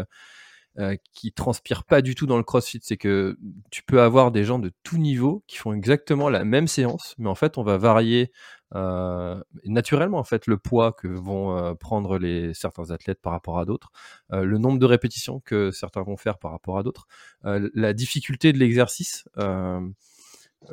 euh, 0.79 0.95
qui 1.13 1.33
transpire 1.33 1.83
pas 1.83 2.03
du 2.03 2.15
tout 2.15 2.27
dans 2.27 2.37
le 2.37 2.45
CrossFit. 2.45 2.79
C'est 2.83 2.97
que 2.97 3.37
tu 3.73 3.83
peux 3.83 4.01
avoir 4.01 4.31
des 4.31 4.45
gens 4.45 4.61
de 4.61 4.71
tout 4.85 4.97
niveau 4.97 5.43
qui 5.49 5.57
font 5.57 5.73
exactement 5.73 6.29
la 6.29 6.45
même 6.45 6.69
séance, 6.69 7.17
mais 7.19 7.29
en 7.29 7.35
fait, 7.35 7.59
on 7.59 7.65
va 7.65 7.79
varier 7.79 8.31
euh, 8.77 9.43
naturellement 9.65 10.19
en 10.19 10.25
fait 10.25 10.47
le 10.47 10.57
poids 10.57 10.93
que 10.93 11.09
vont 11.09 11.57
euh, 11.59 11.75
prendre 11.75 12.17
les 12.19 12.55
certains 12.55 12.93
athlètes 12.93 13.21
par 13.21 13.33
rapport 13.33 13.59
à 13.59 13.65
d'autres, 13.65 13.91
le 14.31 14.59
nombre 14.59 14.79
de 14.79 14.87
répétitions 14.87 15.41
que 15.41 15.73
certains 15.73 16.03
vont 16.03 16.17
faire 16.17 16.39
par 16.39 16.53
rapport 16.53 16.79
à 16.79 16.85
d'autres, 16.85 17.09
la 17.43 17.93
difficulté 17.93 18.53
de 18.53 18.59
l'exercice. 18.59 19.25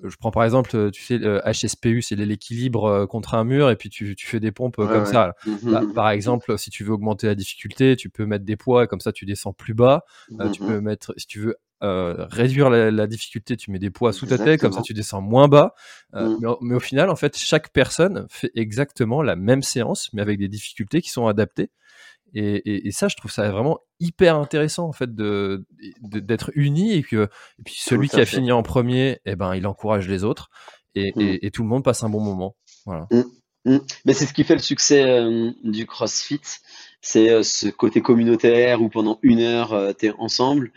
Euh, 0.04 0.10
je 0.10 0.16
prends 0.18 0.32
par 0.32 0.44
exemple, 0.44 0.76
euh, 0.76 0.92
tu 0.92 1.04
sais, 1.04 1.18
le 1.18 1.42
HSPU, 1.46 2.02
c'est 2.02 2.16
l'équilibre 2.16 2.86
euh, 2.86 3.06
contre 3.06 3.36
un 3.36 3.44
mur, 3.44 3.70
et 3.70 3.76
puis 3.76 3.90
tu, 3.90 4.16
tu 4.16 4.28
fais 4.28 4.40
des 4.40 4.52
pompes 4.52 4.76
comme 4.76 5.06
ça. 5.06 5.36
Mmh, 5.46 5.72
bah, 5.72 5.82
mmh, 5.82 5.86
mmh. 5.86 5.94
par 5.94 6.10
exemple, 6.10 6.58
si 6.58 6.70
tu 6.70 6.84
veux 6.84 6.94
augmenter 6.94 7.28
la 7.28 7.36
difficulté, 7.36 7.96
tu 7.96 8.10
peux 8.10 8.26
mettre 8.26 8.46
des 8.46 8.56
poids, 8.56 8.86
et 8.86 8.88
comme 8.88 9.02
ça 9.02 9.12
tu 9.12 9.26
descends 9.26 9.54
plus 9.54 9.74
bas. 9.74 10.04
tu 10.54 10.60
peux 10.60 10.82
mettre, 10.82 11.14
si 11.18 11.28
tu 11.28 11.40
veux 11.40 11.56
euh, 11.84 12.26
réduire 12.30 12.70
la, 12.70 13.08
difficulté, 13.08 13.58
tu 13.58 13.70
mets 13.70 13.80
des 13.80 13.90
poids 13.90 14.14
sous 14.14 14.26
ta 14.26 14.38
tête, 14.38 14.62
comme 14.62 14.72
ça 14.72 14.82
tu 14.82 14.94
descends 14.94 15.22
moins 15.22 15.48
bas. 15.48 15.76
Euh, 16.14 16.36
mais, 16.40 16.48
mais, 16.62 16.76
au 16.76 16.80
final, 16.80 17.10
en 17.10 17.16
fait, 17.16 17.38
chaque 17.38 17.70
personne 17.70 18.26
fait 18.30 18.52
exactement 18.56 19.22
la 19.22 19.36
même 19.36 19.62
séance, 19.62 20.10
mais 20.14 20.22
avec 20.22 20.40
des 20.40 20.48
difficultés 20.48 21.02
qui 21.02 21.10
sont 21.10 21.28
adaptées. 21.28 21.70
Et, 22.38 22.92
ça, 22.92 23.08
je 23.08 23.16
trouve 23.16 23.32
ça 23.32 23.50
vraiment 23.50 23.80
hyper 24.02 24.36
intéressant 24.36 24.88
en 24.88 24.92
fait 24.92 25.16
de 25.16 25.66
d'être 26.02 26.52
unis 26.56 26.92
et 26.92 27.02
que 27.02 27.30
et 27.60 27.64
puis 27.64 27.76
celui 27.78 28.10
qui 28.10 28.20
a 28.20 28.26
fini 28.26 28.52
en 28.52 28.62
premier, 28.62 29.20
eh 29.26 29.38
ben 29.38 29.56
il 29.56 29.66
encourage 29.66 30.10
les 30.10 30.26
autres 30.26 30.50
et, 30.96 31.14
mmh. 31.16 31.50
tout 31.52 31.64
le 31.64 31.70
monde 31.70 31.84
passe 31.84 32.04
un 32.04 32.10
bon 32.10 32.22
moment. 32.22 32.56
Voilà. 32.86 33.08
Mmh. 33.12 33.24
Mmh. 33.66 33.78
Mais 34.06 34.14
c'est 34.14 34.26
ce 34.26 34.34
qui 34.34 34.44
fait 34.44 34.54
le 34.54 34.62
succès 34.62 35.04
euh, 35.04 35.52
du 35.64 35.86
CrossFit, 35.86 36.42
c'est 37.02 37.30
euh, 37.30 37.42
ce 37.42 37.68
côté 37.68 38.02
communautaire 38.02 38.82
où 38.82 38.90
pendant 38.90 39.18
une 39.24 39.40
heure 39.40 39.74
euh, 39.74 39.92
tu 39.98 40.08
es 40.08 40.14
ensemble. 40.20 40.72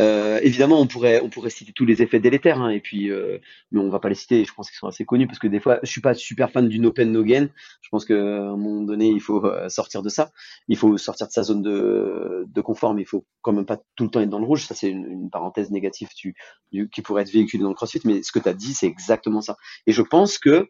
Euh, 0.00 0.40
évidemment, 0.42 0.80
on 0.80 0.86
pourrait, 0.86 1.20
on 1.22 1.28
pourrait 1.28 1.50
citer 1.50 1.72
tous 1.72 1.84
les 1.84 2.02
effets 2.02 2.18
délétères, 2.18 2.60
hein, 2.60 2.70
et 2.70 2.80
puis, 2.80 3.10
euh, 3.10 3.38
mais 3.70 3.80
on 3.80 3.88
va 3.90 4.00
pas 4.00 4.08
les 4.08 4.14
citer. 4.14 4.44
Je 4.44 4.52
pense 4.52 4.70
qu'ils 4.70 4.78
sont 4.78 4.88
assez 4.88 5.04
connus 5.04 5.26
parce 5.26 5.38
que 5.38 5.46
des 5.46 5.60
fois, 5.60 5.78
je 5.82 5.90
suis 5.90 6.00
pas 6.00 6.14
super 6.14 6.50
fan 6.50 6.68
du 6.68 6.80
no 6.80 6.92
pain 6.92 7.04
no 7.04 7.22
gain. 7.22 7.48
Je 7.80 7.88
pense 7.90 8.04
qu'à 8.04 8.14
un 8.14 8.56
moment 8.56 8.82
donné, 8.82 9.08
il 9.08 9.20
faut 9.20 9.44
euh, 9.44 9.68
sortir 9.68 10.02
de 10.02 10.08
ça. 10.08 10.32
Il 10.68 10.76
faut 10.76 10.96
sortir 10.98 11.28
de 11.28 11.32
sa 11.32 11.42
zone 11.42 11.62
de, 11.62 12.44
de 12.48 12.60
confort, 12.60 12.94
mais 12.94 13.02
il 13.02 13.08
faut 13.08 13.24
quand 13.42 13.52
même 13.52 13.66
pas 13.66 13.80
tout 13.94 14.04
le 14.04 14.10
temps 14.10 14.20
être 14.20 14.30
dans 14.30 14.40
le 14.40 14.46
rouge. 14.46 14.66
Ça, 14.66 14.74
c'est 14.74 14.90
une, 14.90 15.30
parenthèse 15.30 15.70
négative 15.70 16.08
qui 16.10 17.02
pourrait 17.02 17.22
être 17.22 17.32
véhiculée 17.32 17.62
dans 17.62 17.70
le 17.70 17.74
CrossFit, 17.74 18.00
mais 18.04 18.22
ce 18.22 18.30
que 18.30 18.38
tu 18.38 18.48
as 18.48 18.54
dit, 18.54 18.74
c'est 18.74 18.86
exactement 18.86 19.40
ça. 19.40 19.56
Et 19.86 19.92
je 19.92 20.02
pense 20.02 20.38
que 20.38 20.68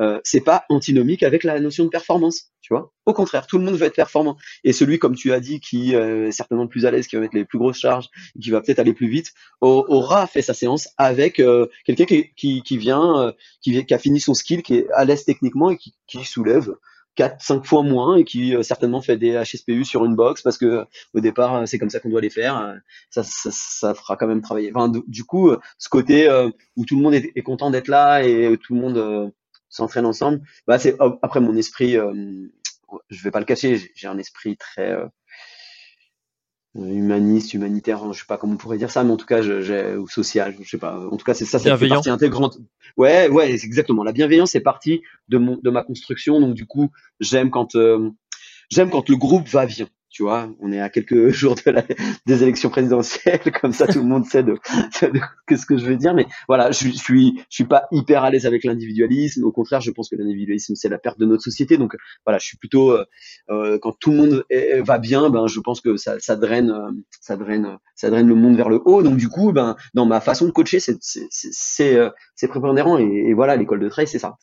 euh, 0.00 0.20
c'est 0.24 0.40
pas 0.40 0.64
antinomique 0.68 1.22
avec 1.22 1.42
la 1.42 1.58
notion 1.58 1.84
de 1.84 1.88
performance, 1.88 2.50
tu 2.60 2.74
vois. 2.74 2.92
Au 3.06 3.14
contraire, 3.14 3.46
tout 3.46 3.58
le 3.58 3.64
monde 3.64 3.76
veut 3.76 3.86
être 3.86 3.96
performant. 3.96 4.36
Et 4.62 4.72
celui, 4.72 4.98
comme 4.98 5.14
tu 5.14 5.32
as 5.32 5.40
dit, 5.40 5.60
qui 5.60 5.94
euh, 5.94 6.28
est 6.28 6.32
certainement 6.32 6.66
plus 6.66 6.84
à 6.84 6.90
l'aise, 6.90 7.06
qui 7.06 7.16
va 7.16 7.22
mettre 7.22 7.36
les 7.36 7.44
plus 7.44 7.58
grosses 7.58 7.78
charges, 7.78 8.08
qui 8.40 8.50
va 8.50 8.60
peut-être 8.60 8.78
aller 8.78 8.92
plus 8.92 9.08
vite, 9.08 9.32
aura 9.60 10.26
fait 10.26 10.42
sa 10.42 10.54
séance 10.54 10.88
avec 10.98 11.40
euh, 11.40 11.66
quelqu'un 11.84 12.04
qui, 12.04 12.30
qui, 12.36 12.62
qui, 12.62 12.78
vient, 12.78 13.34
qui, 13.62 13.84
qui, 13.84 13.94
a 13.94 13.98
fini 13.98 14.20
son 14.20 14.34
skill, 14.34 14.62
qui 14.62 14.76
est 14.76 14.86
à 14.92 15.04
l'aise 15.04 15.24
techniquement 15.24 15.70
et 15.70 15.76
qui, 15.76 15.94
qui 16.06 16.24
soulève 16.24 16.74
4, 17.14 17.40
5 17.40 17.64
fois 17.64 17.82
moins 17.82 18.16
et 18.16 18.24
qui 18.24 18.54
certainement 18.62 19.00
fait 19.00 19.16
des 19.16 19.42
HSPU 19.42 19.86
sur 19.86 20.04
une 20.04 20.14
box 20.14 20.42
parce 20.42 20.58
que 20.58 20.84
au 21.14 21.20
départ 21.20 21.66
c'est 21.66 21.78
comme 21.78 21.88
ça 21.88 21.98
qu'on 21.98 22.10
doit 22.10 22.20
les 22.20 22.28
faire. 22.28 22.74
Ça, 23.08 23.22
ça, 23.22 23.48
ça, 23.50 23.94
fera 23.94 24.16
quand 24.16 24.26
même 24.26 24.42
travailler. 24.42 24.70
Enfin, 24.74 24.92
du 25.06 25.24
coup, 25.24 25.50
ce 25.78 25.88
côté 25.88 26.28
où 26.76 26.84
tout 26.84 26.96
le 26.96 27.02
monde 27.02 27.14
est, 27.14 27.32
est 27.34 27.42
content 27.42 27.70
d'être 27.70 27.88
là 27.88 28.22
et 28.22 28.58
tout 28.62 28.74
le 28.74 28.80
monde 28.80 29.32
s'entraînent 29.68 30.06
ensemble. 30.06 30.42
Bah, 30.66 30.78
c'est 30.78 30.96
après 31.22 31.40
mon 31.40 31.56
esprit, 31.56 31.96
euh, 31.96 32.48
je 33.08 33.22
vais 33.22 33.30
pas 33.30 33.40
le 33.40 33.44
cacher, 33.44 33.80
j'ai 33.94 34.06
un 34.06 34.18
esprit 34.18 34.56
très 34.56 34.92
euh, 34.92 35.06
humaniste, 36.74 37.54
humanitaire, 37.54 38.12
je 38.12 38.20
sais 38.20 38.26
pas 38.26 38.36
comment 38.36 38.54
on 38.54 38.56
pourrait 38.56 38.78
dire 38.78 38.90
ça, 38.90 39.02
mais 39.04 39.12
en 39.12 39.16
tout 39.16 39.26
cas, 39.26 39.42
j'ai 39.42 39.96
ou 39.96 40.08
social, 40.08 40.54
je 40.60 40.68
sais 40.68 40.78
pas. 40.78 40.98
En 41.10 41.16
tout 41.16 41.24
cas, 41.24 41.34
c'est 41.34 41.44
ça, 41.44 41.58
c'est 41.58 41.70
partie 41.88 42.10
intégrante. 42.10 42.58
Ouais, 42.96 43.28
ouais, 43.28 43.52
exactement. 43.52 44.04
La 44.04 44.12
bienveillance 44.12 44.52
c'est 44.52 44.60
partie 44.60 45.02
de 45.28 45.38
mon 45.38 45.58
de 45.62 45.70
ma 45.70 45.82
construction, 45.82 46.40
donc 46.40 46.54
du 46.54 46.66
coup, 46.66 46.90
j'aime 47.20 47.50
quand 47.50 47.74
euh, 47.76 48.10
j'aime 48.70 48.90
quand 48.90 49.08
le 49.08 49.16
groupe 49.16 49.48
va 49.48 49.66
bien 49.66 49.86
on 50.24 50.72
est 50.72 50.80
à 50.80 50.88
quelques 50.88 51.28
jours 51.30 51.54
des 52.26 52.42
élections 52.42 52.70
présidentielles, 52.70 53.40
comme 53.60 53.72
ça 53.72 53.86
tout 53.86 54.00
le 54.00 54.04
monde 54.04 54.24
sait 54.24 54.42
de, 54.42 54.58
ce 54.92 55.66
que 55.66 55.76
je 55.76 55.84
veux 55.84 55.96
dire. 55.96 56.14
Mais 56.14 56.26
voilà, 56.48 56.70
je, 56.70 56.88
suis, 56.88 57.64
pas 57.68 57.86
hyper 57.92 58.24
à 58.24 58.30
l'aise 58.30 58.46
avec 58.46 58.64
l'individualisme. 58.64 59.44
Au 59.44 59.52
contraire, 59.52 59.80
je 59.80 59.90
pense 59.90 60.08
que 60.08 60.16
l'individualisme 60.16 60.74
c'est 60.74 60.88
la 60.88 60.98
perte 60.98 61.18
de 61.18 61.26
notre 61.26 61.42
société. 61.42 61.78
Donc 61.78 61.96
voilà, 62.24 62.38
je 62.38 62.46
suis 62.46 62.56
plutôt 62.56 62.92
euh, 62.92 63.04
euh 63.50 63.78
quand 63.80 63.92
tout 63.98 64.10
le 64.10 64.16
monde 64.16 64.44
va 64.84 64.98
bien, 64.98 65.30
ben 65.30 65.46
je 65.46 65.60
pense 65.60 65.80
que 65.80 65.96
ça, 65.96 66.36
draine, 66.36 66.70
euh, 66.70 66.90
ça 67.20 67.36
draine, 67.36 67.78
ça 67.94 68.10
draine 68.10 68.28
le 68.28 68.34
monde 68.34 68.56
vers 68.56 68.68
le 68.68 68.80
haut. 68.84 69.02
Donc 69.02 69.16
du 69.16 69.28
coup, 69.28 69.52
ben 69.52 69.76
dans 69.94 70.06
ma 70.06 70.20
façon 70.20 70.46
de 70.46 70.50
coacher, 70.50 70.80
c'est 70.80 72.48
prépondérant. 72.48 72.98
Et, 72.98 73.34
voilà, 73.34 73.56
l'école 73.56 73.80
de 73.80 73.88
trail, 73.88 74.06
c'est 74.06 74.18
ça. 74.18 74.36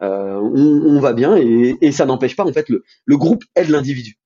On, 0.00 1.00
va 1.00 1.12
bien 1.12 1.36
et, 1.36 1.92
ça 1.92 2.06
n'empêche 2.06 2.36
pas 2.36 2.44
en 2.44 2.52
fait 2.52 2.68
le 2.68 3.16
groupe 3.16 3.44
aide 3.56 3.68
l'individu 3.68 4.18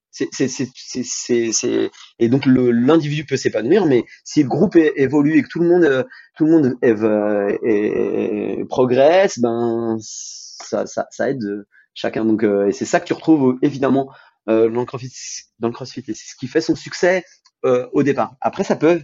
et 2.18 2.28
donc 2.28 2.46
l'individu 2.46 3.24
peut 3.24 3.36
s'épanouir, 3.36 3.86
mais 3.86 4.04
si 4.24 4.42
le 4.42 4.48
groupe 4.48 4.76
évolue 4.76 5.38
et 5.38 5.42
que 5.42 5.48
tout 5.48 5.60
le 5.60 5.68
monde 5.68 5.84
euh, 5.84 7.58
euh, 7.64 8.64
progresse, 8.66 9.38
ben 9.38 9.96
ça, 10.00 10.84
aide 11.20 11.66
chacun. 11.94 12.24
Donc 12.24 12.42
euh, 12.44 12.68
et 12.68 12.72
c'est 12.72 12.84
ça 12.84 13.00
que 13.00 13.06
tu 13.06 13.12
retrouves 13.12 13.58
évidemment 13.62 14.10
dans 14.46 14.66
le 14.66 14.84
CrossFit, 14.86 15.12
dans 15.58 15.68
le 15.68 15.74
CrossFit 15.74 16.04
et 16.08 16.14
c'est 16.14 16.30
ce 16.30 16.36
qui 16.36 16.46
fait 16.46 16.62
son 16.62 16.74
succès 16.74 17.24
au 17.64 18.02
départ. 18.02 18.36
Après 18.40 18.64
ça 18.64 18.76
peut 18.76 19.02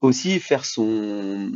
aussi 0.00 0.40
faire 0.40 0.64
son 0.64 1.50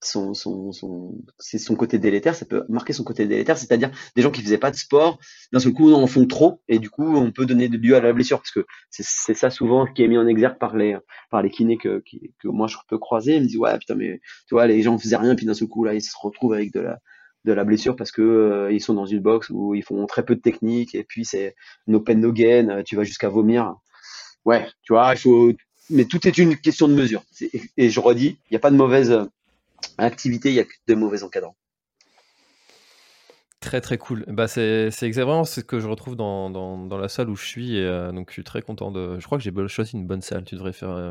son, 0.00 0.34
son, 0.34 0.72
son, 0.72 1.14
c'est 1.38 1.58
son 1.58 1.74
côté 1.74 1.98
délétère, 1.98 2.34
ça 2.34 2.46
peut 2.46 2.64
marquer 2.68 2.92
son 2.92 3.04
côté 3.04 3.26
délétère, 3.26 3.58
c'est-à-dire 3.58 3.90
des 4.14 4.22
gens 4.22 4.30
qui 4.30 4.42
faisaient 4.42 4.58
pas 4.58 4.70
de 4.70 4.76
sport, 4.76 5.18
d'un 5.52 5.58
seul 5.58 5.72
coup 5.72 5.92
en 5.92 6.06
font 6.06 6.26
trop, 6.26 6.60
et 6.68 6.78
du 6.78 6.90
coup 6.90 7.16
on 7.16 7.32
peut 7.32 7.46
donner 7.46 7.68
lieu 7.68 7.96
à 7.96 8.00
la 8.00 8.12
blessure, 8.12 8.38
parce 8.38 8.52
que 8.52 8.66
c'est 8.90 9.34
ça 9.34 9.50
souvent 9.50 9.86
qui 9.86 10.02
est 10.02 10.08
mis 10.08 10.18
en 10.18 10.26
exergue 10.26 10.58
par 10.58 10.76
les, 10.76 10.96
par 11.30 11.42
les 11.42 11.50
kinés 11.50 11.78
que, 11.78 12.02
que 12.38 12.48
moi 12.48 12.66
je 12.68 12.76
peux 12.88 12.98
croiser, 12.98 13.36
ils 13.36 13.42
me 13.42 13.46
disent 13.46 13.58
ouais 13.58 13.76
putain 13.78 13.94
mais 13.96 14.20
tu 14.46 14.54
vois 14.54 14.66
les 14.66 14.82
gens 14.82 14.96
faisaient 14.98 15.16
rien, 15.16 15.34
puis 15.34 15.46
d'un 15.46 15.54
seul 15.54 15.68
coup 15.68 15.84
là 15.84 15.94
ils 15.94 16.02
se 16.02 16.12
retrouvent 16.20 16.54
avec 16.54 16.72
de 16.72 16.80
la, 16.80 16.98
de 17.44 17.52
la 17.52 17.64
blessure 17.64 17.96
parce 17.96 18.12
que 18.12 18.22
euh, 18.22 18.72
ils 18.72 18.80
sont 18.80 18.94
dans 18.94 19.06
une 19.06 19.20
box 19.20 19.50
où 19.50 19.74
ils 19.74 19.82
font 19.82 20.06
très 20.06 20.24
peu 20.24 20.36
de 20.36 20.40
technique, 20.40 20.94
et 20.94 21.04
puis 21.04 21.24
c'est 21.24 21.54
no 21.86 22.00
pain 22.00 22.14
no 22.14 22.32
gain, 22.32 22.82
tu 22.84 22.96
vas 22.96 23.04
jusqu'à 23.04 23.28
vomir. 23.28 23.74
Ouais, 24.44 24.66
tu 24.82 24.92
vois, 24.92 25.12
il 25.14 25.18
faut, 25.18 25.52
mais 25.90 26.04
tout 26.04 26.26
est 26.26 26.38
une 26.38 26.56
question 26.56 26.88
de 26.88 26.94
mesure. 26.94 27.22
Et 27.76 27.90
je 27.90 28.00
redis, 28.00 28.38
il 28.46 28.52
n'y 28.52 28.56
a 28.56 28.60
pas 28.60 28.70
de 28.70 28.76
mauvaise 28.76 29.18
activité, 29.98 30.50
il 30.50 30.54
n'y 30.54 30.60
a 30.60 30.64
que 30.64 30.72
de 30.86 30.94
mauvais 30.94 31.22
encadrants. 31.22 31.56
Très 33.60 33.80
très 33.80 33.98
cool. 33.98 34.24
Bah 34.28 34.46
c'est 34.46 34.88
exactement 35.02 35.44
ce 35.44 35.60
que 35.60 35.80
je 35.80 35.88
retrouve 35.88 36.14
dans, 36.14 36.48
dans, 36.48 36.96
la 36.96 37.08
salle 37.08 37.28
où 37.28 37.34
je 37.34 37.44
suis 37.44 37.76
et 37.76 37.82
euh, 37.82 38.12
donc 38.12 38.28
je 38.28 38.34
suis 38.34 38.44
très 38.44 38.62
content 38.62 38.92
de. 38.92 39.18
Je 39.18 39.26
crois 39.26 39.36
que 39.36 39.42
j'ai 39.42 39.52
choisi 39.66 39.96
une 39.96 40.06
bonne 40.06 40.22
salle. 40.22 40.44
Tu 40.44 40.54
devrais 40.54 40.72
faire 40.72 40.90
euh, 40.90 41.10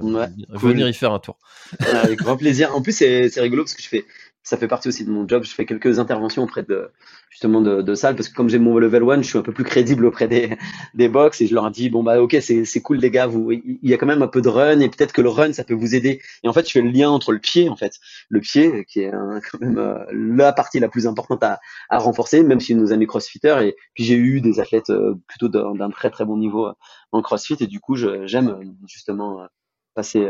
venir 0.51 0.87
y 0.87 0.93
faire 0.93 1.11
un 1.11 1.19
tour. 1.19 1.37
Avec 1.91 2.19
grand 2.19 2.37
plaisir. 2.37 2.73
En 2.73 2.81
plus 2.81 2.93
c'est 2.93 3.29
rigolo 3.41 3.63
parce 3.63 3.73
que 3.73 3.81
je 3.81 3.89
fais 3.89 4.05
ça 4.47 4.55
fait 4.55 4.69
partie 4.69 4.87
aussi 4.87 5.03
de 5.03 5.11
mon 5.11 5.27
job. 5.27 5.43
Je 5.43 5.53
fais 5.53 5.65
quelques 5.65 5.99
interventions 5.99 6.43
auprès 6.43 6.63
de 6.63 6.89
justement 7.29 7.59
de, 7.61 7.81
de 7.81 7.95
salles 7.95 8.15
parce 8.15 8.29
que 8.29 8.33
comme 8.33 8.47
j'ai 8.47 8.59
mon 8.59 8.77
level 8.77 9.03
1, 9.03 9.21
je 9.21 9.27
suis 9.27 9.37
un 9.37 9.41
peu 9.41 9.51
plus 9.51 9.65
crédible 9.65 10.05
auprès 10.05 10.29
des, 10.29 10.57
des 10.93 11.09
box 11.09 11.41
et 11.41 11.47
je 11.47 11.53
leur 11.53 11.69
dis 11.69 11.89
bon 11.89 12.01
bah 12.01 12.21
ok 12.21 12.37
c'est 12.39 12.81
cool 12.81 12.97
les 12.99 13.11
gars, 13.11 13.27
vous 13.27 13.51
il 13.51 13.77
y 13.83 13.93
a 13.93 13.97
quand 13.97 14.05
même 14.05 14.21
un 14.21 14.27
peu 14.27 14.41
de 14.41 14.47
run 14.47 14.79
et 14.79 14.87
peut-être 14.87 15.11
que 15.11 15.21
le 15.21 15.27
run 15.27 15.51
ça 15.51 15.65
peut 15.65 15.73
vous 15.73 15.95
aider. 15.95 16.21
Et 16.43 16.47
en 16.47 16.53
fait 16.53 16.65
je 16.65 16.71
fais 16.71 16.81
le 16.81 16.91
lien 16.91 17.09
entre 17.09 17.33
le 17.33 17.39
pied 17.39 17.67
en 17.67 17.75
fait, 17.75 17.95
le 18.29 18.39
pied 18.39 18.85
qui 18.85 19.01
est 19.01 19.11
quand 19.11 19.59
même 19.59 19.77
euh, 19.79 20.05
la 20.13 20.53
partie 20.53 20.79
la 20.79 20.87
plus 20.87 21.07
importante 21.07 21.43
à, 21.43 21.59
à 21.89 21.97
renforcer 21.97 22.41
même 22.41 22.61
si 22.61 22.73
nos 22.73 22.93
amis 22.93 23.05
crossfitters 23.05 23.67
et 23.67 23.75
puis 23.95 24.05
j'ai 24.05 24.15
eu 24.15 24.39
des 24.39 24.61
athlètes 24.61 24.91
euh, 24.91 25.15
plutôt 25.27 25.49
d'un 25.49 25.89
très 25.89 26.09
très 26.09 26.23
bon 26.23 26.37
niveau 26.37 26.69
en 27.11 27.21
crossfit 27.21 27.57
et 27.59 27.67
du 27.67 27.81
coup 27.81 27.97
j'aime 27.97 28.77
justement 28.87 29.45
passer 29.93 30.25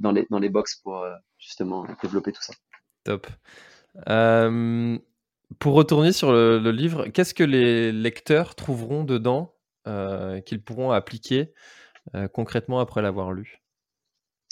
dans 0.00 0.12
les 0.12 0.26
dans 0.28 0.40
les 0.40 0.50
box 0.50 0.76
pour 0.82 1.06
justement 1.38 1.86
développer 2.02 2.32
tout 2.32 2.42
ça. 2.42 2.52
Euh, 4.08 4.98
pour 5.58 5.74
retourner 5.74 6.12
sur 6.12 6.32
le, 6.32 6.70
livre, 6.70 7.06
qu'est-ce 7.08 7.34
que 7.34 7.44
les 7.44 7.92
lecteurs 7.92 8.54
trouveront 8.54 9.04
dedans 9.04 9.54
euh, 9.86 10.40
qu'ils 10.40 10.62
pourront 10.62 10.90
appliquer 10.90 11.52
euh, 12.14 12.28
concrètement 12.28 12.80
après 12.80 13.02
l'avoir 13.02 13.32
lu? 13.32 13.60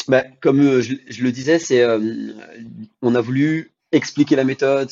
Bah, 0.08 0.24
Comme 0.40 0.80
je, 0.80 1.22
le 1.22 1.32
disais, 1.32 1.58
on 3.02 3.14
a 3.14 3.20
voulu 3.20 3.72
expliquer 3.92 4.36
la 4.36 4.44
méthode, 4.44 4.90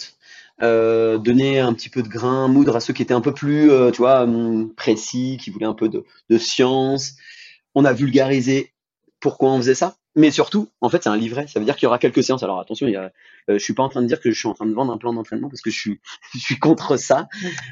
donner 0.60 1.60
un 1.60 1.72
petit 1.72 1.88
peu 1.88 2.02
de 2.02 2.08
grain, 2.08 2.48
moudre 2.48 2.76
à 2.76 2.80
ceux 2.80 2.92
qui 2.92 3.02
étaient 3.02 3.14
un 3.14 3.20
peu 3.20 3.32
plus, 3.34 3.70
tu 3.92 3.98
vois, 3.98 4.22
hum, 4.22 4.74
précis, 4.74 5.38
qui 5.40 5.50
voulaient 5.50 5.66
un 5.66 5.74
peu 5.74 5.88
de 5.88 6.38
science. 6.38 7.16
On 7.74 7.84
a 7.84 7.92
vulgarisé 7.92 8.72
pourquoi 9.20 9.50
on 9.50 9.58
faisait 9.58 9.74
ça. 9.74 9.96
Mais 10.16 10.30
surtout, 10.30 10.68
en 10.80 10.88
fait, 10.88 11.02
c'est 11.02 11.08
un 11.08 11.16
livret. 11.16 11.46
Ça 11.48 11.58
veut 11.58 11.64
dire 11.64 11.74
qu'il 11.76 11.86
y 11.86 11.88
aura 11.88 11.98
quelques 11.98 12.22
séances. 12.22 12.42
Alors 12.42 12.60
attention, 12.60 12.86
il 12.86 12.92
y 12.92 12.96
a, 12.96 13.12
euh, 13.50 13.58
je 13.58 13.58
suis 13.58 13.74
pas 13.74 13.82
en 13.82 13.88
train 13.88 14.02
de 14.02 14.06
dire 14.06 14.20
que 14.20 14.30
je 14.30 14.38
suis 14.38 14.48
en 14.48 14.54
train 14.54 14.66
de 14.66 14.72
vendre 14.72 14.92
un 14.92 14.98
plan 14.98 15.12
d'entraînement 15.12 15.48
parce 15.48 15.60
que 15.60 15.70
je 15.70 15.78
suis, 15.78 16.00
je 16.34 16.38
suis 16.38 16.58
contre 16.58 16.96
ça 16.96 17.28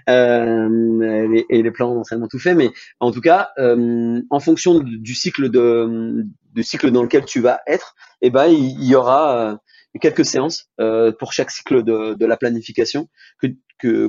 euh, 0.09 1.43
et, 1.49 1.63
les 1.63 1.71
plans 1.71 1.95
d'entraînement 1.95 2.29
tout 2.29 2.39
fait. 2.39 2.55
Mais 2.55 2.71
en 3.01 3.13
tout 3.13 3.21
cas, 3.21 3.51
euh, 3.59 4.21
en 4.31 4.41
fonction 4.41 4.81
du 4.81 5.15
cycle 5.15 5.51
de, 5.51 6.27
du 6.53 6.63
cycle 6.63 6.91
dans 6.91 7.03
lequel 7.03 7.25
tu 7.25 7.41
vas 7.41 7.61
être, 7.67 7.95
eh 8.21 8.31
ben, 8.31 8.47
il, 8.47 8.85
y 8.85 8.95
aura 8.95 9.53
euh, 9.53 9.57
quelques 10.01 10.25
séances 10.25 10.69
euh, 10.81 11.13
pour 11.13 11.33
chaque 11.33 11.51
cycle 11.51 11.83
de, 11.83 12.15
de 12.15 12.27
la 12.27 12.37
planification 12.37 13.09
que 13.41 13.49
que 13.79 14.07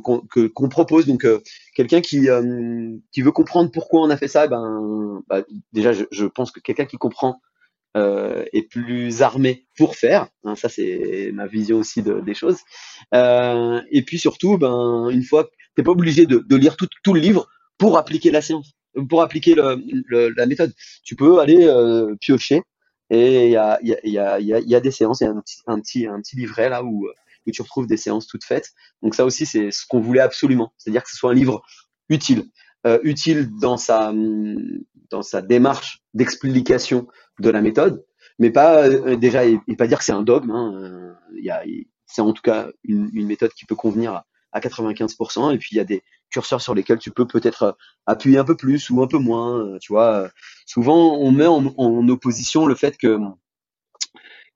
qu'on 0.48 0.70
propose. 0.70 1.08
Donc, 1.08 1.26
euh, 1.26 1.40
quelqu'un 1.76 2.02
qui 2.02 2.28
qui 3.12 3.22
veut 3.22 3.32
comprendre 3.32 3.72
pourquoi 3.72 4.02
on 4.02 4.10
a 4.12 4.18
fait 4.18 4.28
ça, 4.28 4.48
ben, 4.48 5.22
bah, 5.28 5.42
déjà, 5.72 5.94
je, 5.94 6.04
je 6.12 6.26
pense 6.26 6.52
que 6.52 6.60
quelqu'un 6.60 6.86
qui 6.86 6.98
comprend 6.98 7.42
euh, 7.96 8.44
est 8.54 8.64
plus 8.64 9.22
armé 9.22 9.68
pour 9.78 9.96
faire. 9.96 10.28
Hein, 10.44 10.56
ça, 10.56 10.68
c'est 10.68 11.30
ma 11.32 11.46
vision 11.46 11.78
aussi 11.78 12.02
de, 12.02 12.22
des 12.22 12.34
choses. 12.34 12.58
Euh, 13.14 13.82
et 13.92 14.02
puis 14.02 14.18
surtout, 14.18 14.58
ben, 14.58 15.10
une 15.10 15.24
fois, 15.24 15.50
t'es 15.76 15.84
pas 15.84 15.92
obligé 15.92 16.26
de, 16.26 16.56
lire 16.56 16.76
tout, 16.76 17.14
le 17.14 17.20
livre 17.20 17.48
pour 17.78 17.98
appliquer 18.00 18.32
la 18.32 18.42
science, 18.42 18.74
pour 19.10 19.22
appliquer 19.22 19.54
la 19.56 20.46
méthode. 20.48 20.74
Tu 21.04 21.16
peux 21.16 21.40
aller 21.40 21.68
euh, 21.68 22.16
piocher 22.20 22.64
et 23.12 23.50
il 23.50 23.52
y 23.52 23.58
a, 23.58 24.80
des 24.80 24.92
séances. 24.92 25.22
Il 25.22 25.26
y 25.26 25.28
a 25.28 25.34
un 25.68 25.80
petit, 25.80 26.36
livret 26.36 26.70
là 26.70 26.84
où 26.84 27.08
tu 27.52 27.62
retrouves 27.62 27.86
des 27.86 27.98
séances 27.98 28.26
toutes 28.26 28.44
faites. 28.44 28.72
Donc 29.04 29.14
ça 29.14 29.24
aussi, 29.24 29.46
c'est 29.46 29.70
ce 29.70 29.86
qu'on 29.88 30.00
voulait 30.00 30.22
absolument. 30.22 30.74
C'est-à-dire 30.78 31.04
que 31.04 31.12
ce 31.12 31.18
soit 31.18 31.30
un 31.30 31.36
livre 31.36 31.62
utile. 32.10 32.46
Euh, 32.86 33.00
utile 33.04 33.50
dans 33.62 33.78
sa, 33.78 34.12
dans 35.10 35.22
sa 35.22 35.42
démarche 35.42 36.02
d'explication 36.14 37.08
de 37.40 37.50
la 37.50 37.62
méthode, 37.62 38.04
mais 38.40 38.52
pas 38.52 38.90
euh, 38.90 39.16
déjà 39.16 39.46
et, 39.46 39.58
pas 39.78 39.88
dire 39.88 40.00
que 40.00 40.04
c'est 40.04 40.12
un 40.12 40.22
dogme. 40.22 40.52
Hein, 40.52 40.74
euh, 40.76 41.64
c'est 42.06 42.22
en 42.22 42.34
tout 42.34 42.42
cas 42.42 42.68
une, 42.84 43.10
une, 43.14 43.26
méthode 43.26 43.54
qui 43.54 43.64
peut 43.64 43.76
convenir 43.76 44.12
à, 44.12 44.26
à 44.52 44.60
95%. 44.60 45.54
Et 45.54 45.58
puis 45.60 45.70
il 45.72 45.78
y 45.78 45.80
a 45.80 45.86
des 45.86 46.04
curseurs 46.30 46.62
sur 46.62 46.76
lesquels 46.76 47.00
tu 47.00 47.10
peux 47.12 47.26
peut-être 47.26 47.78
appuyer 48.06 48.38
un 48.38 48.44
peu 48.44 48.58
plus 48.58 48.90
ou 48.90 49.02
un 49.02 49.08
peu 49.08 49.18
moins. 49.18 49.78
Tu 49.80 49.94
vois, 49.94 50.30
souvent 50.66 51.18
on 51.18 51.32
met 51.32 51.48
en, 51.48 51.74
en 51.78 52.10
opposition 52.10 52.66
le 52.66 52.76
fait 52.76 52.98
que 52.98 53.18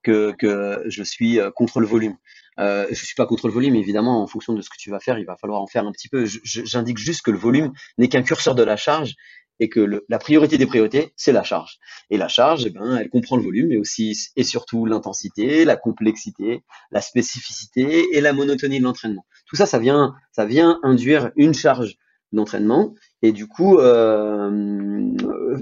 que, 0.04 0.34
que 0.38 0.84
je 0.88 1.04
suis 1.04 1.40
contre 1.56 1.80
le 1.80 1.88
volume. 1.88 2.18
Euh, 2.60 2.88
je 2.90 3.06
suis 3.06 3.16
pas 3.16 3.26
contre 3.26 3.48
le 3.48 3.54
volume, 3.54 3.76
évidemment, 3.76 4.22
en 4.22 4.28
fonction 4.28 4.54
de 4.54 4.62
ce 4.62 4.70
que 4.70 4.78
tu 4.78 4.90
vas 4.90 5.00
faire, 5.00 5.20
il 5.20 5.26
va 5.26 5.36
falloir 5.38 5.62
en 5.62 5.68
faire 5.68 5.86
un 5.86 5.92
petit 5.92 6.10
peu. 6.10 6.26
J'indique 6.26 6.98
juste 6.98 7.22
que 7.22 7.32
le 7.32 7.38
volume 7.38 7.72
n'est 7.98 8.08
qu'un 8.08 8.24
curseur 8.24 8.56
de 8.56 8.64
la 8.64 8.78
charge 8.78 9.16
et 9.60 9.70
que 9.70 10.04
la 10.08 10.20
priorité 10.20 10.58
des 10.58 10.66
priorités, 10.66 11.14
c'est 11.16 11.32
la 11.32 11.44
charge. 11.44 11.80
Et 12.10 12.18
la 12.18 12.28
charge, 12.28 12.66
eh 12.66 12.70
ben, 12.70 12.98
elle 12.98 13.10
comprend 13.10 13.38
le 13.38 13.44
volume, 13.44 13.70
mais 13.70 13.78
aussi 13.78 14.16
et 14.36 14.44
surtout 14.44 14.86
l'intensité, 14.86 15.66
la 15.66 15.76
complexité, 15.76 16.64
la 16.92 17.02
spécificité 17.02 18.16
et 18.16 18.22
la 18.22 18.34
monotonie 18.34 18.80
de 18.80 18.84
l'entraînement. 18.84 19.26
Tout 19.48 19.56
ça, 19.56 19.66
ça 19.66 19.80
vient, 19.80 20.14
ça 20.32 20.46
vient 20.46 20.80
induire 20.84 21.32
une 21.36 21.54
charge 21.54 21.98
d'entraînement 22.34 22.94
et 23.22 23.32
du 23.32 23.48
coup 23.48 23.80
euh, 23.80 25.16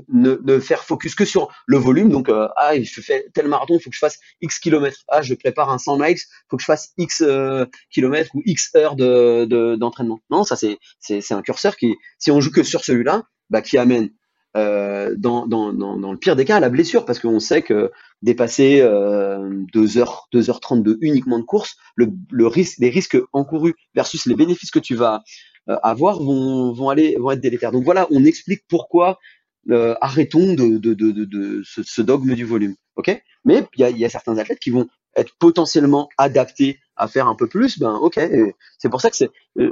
ne, 0.10 0.60
faire 0.60 0.84
focus 0.84 1.16
que 1.16 1.26
sur 1.26 1.50
le 1.66 1.78
volume. 1.78 2.10
Donc 2.10 2.30
euh, 2.30 2.48
ah 2.58 2.80
je 2.80 3.02
fais 3.02 3.28
tel 3.34 3.48
marathon 3.48 3.76
il 3.76 3.82
faut 3.82 3.90
que 3.90 3.96
je 3.96 4.00
fasse 4.00 4.20
x 4.42 4.60
kilomètres. 4.60 5.04
Ah 5.08 5.22
je 5.22 5.34
prépare 5.34 5.70
un 5.70 5.78
100 5.78 5.98
miles 6.00 6.18
faut 6.50 6.58
que 6.58 6.62
je 6.62 6.68
fasse 6.68 6.94
x 6.98 7.22
euh, 7.22 7.66
kilomètres 7.92 8.32
ou 8.36 8.42
x 8.46 8.74
heures 8.76 8.96
de 8.96 9.76
d'entraînement. 9.76 10.20
Non 10.30 10.44
ça 10.44 10.56
c'est 10.56 11.32
un 11.32 11.42
curseur 11.42 11.76
qui 11.76 11.96
si 12.20 12.32
on 12.32 12.42
joue 12.42 12.52
que 12.52 12.64
sur 12.64 12.84
celui-là 12.84 13.24
bah 13.50 13.62
qui 13.62 13.78
amène 13.78 14.10
euh, 14.56 15.16
dans, 15.18 15.48
dans, 15.48 15.74
dans, 15.74 16.12
le 16.14 16.18
pire 16.18 16.38
des 16.38 16.46
cas, 16.46 16.56
à 16.56 16.60
la 16.62 16.70
blessure, 16.70 17.04
parce 17.04 17.20
qu'on 17.20 17.42
sait 17.42 17.62
que 17.62 17.92
dépasser 18.22 18.80
euh, 18.80 19.50
2 19.74 19.98
heures, 19.98 20.30
2 20.32 20.50
heures 20.50 20.62
32 20.62 20.98
uniquement 21.02 21.40
de 21.40 21.44
course, 21.44 21.76
le, 21.96 22.08
le 22.32 22.48
risque, 22.48 22.78
les 22.80 22.90
risques 22.90 23.18
encourus 23.34 23.76
versus 23.96 24.26
les 24.26 24.34
bénéfices 24.34 24.72
que 24.72 24.80
tu 24.80 24.96
vas 24.96 25.24
euh, 25.68 25.76
avoir 25.84 26.22
vont, 26.22 26.72
vont, 26.72 26.90
aller, 26.90 27.18
vont 27.20 27.32
être 27.32 27.42
délétères. 27.42 27.74
Donc 27.74 27.84
voilà, 27.84 28.08
on 28.12 28.24
explique 28.24 28.62
pourquoi 28.70 29.20
euh, 29.72 29.96
arrêtons 30.02 30.54
de, 30.54 31.62
ce, 31.64 32.02
dogme 32.02 32.34
du 32.36 32.46
volume. 32.46 32.76
ok? 32.96 33.22
Mais 33.46 33.66
il 33.78 33.98
y 33.98 34.06
a, 34.06 34.10
certains 34.10 34.38
athlètes 34.38 34.60
qui 34.60 34.70
vont 34.70 34.88
être 35.16 35.34
potentiellement 35.40 36.10
adaptés 36.18 36.80
à 36.98 37.08
faire 37.08 37.28
un 37.28 37.36
peu 37.36 37.48
plus. 37.48 37.80
Ben 37.80 37.94
ok, 37.94 38.20
c'est 38.78 38.90
pour 38.90 39.02
ça 39.02 39.10
que 39.10 39.24
euh, 39.60 39.72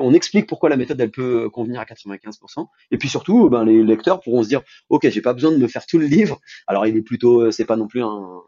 on 0.00 0.14
explique 0.14 0.48
pourquoi 0.48 0.68
la 0.68 0.76
méthode 0.76 1.00
elle 1.00 1.10
peut 1.10 1.48
convenir 1.50 1.80
à 1.80 1.84
95%. 1.84 2.66
Et 2.90 2.98
puis 2.98 3.08
surtout, 3.08 3.48
ben 3.48 3.64
les 3.64 3.82
lecteurs 3.82 4.20
pourront 4.20 4.42
se 4.42 4.48
dire, 4.48 4.62
ok, 4.88 5.08
j'ai 5.08 5.20
pas 5.20 5.32
besoin 5.32 5.52
de 5.52 5.56
me 5.56 5.68
faire 5.68 5.86
tout 5.86 5.98
le 5.98 6.06
livre. 6.06 6.40
Alors 6.66 6.86
il 6.86 6.96
est 6.96 7.02
plutôt, 7.02 7.50
c'est 7.50 7.64
pas 7.64 7.76
non 7.76 7.86
plus 7.86 8.02
un 8.02 8.40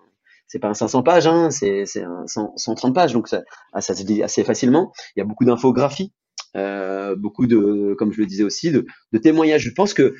c'est 0.49 0.61
pas 0.61 0.69
un 0.69 0.75
500 0.75 1.03
pages, 1.03 1.27
hein, 1.27 1.51
c'est 1.51 1.85
un 1.97 2.25
130 2.27 2.95
pages, 2.95 3.13
donc 3.13 3.27
ça, 3.27 3.43
ah, 3.73 3.81
ça 3.81 3.97
se 3.97 4.05
dit 4.05 4.23
assez 4.23 4.45
facilement. 4.45 4.93
Il 5.17 5.19
y 5.19 5.23
a 5.23 5.25
beaucoup 5.25 5.45
d'infographies 5.45 6.13
euh, 6.57 7.15
beaucoup 7.17 7.47
de, 7.47 7.95
comme 7.99 8.13
je 8.13 8.21
le 8.21 8.27
disais 8.27 8.45
aussi, 8.45 8.71
de 8.71 8.87
témoignages. 9.19 9.63
Je 9.63 9.71
pense 9.71 9.93
que 9.93 10.15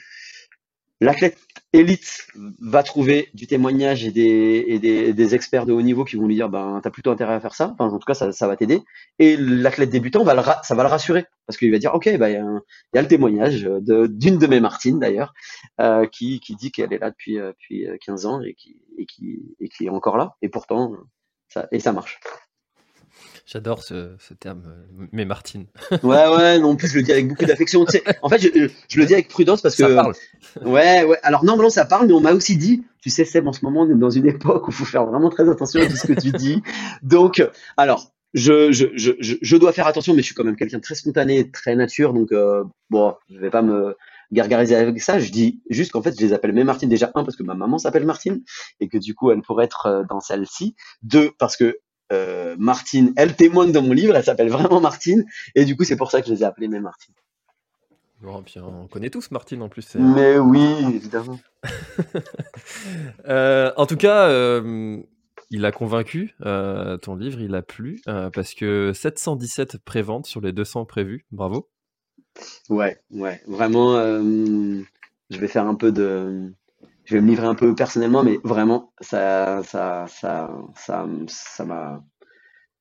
l'athlète 1.01 1.39
élite 1.73 2.27
va 2.61 2.83
trouver 2.83 3.29
du 3.35 3.47
témoignage 3.47 4.05
et 4.05 4.11
des, 4.11 4.65
et 4.67 4.79
des, 5.13 5.35
experts 5.35 5.67
de 5.67 5.73
haut 5.73 5.83
niveau 5.83 6.05
qui 6.05 6.17
vont 6.17 6.27
lui 6.27 6.35
dire 6.35 6.49
ben 6.49 6.81
t'as 6.83 6.91
plutôt 6.91 7.11
intérêt 7.11 7.35
à 7.35 7.41
faire 7.41 7.55
ça. 7.55 7.75
Enfin, 7.79 7.93
en 7.93 7.99
tout 7.99 8.07
cas 8.07 8.15
ça, 8.15 8.47
va 8.47 8.57
t'aider. 8.57 8.83
Et 9.19 9.37
l'athlète 9.37 9.91
débutant 9.91 10.25
va 10.25 10.35
le 10.35 10.43
ça 10.63 10.75
va 10.75 10.83
le 10.83 10.89
rassurer. 10.89 11.27
Parce 11.47 11.59
qu'il 11.59 11.71
va 11.71 11.79
dire 11.79 11.95
ok 11.95 12.17
ben 12.19 12.29
il 12.29 12.35
y, 12.95 12.99
a 12.99 13.03
le 13.03 13.09
témoignage 13.09 13.69
d'une 13.81 14.39
de 14.39 14.47
mes 14.47 14.61
Martines 14.61 14.99
d'ailleurs 14.99 15.33
euh, 15.81 16.07
qui, 16.07 16.41
qui 16.41 16.57
dit 16.57 16.73
qu'elle 16.73 16.93
est 16.93 16.99
là 16.99 17.11
depuis 17.11 17.39
euh, 17.39 17.51
depuis 17.51 17.87
15 18.05 18.27
ans 18.27 18.41
et 18.41 18.55
qui 18.55 18.81
et 18.99 19.07
qui 19.07 19.43
et 19.61 19.69
qui 19.69 19.87
est 19.87 19.91
encore 19.91 20.17
là. 20.17 20.37
Et 20.43 20.49
pourtant 20.49 20.95
et 21.71 21.81
ça 21.81 21.93
marche 21.93 22.21
J'adore 23.47 23.83
ce, 23.83 24.11
ce, 24.19 24.35
terme, 24.35 24.63
mais 25.13 25.25
Martine. 25.25 25.67
ouais, 26.03 26.29
ouais, 26.29 26.59
non, 26.59 26.75
plus 26.75 26.89
je 26.89 26.97
le 26.97 27.03
dis 27.03 27.13
avec 27.13 27.29
beaucoup 27.29 27.45
d'affection. 27.45 27.85
en 28.23 28.29
fait, 28.29 28.39
je, 28.39 28.69
je, 28.89 28.99
le 28.99 29.07
dis 29.07 29.15
avec 29.15 29.29
prudence 29.29 29.63
parce 29.63 29.77
que. 29.77 29.87
Ça 29.87 29.95
parle. 29.95 30.15
Ouais, 30.65 31.05
ouais. 31.05 31.19
Alors 31.23 31.45
normalement 31.45 31.71
ça 31.71 31.85
parle, 31.85 32.09
mais 32.09 32.13
on 32.13 32.21
m'a 32.21 32.33
aussi 32.33 32.57
dit, 32.57 32.85
tu 33.01 33.11
sais, 33.11 33.25
Seb, 33.25 33.47
en 33.47 33.53
ce 33.53 33.65
moment 33.65 33.83
on 33.83 33.91
est 33.91 33.99
dans 33.99 34.11
une 34.11 34.27
époque 34.27 34.67
où 34.67 34.71
il 34.71 34.75
faut 34.75 34.85
faire 34.85 35.07
vraiment 35.07 35.31
très 35.31 35.49
attention 35.49 35.81
à 35.81 35.87
tout 35.87 35.97
ce 35.97 36.07
que 36.07 36.21
tu 36.21 36.33
dis. 36.33 36.63
Donc, 37.03 37.43
alors, 37.77 38.13
je, 38.35 38.73
je, 38.73 38.87
je, 38.97 39.13
je, 39.41 39.57
dois 39.57 39.73
faire 39.73 39.87
attention, 39.87 40.13
mais 40.13 40.21
je 40.21 40.27
suis 40.27 40.35
quand 40.35 40.45
même 40.45 40.57
quelqu'un 40.57 40.79
de 40.79 40.83
très 40.83 40.95
spontané, 40.95 41.51
très 41.51 41.75
nature, 41.75 42.13
donc 42.13 42.33
euh, 42.33 42.65
bon, 42.91 43.15
je 43.31 43.39
vais 43.39 43.51
pas 43.51 43.63
me 43.63 43.97
gargariser 44.33 44.75
avec 44.75 45.01
ça. 45.01 45.19
Je 45.19 45.31
dis 45.31 45.63
juste 45.71 45.93
qu'en 45.93 46.03
fait, 46.03 46.19
je 46.19 46.25
les 46.25 46.33
appelle 46.33 46.53
mes 46.53 46.65
Martine 46.65 46.89
déjà 46.89 47.11
un 47.15 47.25
parce 47.25 47.37
que 47.37 47.43
ma 47.43 47.55
maman 47.55 47.79
s'appelle 47.79 48.05
Martine 48.05 48.43
et 48.81 48.89
que 48.89 48.99
du 48.99 49.15
coup 49.15 49.31
elle 49.31 49.43
pourrait 49.43 49.65
être 49.65 49.87
euh, 49.87 50.03
dans 50.09 50.21
celle-ci. 50.21 50.75
Deux 51.03 51.31
parce 51.39 51.57
que 51.57 51.79
euh, 52.13 52.57
Martine, 52.59 53.13
elle 53.17 53.35
témoigne 53.35 53.73
dans 53.73 53.83
mon 53.83 53.93
livre, 53.93 54.15
elle 54.17 54.25
s'appelle 54.25 54.49
vraiment 54.49 54.81
Martine, 54.81 55.25
et 55.55 55.65
du 55.65 55.77
coup 55.77 55.85
c'est 55.85 55.97
pour 55.97 56.11
ça 56.11 56.21
que 56.21 56.29
je 56.29 56.35
les 56.35 56.43
ai 56.43 56.45
appelées 56.45 56.69
mes 56.69 56.81
Martine. 56.81 57.15
Bon, 58.23 58.43
puis 58.43 58.59
on 58.61 58.87
connaît 58.89 59.11
tous 59.11 59.31
Martine 59.31 59.63
en 59.63 59.69
plus. 59.69 59.95
Mais 59.97 60.39
oui, 60.39 60.67
évidemment. 60.95 61.39
euh, 63.29 63.73
en 63.77 63.87
tout 63.87 63.97
cas, 63.97 64.29
euh, 64.29 65.03
il 65.51 65.65
a 65.67 65.73
convaincu, 65.73 66.35
euh, 66.45 66.97
ton 66.97 67.15
livre, 67.15 67.41
il 67.41 67.55
a 67.55 67.63
plu, 67.63 68.01
parce 68.05 68.55
que 68.55 68.93
717 68.95 69.79
préventes 69.79 70.27
sur 70.27 70.41
les 70.41 70.53
200 70.53 70.87
prévus, 70.87 71.27
bravo. 71.31 71.69
Ouais, 72.71 73.01
ouais, 73.11 73.43
vraiment, 73.47 73.97
je 73.97 75.39
vais 75.39 75.49
faire 75.49 75.67
un 75.67 75.75
peu 75.75 75.93
de 75.93 76.53
je 77.07 77.15
vais 77.15 77.21
me 77.21 77.29
livrer 77.29 77.47
un 77.47 77.55
peu 77.55 77.75
personnellement, 77.75 78.23
mais 78.23 78.39
vraiment, 78.45 78.93
ça, 79.01 79.63
ça, 79.63 80.07
ça, 80.09 80.51
ça, 80.75 81.07
ça 81.29 81.65
m'a 81.65 82.03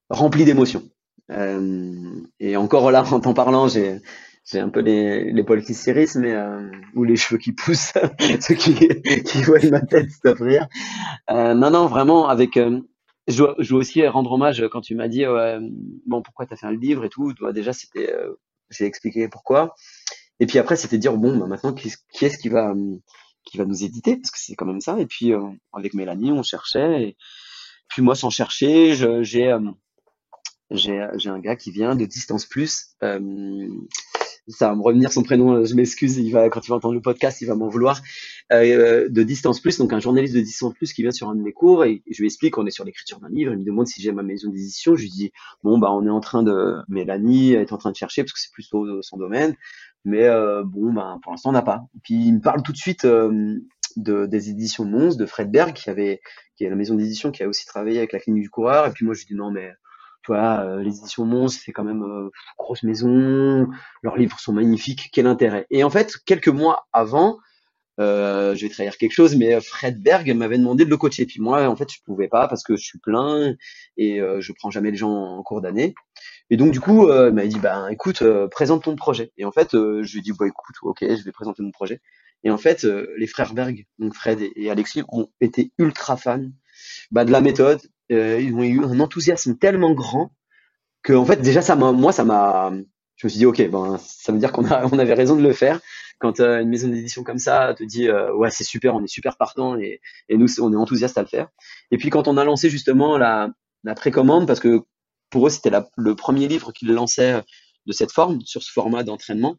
rempli 0.10 0.46
d'émotions. 0.46 0.84
Euh, 1.32 2.22
et 2.40 2.58
encore 2.58 2.92
là, 2.92 3.04
en 3.12 3.20
t'en 3.20 3.34
parlant, 3.34 3.68
j'ai, 3.68 4.02
j'ai 4.44 4.60
un 4.60 4.70
peu 4.70 4.80
les, 4.80 5.32
les 5.32 5.44
poils 5.44 5.64
qui 5.64 5.76
s'irissent, 5.76 6.16
mais 6.16 6.34
euh, 6.34 6.72
ou 6.96 7.04
les 7.04 7.16
cheveux 7.16 7.38
qui 7.38 7.52
poussent, 7.52 7.94
ceux 8.42 8.56
qui, 8.56 8.76
qui 9.24 9.44
voient 9.44 9.60
ma 9.70 9.82
tête 9.82 10.10
s'ouvrir. 10.10 10.68
Euh, 11.30 11.54
non, 11.54 11.70
non, 11.70 11.86
vraiment, 11.86 12.28
avec, 12.28 12.58
euh, 12.58 12.82
je 13.28 13.38
dois, 13.38 13.56
je 13.60 13.70
dois 13.70 13.80
aussi 13.80 14.08
rendre 14.08 14.32
hommage 14.32 14.68
quand 14.72 14.82
tu 14.82 14.96
m'as 14.96 15.08
dit, 15.08 15.24
bon, 16.08 16.24
pourquoi 16.24 16.48
t'as 16.48 16.56
fait 16.56 16.68
un 16.68 16.76
livre 16.76 17.06
et 17.06 17.10
tout. 17.10 17.32
Toi, 17.34 17.54
déjà, 17.54 17.74
c'était, 17.74 18.12
j'ai 18.72 18.86
expliqué 18.86 19.28
pourquoi. 19.28 19.76
Et 20.40 20.48
puis 20.48 20.60
après, 20.60 20.76
c'était 20.76 20.98
dire, 20.98 21.16
bon, 21.16 21.38
bah, 21.38 21.48
maintenant, 21.48 21.74
qui, 21.74 21.92
qui 22.12 22.26
est-ce 22.26 22.38
qui 22.38 22.50
va 22.50 22.74
qui 23.46 23.58
va 23.58 23.66
nous 23.66 23.84
éditer, 23.84 24.18
parce 24.18 24.32
que 24.32 24.40
c'est 24.40 24.56
quand 24.56 24.66
même 24.66 24.82
ça. 24.82 25.00
Et 25.00 25.06
puis, 25.06 25.34
euh, 25.34 25.42
avec 25.74 25.94
Mélanie, 25.94 26.32
on 26.32 26.44
cherchait. 26.44 27.04
Et 27.04 27.18
puis 27.88 28.02
moi, 28.02 28.16
sans 28.16 28.30
chercher, 28.30 28.94
j'ai 28.94 29.52
euh, 29.52 29.72
un 30.72 31.40
gars 31.40 31.56
qui 31.56 31.72
vient 31.72 31.96
de 31.96 32.06
Distance 32.06 32.46
Plus. 32.46 32.96
Euh, 33.04 33.68
ça 34.48 34.70
va 34.70 34.76
me 34.76 34.82
revenir 34.82 35.12
son 35.12 35.24
prénom, 35.24 35.66
je 35.66 35.74
m'excuse, 35.74 36.18
quand 36.52 36.62
il 36.64 36.70
va 36.70 36.76
entendre 36.76 36.94
le 36.94 37.02
podcast, 37.02 37.42
il 37.42 37.48
va 37.48 37.56
m'en 37.56 37.68
vouloir, 37.68 38.02
euh, 38.52 39.10
de 39.10 39.24
Distance 39.24 39.60
Plus, 39.60 39.78
donc 39.80 39.92
un 39.92 40.00
journaliste 40.00 40.36
de 40.36 40.42
Distance 40.42 40.76
Plus 40.76 40.94
qui 40.94 41.02
vient 41.02 41.12
sur 41.12 41.30
un 41.30 41.36
de 41.36 41.42
mes 41.42 41.52
cours 41.52 41.84
et 41.84 42.04
je 42.10 42.20
lui 42.20 42.28
explique 42.28 42.54
qu'on 42.54 42.68
est 42.68 42.72
sur 42.72 42.86
l'écriture 42.86 43.20
d'un 43.20 43.30
livre, 43.30 43.54
il 43.54 43.60
me 43.60 43.66
demande 43.66 43.88
si 43.88 44.02
j'ai 44.02 44.12
ma 44.12 44.22
maison 44.22 44.52
d'édition, 44.52 44.96
je 44.96 45.02
lui 45.02 45.10
dis, 45.10 45.32
bon, 45.64 45.80
bah, 45.80 45.92
on 45.92 46.06
est 46.06 46.12
en 46.12 46.20
train 46.20 46.44
de, 46.44 46.76
Mélanie 46.88 47.54
est 47.54 47.74
en 47.74 47.78
train 47.78 47.92
de 47.92 47.96
chercher 47.96 48.24
parce 48.24 48.34
que 48.34 48.40
c'est 48.40 48.52
plutôt 48.52 49.02
son 49.02 49.18
domaine, 49.18 49.56
mais 50.06 50.24
euh, 50.24 50.64
bon, 50.64 50.94
bah, 50.94 51.18
pour 51.22 51.32
l'instant, 51.32 51.50
on 51.50 51.54
n'a 51.54 51.62
pas. 51.62 51.84
Puis, 52.04 52.16
il 52.16 52.34
me 52.36 52.42
parle 52.42 52.64
tout 52.64 52.72
de 52.72 52.78
suite 52.78 53.06
euh, 53.06 53.60
de, 53.98 54.26
des 54.26 54.50
éditions 54.50 54.86
Mons, 54.86 55.18
de 55.18 55.26
Fred 55.26 55.52
Berg, 55.52 55.74
qui 55.74 55.90
avait, 55.90 56.22
qui 56.56 56.64
est 56.64 56.70
la 56.70 56.76
maison 56.76 56.96
d'édition 56.96 57.32
qui 57.32 57.44
a 57.44 57.48
aussi 57.48 57.66
travaillé 57.66 57.98
avec 57.98 58.14
la 58.14 58.20
clinique 58.20 58.44
du 58.44 58.50
coureur, 58.50 58.88
et 58.88 58.92
puis 58.92 59.06
moi, 59.06 59.14
je 59.14 59.22
lui 59.22 59.28
dis, 59.28 59.36
non, 59.36 59.52
mais, 59.52 59.74
vois, 60.28 60.62
euh, 60.62 60.82
les 60.82 60.98
éditions 60.98 61.26
Mons, 61.26 61.50
c'est 61.50 61.72
quand 61.72 61.84
même 61.84 62.04
euh, 62.04 62.30
grosse 62.58 62.84
maison, 62.84 63.68
leurs 64.02 64.18
livres 64.18 64.40
sont 64.40 64.54
magnifiques, 64.54 65.10
quel 65.12 65.28
intérêt? 65.28 65.66
Et 65.70 65.84
en 65.84 65.90
fait, 65.90 66.18
quelques 66.26 66.50
mois 66.50 66.88
avant, 66.94 67.38
euh, 68.00 68.56
je 68.56 68.66
vais 68.66 68.72
trahir 68.72 68.98
quelque 68.98 69.14
chose, 69.14 69.36
mais 69.36 69.60
Fred 69.62 70.02
Berg 70.02 70.30
m'avait 70.36 70.58
demandé 70.58 70.86
de 70.86 70.90
le 70.90 70.98
coacher. 70.98 71.26
Puis 71.26 71.42
moi, 71.42 71.68
en 71.68 71.76
fait, 71.76 71.92
je 71.92 72.00
pouvais 72.04 72.28
pas 72.28 72.48
parce 72.48 72.64
que 72.64 72.76
je 72.76 72.84
suis 72.84 73.00
plein 73.00 73.56
et 73.98 74.22
euh, 74.22 74.42
je 74.42 74.54
prends 74.54 74.72
jamais 74.72 74.92
les 74.92 74.98
gens 74.98 75.12
en 75.12 75.44
cours 75.44 75.62
d'année. 75.62 75.96
Et 76.50 76.58
donc 76.58 76.72
du 76.72 76.80
coup, 76.80 77.10
il 77.10 77.34
m'a 77.34 77.46
dit, 77.48 77.60
bah 77.60 77.88
écoute, 77.92 78.24
présente 78.52 78.84
ton 78.84 78.96
projet. 78.96 79.32
Et 79.38 79.46
en 79.46 79.52
fait, 79.52 79.70
je 79.74 80.12
lui 80.12 80.20
ai 80.20 80.22
dit, 80.22 80.32
bah 80.32 80.46
écoute, 80.48 80.76
ok, 80.84 81.00
je 81.02 81.24
vais 81.24 81.32
présenter 81.32 81.64
mon 81.64 81.72
projet. 81.72 82.02
Et 82.44 82.52
en 82.52 82.58
fait, 82.58 82.86
les 83.18 83.26
frères 83.26 83.54
Berg, 83.54 83.86
donc 83.98 84.14
Fred 84.14 84.40
et, 84.56 84.70
Alexis, 84.70 85.02
ont 85.08 85.28
été 85.42 85.72
ultra 85.80 86.18
fans 86.18 86.46
bah, 87.12 87.26
de 87.26 87.32
la 87.32 87.42
méthode, 87.42 87.82
euh, 88.12 88.40
ils 88.40 88.54
ont 88.54 88.64
eu 88.64 88.84
un 88.84 89.00
enthousiasme 89.00 89.58
tellement 89.58 89.94
grand 89.94 90.32
que 91.02 91.14
en 91.14 91.26
fait 91.26 91.42
déjà 91.42 91.62
ça 91.62 91.76
moi 91.76 92.12
ça 92.12 92.24
m'a 92.24 92.72
je 93.16 93.28
me 93.28 93.30
suis 93.30 93.40
dit 93.40 93.46
ok 93.46 93.70
ben 93.70 93.98
ça 93.98 94.32
veut 94.32 94.40
dire 94.40 94.52
qu'on 94.52 94.66
a 94.66 94.86
on 94.92 95.00
avait 95.00 95.14
raison 95.14 95.36
de 95.36 95.42
le 95.42 95.54
faire. 95.54 95.80
Quand 96.20 96.40
euh, 96.40 96.62
une 96.62 96.70
maison 96.70 96.88
d'édition 96.88 97.24
comme 97.24 97.40
ça 97.40 97.74
te 97.74 97.84
dit 97.84 98.08
euh, 98.08 98.34
ouais 98.34 98.52
c'est 98.52 98.64
super 98.64 98.96
on 98.96 99.04
est 99.04 99.08
super 99.08 99.38
partant 99.38 99.78
et, 99.78 100.02
et 100.30 100.38
nous 100.38 100.48
on 100.62 100.72
est 100.74 100.78
enthousiaste 100.78 101.18
à 101.18 101.22
le 101.22 101.28
faire. 101.28 101.50
Et 101.92 101.98
puis 101.98 102.10
quand 102.10 102.28
on 102.28 102.38
a 102.38 102.44
lancé 102.44 102.70
justement 102.70 103.18
la, 103.18 103.50
la 103.84 103.96
précommande 103.96 104.48
parce 104.48 104.60
que 104.60 104.82
pour 105.30 105.48
eux 105.48 105.50
c'était 105.50 105.72
le 105.98 106.16
premier 106.16 106.48
livre 106.48 106.72
qu'ils 106.72 106.94
lançaient 106.94 107.44
de 107.86 107.94
cette 107.94 108.12
forme 108.12 108.42
sur 108.42 108.64
ce 108.64 108.72
format 108.72 109.04
d'entraînement 109.04 109.58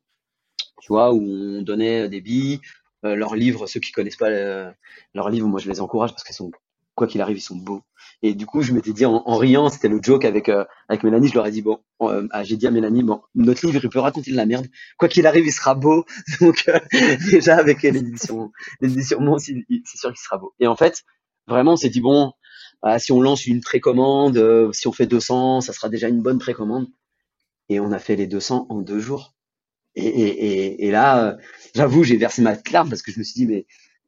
tu 0.81 0.89
vois 0.89 1.13
où 1.13 1.21
on 1.23 1.63
donnait 1.63 2.09
des 2.09 2.21
billes 2.21 2.61
leurs 3.03 3.35
livres 3.37 3.67
ceux 3.67 3.81
qui 3.81 3.93
connaissent 3.93 4.17
pas 4.17 4.31
leurs 5.15 5.31
livres 5.31 5.49
moi 5.49 5.61
je 5.61 5.69
les 5.69 5.81
encourage 5.81 6.13
parce 6.13 6.25
qu'ils 6.25 6.35
sont 6.35 6.51
quoi 6.97 7.07
qu'il 7.07 7.21
arrive, 7.21 7.37
ils 7.37 7.43
sont 7.43 7.57
beaux. 7.57 7.83
Et 8.23 8.35
du 8.35 8.47
coup, 8.47 8.63
je 8.63 8.73
m'étais 8.73 8.93
dit 8.93 9.05
en, 9.05 9.37
riant, 9.37 9.69
c'était 9.69 9.89
le 9.89 10.01
joke 10.03 10.25
avec 10.25 10.49
euh, 10.49 10.65
avec 10.89 11.05
Mélanie, 11.05 11.29
je 11.29 11.35
leur 11.35 11.47
ai 11.47 11.51
dit 11.51 11.63
bon, 11.63 11.79
euh, 12.01 12.27
j'ai 12.43 12.57
dit 12.57 12.67
à 12.67 12.71
Mélanie 12.71 13.03
bon, 13.03 13.21
notre 13.35 13.65
livre 13.67 13.81
il 13.85 13.91
peut 13.91 14.01
raconter 14.01 14.33
de 14.33 14.37
la 14.37 14.47
merde, 14.47 14.67
quoi 14.99 15.09
qu'il 15.09 15.27
arrive, 15.27 15.47
il 15.47 15.53
sera 15.53 15.75
beau. 15.75 16.05
Donc 16.41 16.65
euh, 16.69 16.81
déjà 17.31 17.57
avec 17.57 17.83
l'édition 17.83 18.51
l'édition 18.81 19.21
Mons, 19.21 19.39
c'est 19.39 19.99
sûr 19.99 20.09
qu'il 20.09 20.19
sera 20.19 20.39
beau. 20.39 20.55
Et 20.59 20.67
en 20.67 20.77
fait, 20.77 21.05
vraiment, 21.47 21.75
on 21.75 21.77
s'est 21.77 21.91
dit 21.91 22.01
bon, 22.01 22.33
si 22.99 23.13
on 23.13 23.21
lance 23.21 23.47
une 23.47 23.61
précommande, 23.61 24.73
si 24.73 24.89
on 24.89 24.93
fait 24.93 25.07
200, 25.07 25.61
ça 25.61 25.73
sera 25.73 25.89
déjà 25.89 26.09
une 26.09 26.23
bonne 26.23 26.39
précommande. 26.39 26.89
Et 27.69 27.81
on 27.81 27.93
a 27.93 27.99
fait 27.99 28.17
les 28.17 28.27
200 28.27 28.67
en 28.71 28.81
deux 28.81 29.01
jours. 29.01 29.35
Et, 29.95 30.07
et, 30.07 30.47
et, 30.47 30.87
et 30.87 30.91
là, 30.91 31.37
j'avoue, 31.75 32.05
j'ai 32.05 32.17
versé 32.17 32.43
ma 32.43 32.55
larme 32.73 32.89
parce 32.89 33.03
que 33.03 33.11
je 33.11 33.19
me 33.19 33.25
suis 33.25 33.35
dit 33.35 33.47
mais 33.47 33.67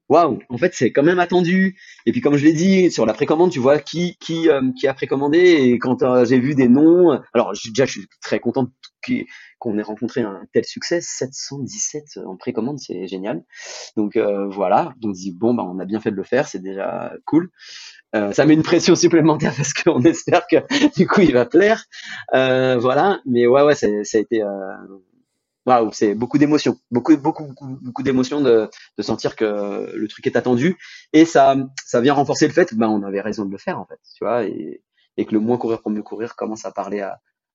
waouh, 0.08 0.38
en 0.48 0.58
fait, 0.58 0.74
c'est 0.74 0.90
quand 0.92 1.02
même 1.02 1.18
attendu. 1.18 1.78
Et 2.06 2.12
puis, 2.12 2.20
comme 2.20 2.36
je 2.36 2.44
l'ai 2.44 2.52
dit, 2.52 2.90
sur 2.90 3.06
la 3.06 3.14
précommande, 3.14 3.50
tu 3.50 3.58
vois 3.58 3.78
qui 3.78 4.16
qui 4.18 4.48
euh, 4.48 4.60
qui 4.78 4.86
a 4.86 4.94
précommandé? 4.94 5.38
Et 5.38 5.78
quand 5.78 6.02
euh, 6.02 6.24
j'ai 6.24 6.38
vu 6.38 6.54
des 6.54 6.68
noms, 6.68 7.20
alors 7.34 7.52
déjà, 7.52 7.84
je 7.86 7.92
suis 7.92 8.06
très 8.20 8.40
content 8.40 8.68
qu'on 9.58 9.78
ait 9.78 9.82
rencontré 9.82 10.20
un 10.22 10.42
tel 10.52 10.64
succès, 10.64 11.00
717 11.00 12.18
en 12.26 12.36
précommande, 12.36 12.78
c'est 12.78 13.06
génial. 13.06 13.44
Donc 13.96 14.16
euh, 14.16 14.46
voilà, 14.48 14.94
on 15.04 15.14
se 15.14 15.20
dit 15.20 15.32
bon, 15.32 15.54
bah, 15.54 15.64
on 15.66 15.78
a 15.78 15.84
bien 15.84 16.00
fait 16.00 16.10
de 16.10 16.16
le 16.16 16.24
faire, 16.24 16.48
c'est 16.48 16.62
déjà 16.62 17.12
cool. 17.24 17.50
ça 18.12 18.44
met 18.44 18.54
une 18.54 18.62
pression 18.62 18.94
supplémentaire 18.96 19.52
parce 19.56 19.72
qu'on 19.72 20.02
espère 20.02 20.46
que 20.46 20.56
du 20.96 21.06
coup 21.06 21.20
il 21.20 21.32
va 21.32 21.46
plaire. 21.46 21.84
voilà, 22.32 23.20
mais 23.24 23.46
ouais, 23.46 23.62
ouais, 23.62 23.74
ça 23.74 23.86
a 23.86 24.18
été 24.18 24.42
c'est 25.92 26.14
beaucoup 26.14 26.38
d'émotions, 26.38 26.78
beaucoup, 26.90 27.16
beaucoup, 27.16 27.44
beaucoup, 27.44 27.78
beaucoup 27.80 28.02
d'émotions 28.02 28.40
de, 28.40 28.70
sentir 29.00 29.36
que 29.36 29.92
le 29.94 30.08
truc 30.08 30.26
est 30.26 30.36
attendu. 30.36 30.76
Et 31.12 31.24
ça, 31.24 31.56
ça 31.84 32.00
vient 32.00 32.14
renforcer 32.14 32.46
le 32.46 32.52
fait, 32.52 32.74
ben 32.74 32.88
on 32.88 33.02
avait 33.02 33.20
raison 33.20 33.44
de 33.44 33.50
le 33.50 33.58
faire 33.58 33.78
en 33.78 33.86
fait, 33.86 33.98
tu 34.16 34.24
vois, 34.24 34.44
et, 34.44 34.82
que 35.18 35.32
le 35.32 35.40
moins 35.40 35.58
courir 35.58 35.82
pour 35.82 35.90
mieux 35.90 36.02
courir 36.02 36.36
commence 36.36 36.64
à 36.64 36.70
parler 36.70 37.00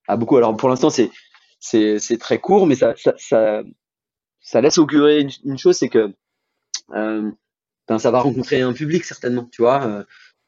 à, 0.08 0.18
beaucoup. 0.18 0.38
Alors 0.38 0.56
pour 0.58 0.70
l'instant 0.70 0.90
c'est 0.90 1.12
c'est 1.60 2.18
très 2.20 2.40
court, 2.40 2.68
mais 2.68 2.76
ça 2.76 2.94
ça 4.44 4.62
laisse 4.62 4.78
augurer 4.78 5.26
une, 5.44 5.58
chose, 5.58 5.78
c'est 5.78 5.90
que 5.90 6.14
euh, 6.92 7.32
ben 7.88 7.98
ça 7.98 8.12
va 8.12 8.20
rencontrer 8.20 8.62
un 8.62 8.74
public 8.74 9.06
certainement, 9.06 9.48
tu 9.52 9.62
vois, 9.62 9.84
euh, 9.86 10.04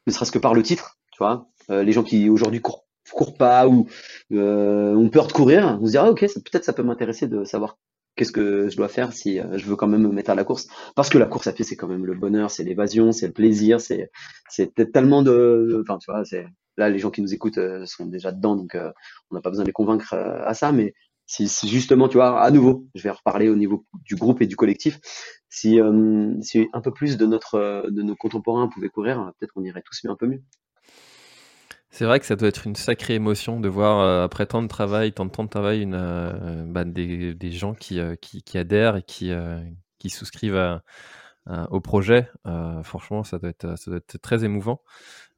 ne 0.06 0.12
serait-ce 0.12 0.32
que 0.32 0.38
par 0.38 0.54
le 0.54 0.62
titre, 0.62 0.98
tu 1.12 1.18
vois, 1.18 1.48
euh, 1.70 1.82
les 1.82 1.92
gens 1.92 2.04
qui 2.04 2.28
aujourd'hui 2.28 2.60
courent 2.60 2.85
cours 3.12 3.36
pas 3.36 3.68
ou 3.68 3.88
euh, 4.32 4.94
ont 4.94 5.08
peur 5.08 5.26
de 5.26 5.32
courir, 5.32 5.78
on 5.80 5.86
se 5.86 5.92
dira 5.92 6.10
ok, 6.10 6.20
peut-être 6.20 6.64
ça 6.64 6.72
peut 6.72 6.82
m'intéresser 6.82 7.28
de 7.28 7.44
savoir 7.44 7.76
qu'est-ce 8.16 8.32
que 8.32 8.68
je 8.68 8.76
dois 8.76 8.88
faire 8.88 9.12
si 9.12 9.38
euh, 9.38 9.58
je 9.58 9.66
veux 9.66 9.76
quand 9.76 9.86
même 9.86 10.02
me 10.02 10.08
mettre 10.08 10.30
à 10.30 10.34
la 10.34 10.44
course. 10.44 10.66
Parce 10.96 11.08
que 11.10 11.18
la 11.18 11.26
course 11.26 11.46
à 11.46 11.52
pied, 11.52 11.64
c'est 11.64 11.76
quand 11.76 11.86
même 11.86 12.04
le 12.04 12.14
bonheur, 12.14 12.50
c'est 12.50 12.64
l'évasion, 12.64 13.12
c'est 13.12 13.28
le 13.28 13.32
plaisir, 13.32 13.80
c'est 13.80 14.10
c'est 14.48 14.74
tellement 14.92 15.22
de, 15.22 15.82
enfin 15.82 15.98
tu 15.98 16.10
vois, 16.10 16.22
là 16.76 16.88
les 16.90 16.98
gens 16.98 17.10
qui 17.10 17.22
nous 17.22 17.34
écoutent 17.34 17.58
euh, 17.58 17.86
sont 17.86 18.06
déjà 18.06 18.32
dedans, 18.32 18.56
donc 18.56 18.74
euh, 18.74 18.90
on 19.30 19.36
n'a 19.36 19.40
pas 19.40 19.50
besoin 19.50 19.64
de 19.64 19.68
les 19.68 19.72
convaincre 19.72 20.14
à 20.14 20.54
ça, 20.54 20.72
mais 20.72 20.94
si, 21.28 21.48
justement, 21.68 22.08
tu 22.08 22.18
vois, 22.18 22.40
à 22.40 22.50
nouveau, 22.52 22.86
je 22.94 23.02
vais 23.02 23.10
reparler 23.10 23.48
au 23.48 23.56
niveau 23.56 23.84
du 24.04 24.14
groupe 24.14 24.42
et 24.42 24.46
du 24.46 24.54
collectif. 24.54 25.00
Si, 25.48 25.80
un 25.80 26.80
peu 26.82 26.92
plus 26.92 27.16
de 27.16 27.26
nos 27.26 28.16
contemporains 28.16 28.68
pouvaient 28.68 28.88
courir, 28.90 29.32
peut-être 29.38 29.52
qu'on 29.52 29.64
irait 29.64 29.82
tous 29.84 30.08
un 30.08 30.14
peu 30.14 30.28
mieux. 30.28 30.42
C'est 31.90 32.04
vrai 32.04 32.20
que 32.20 32.26
ça 32.26 32.36
doit 32.36 32.48
être 32.48 32.66
une 32.66 32.76
sacrée 32.76 33.14
émotion 33.14 33.60
de 33.60 33.68
voir, 33.68 34.00
euh, 34.00 34.24
après 34.24 34.46
tant 34.46 34.62
de 34.62 34.68
travail, 34.68 35.12
tant 35.12 35.24
de 35.24 35.30
temps 35.30 35.44
de 35.44 35.48
travail, 35.48 35.82
une, 35.82 35.94
euh, 35.94 36.64
bah, 36.66 36.84
des, 36.84 37.34
des, 37.34 37.50
gens 37.52 37.74
qui, 37.74 38.00
euh, 38.00 38.16
qui, 38.16 38.42
qui, 38.42 38.58
adhèrent 38.58 38.96
et 38.96 39.02
qui, 39.02 39.32
qui 39.98 40.10
souscrivent 40.10 40.80
au 41.70 41.80
projet. 41.80 42.28
franchement, 42.82 43.24
ça 43.24 43.38
doit, 43.38 43.50
être, 43.50 43.78
ça 43.78 43.90
doit 43.90 43.98
être 43.98 44.18
très 44.18 44.44
émouvant. 44.44 44.82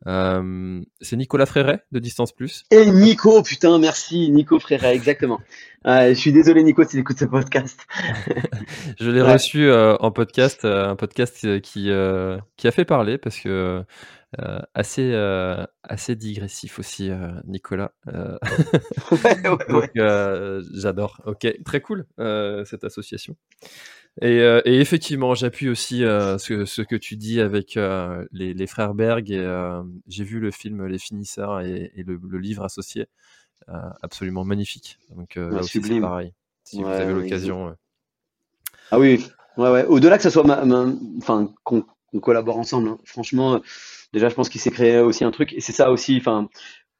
C'est 0.04 1.16
Nicolas 1.16 1.46
Fréret 1.46 1.84
de 1.92 1.98
Distance 1.98 2.32
Plus. 2.32 2.64
Et 2.70 2.90
Nico, 2.90 3.42
putain, 3.42 3.78
merci, 3.78 4.30
Nico 4.30 4.58
Fréret, 4.58 4.94
exactement. 4.94 5.40
je 5.84 6.14
suis 6.14 6.32
désolé, 6.32 6.62
Nico, 6.62 6.82
si 6.84 6.90
tu 6.90 6.98
écoutes 6.98 7.18
ce 7.18 7.24
podcast. 7.24 7.80
je 9.00 9.10
l'ai 9.10 9.22
reçu 9.22 9.70
en 9.72 10.10
podcast, 10.10 10.64
un 10.64 10.96
podcast 10.96 11.60
qui, 11.60 11.90
qui 12.56 12.68
a 12.68 12.70
fait 12.70 12.84
parler 12.84 13.18
parce 13.18 13.38
que 13.38 13.84
euh, 14.38 14.58
assez, 14.74 15.12
euh, 15.14 15.64
assez 15.82 16.14
digressif 16.14 16.78
aussi, 16.78 17.10
euh, 17.10 17.30
Nicolas. 17.44 17.92
j'adore. 20.74 21.22
Ok, 21.24 21.46
très 21.64 21.80
cool 21.80 22.06
cette 22.66 22.84
association. 22.84 23.36
Et, 24.20 24.38
et 24.64 24.80
effectivement, 24.80 25.34
j'appuie 25.34 25.68
aussi 25.68 26.00
ce, 26.00 26.64
ce, 26.66 26.82
que 26.82 26.96
tu 26.96 27.16
dis 27.16 27.40
avec 27.40 27.78
les, 28.32 28.54
les, 28.54 28.66
frères 28.66 28.94
Berg. 28.94 29.30
Et 29.30 29.46
j'ai 30.08 30.24
vu 30.24 30.40
le 30.40 30.50
film 30.50 30.86
Les 30.86 30.98
Finisseurs 30.98 31.60
et, 31.60 31.92
et 31.94 32.02
le, 32.02 32.20
le, 32.22 32.38
livre 32.38 32.64
associé, 32.64 33.06
absolument 34.02 34.44
magnifique. 34.44 34.98
Donc 35.14 35.36
là 35.36 35.60
aussi, 35.60 35.80
c'est 35.82 36.00
pareil. 36.00 36.32
Si 36.64 36.82
vous 36.82 36.88
avez 36.88 37.12
l'occasion. 37.12 37.74
Ah 38.90 38.98
oui, 38.98 39.24
ouais, 39.56 39.70
ouais. 39.70 39.84
Au-delà 39.84 40.16
que 40.16 40.22
ça 40.22 40.30
soit, 40.30 40.44
enfin, 41.18 41.52
qu'on 41.64 41.84
collabore 42.20 42.58
ensemble. 42.58 42.88
Hein. 42.88 42.98
Franchement, 43.04 43.60
déjà, 44.12 44.28
je 44.28 44.34
pense 44.34 44.48
qu'il 44.48 44.60
s'est 44.60 44.70
créé 44.70 44.98
aussi 44.98 45.24
un 45.24 45.30
truc. 45.30 45.52
Et 45.52 45.60
c'est 45.60 45.72
ça 45.72 45.90
aussi, 45.90 46.16
enfin, 46.18 46.48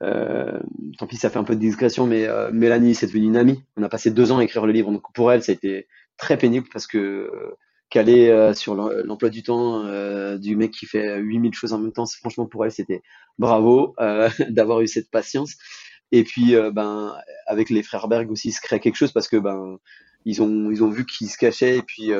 euh, 0.02 0.58
tant 0.98 1.06
pis, 1.06 1.16
ça 1.16 1.30
fait 1.30 1.38
un 1.38 1.44
peu 1.44 1.54
de 1.54 1.60
discrétion, 1.60 2.06
mais 2.06 2.26
euh, 2.26 2.50
Mélanie, 2.52 2.94
c'est 2.94 3.06
devenu 3.06 3.26
une 3.26 3.36
amie. 3.36 3.62
On 3.76 3.82
a 3.82 3.88
passé 3.88 4.10
deux 4.10 4.32
ans 4.32 4.38
à 4.38 4.44
écrire 4.44 4.66
le 4.66 4.72
livre. 4.72 4.90
Donc 4.90 5.02
pour 5.14 5.32
elle, 5.32 5.42
ça 5.42 5.52
a 5.52 5.54
été 5.54 5.86
très 6.18 6.36
pénible 6.36 6.68
parce 6.72 6.86
que 6.86 6.98
euh, 6.98 7.56
caler 7.90 8.28
euh, 8.28 8.52
sur 8.52 8.74
l'emploi 8.74 9.30
du 9.30 9.42
temps 9.42 9.84
du 10.36 10.56
mec 10.56 10.72
qui 10.72 10.86
fait 10.86 11.18
8000 11.18 11.54
choses 11.54 11.72
en 11.72 11.78
même 11.78 11.92
temps, 11.92 12.04
franchement 12.06 12.46
pour 12.46 12.64
elle, 12.64 12.72
c'était 12.72 13.02
bravo 13.38 13.94
d'avoir 14.50 14.80
eu 14.80 14.86
cette 14.86 15.10
patience. 15.10 15.54
Et 16.10 16.24
puis, 16.24 16.54
ben, 16.72 17.14
avec 17.46 17.70
les 17.70 17.82
frères 17.82 18.08
Berg 18.08 18.30
aussi, 18.30 18.52
se 18.52 18.60
crée 18.60 18.80
quelque 18.80 18.96
chose 18.96 19.12
parce 19.12 19.28
que 19.28 19.36
ben, 19.36 19.78
ils 20.24 20.42
ont, 20.42 20.70
ils 20.70 20.82
ont 20.82 20.88
vu 20.88 21.06
qu'ils 21.06 21.28
se 21.28 21.38
cachaient. 21.38 21.78
Et 21.78 21.82
puis, 21.82 22.10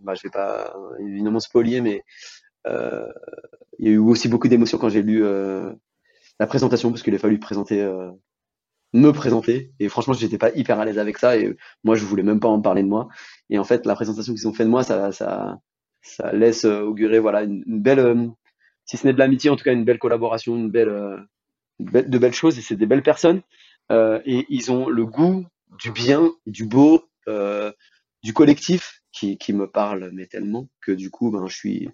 ben, 0.00 0.14
je 0.14 0.22
vais 0.22 0.30
pas 0.30 0.74
évidemment 1.00 1.40
spolier, 1.40 1.80
mais 1.80 2.04
euh, 2.66 3.06
il 3.78 3.86
y 3.86 3.90
a 3.90 3.92
eu 3.92 3.98
aussi 3.98 4.28
beaucoup 4.28 4.48
d'émotions 4.48 4.78
quand 4.78 4.88
j'ai 4.88 5.02
lu 5.02 5.24
euh, 5.24 5.72
la 6.40 6.46
présentation 6.46 6.90
parce 6.90 7.02
qu'il 7.02 7.14
a 7.14 7.18
fallu 7.18 7.38
présenter 7.38 7.82
euh, 7.82 8.10
me 8.92 9.12
présenter. 9.12 9.72
Et 9.78 9.88
franchement 9.88 10.14
j'étais 10.14 10.38
pas 10.38 10.50
hyper 10.54 10.80
à 10.80 10.84
l'aise 10.84 10.98
avec 10.98 11.18
ça. 11.18 11.36
Et 11.36 11.56
moi 11.84 11.96
je 11.96 12.04
voulais 12.04 12.22
même 12.22 12.40
pas 12.40 12.48
en 12.48 12.60
parler 12.60 12.82
de 12.82 12.88
moi. 12.88 13.08
Et 13.50 13.58
en 13.58 13.64
fait 13.64 13.86
la 13.86 13.94
présentation 13.94 14.34
qu'ils 14.34 14.48
ont 14.48 14.52
fait 14.52 14.64
de 14.64 14.70
moi 14.70 14.82
ça 14.82 15.12
ça 15.12 15.58
ça 16.02 16.32
laisse 16.32 16.64
augurer 16.64 17.18
voilà 17.18 17.42
une, 17.42 17.64
belle 17.66 18.30
si 18.84 18.96
ce 18.96 19.06
n'est 19.06 19.12
de 19.12 19.18
l'amitié 19.18 19.50
en 19.50 19.56
tout 19.56 19.64
cas 19.64 19.72
une 19.72 19.84
belle 19.84 19.98
collaboration 19.98 20.56
une 20.56 20.70
belle, 20.70 21.26
de 21.80 22.18
belles 22.18 22.34
choses. 22.34 22.58
Et 22.58 22.62
c'est 22.62 22.76
des 22.76 22.86
belles 22.86 23.02
personnes. 23.02 23.42
Et 23.90 24.46
ils 24.48 24.72
ont 24.72 24.88
le 24.88 25.04
goût 25.04 25.46
du 25.78 25.90
bien, 25.90 26.32
du 26.46 26.64
beau, 26.64 27.04
du 28.22 28.32
collectif 28.32 29.02
qui, 29.12 29.38
qui 29.38 29.52
me 29.52 29.66
parle 29.66 30.10
mais 30.12 30.26
tellement 30.26 30.68
que 30.80 30.92
du 30.92 31.10
coup 31.10 31.30
ben 31.30 31.46
je 31.46 31.56
suis 31.56 31.88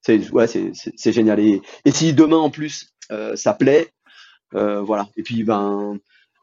c'est 0.00 0.30
ouais, 0.30 0.46
c'est 0.46 1.12
génial. 1.12 1.40
Et, 1.40 1.60
et 1.84 1.90
si 1.90 2.14
demain 2.14 2.38
en 2.38 2.50
plus 2.50 2.94
ça 3.34 3.54
plaît 3.54 3.92
voilà. 4.52 5.08
Et 5.16 5.22
puis 5.22 5.44
ben 5.44 6.00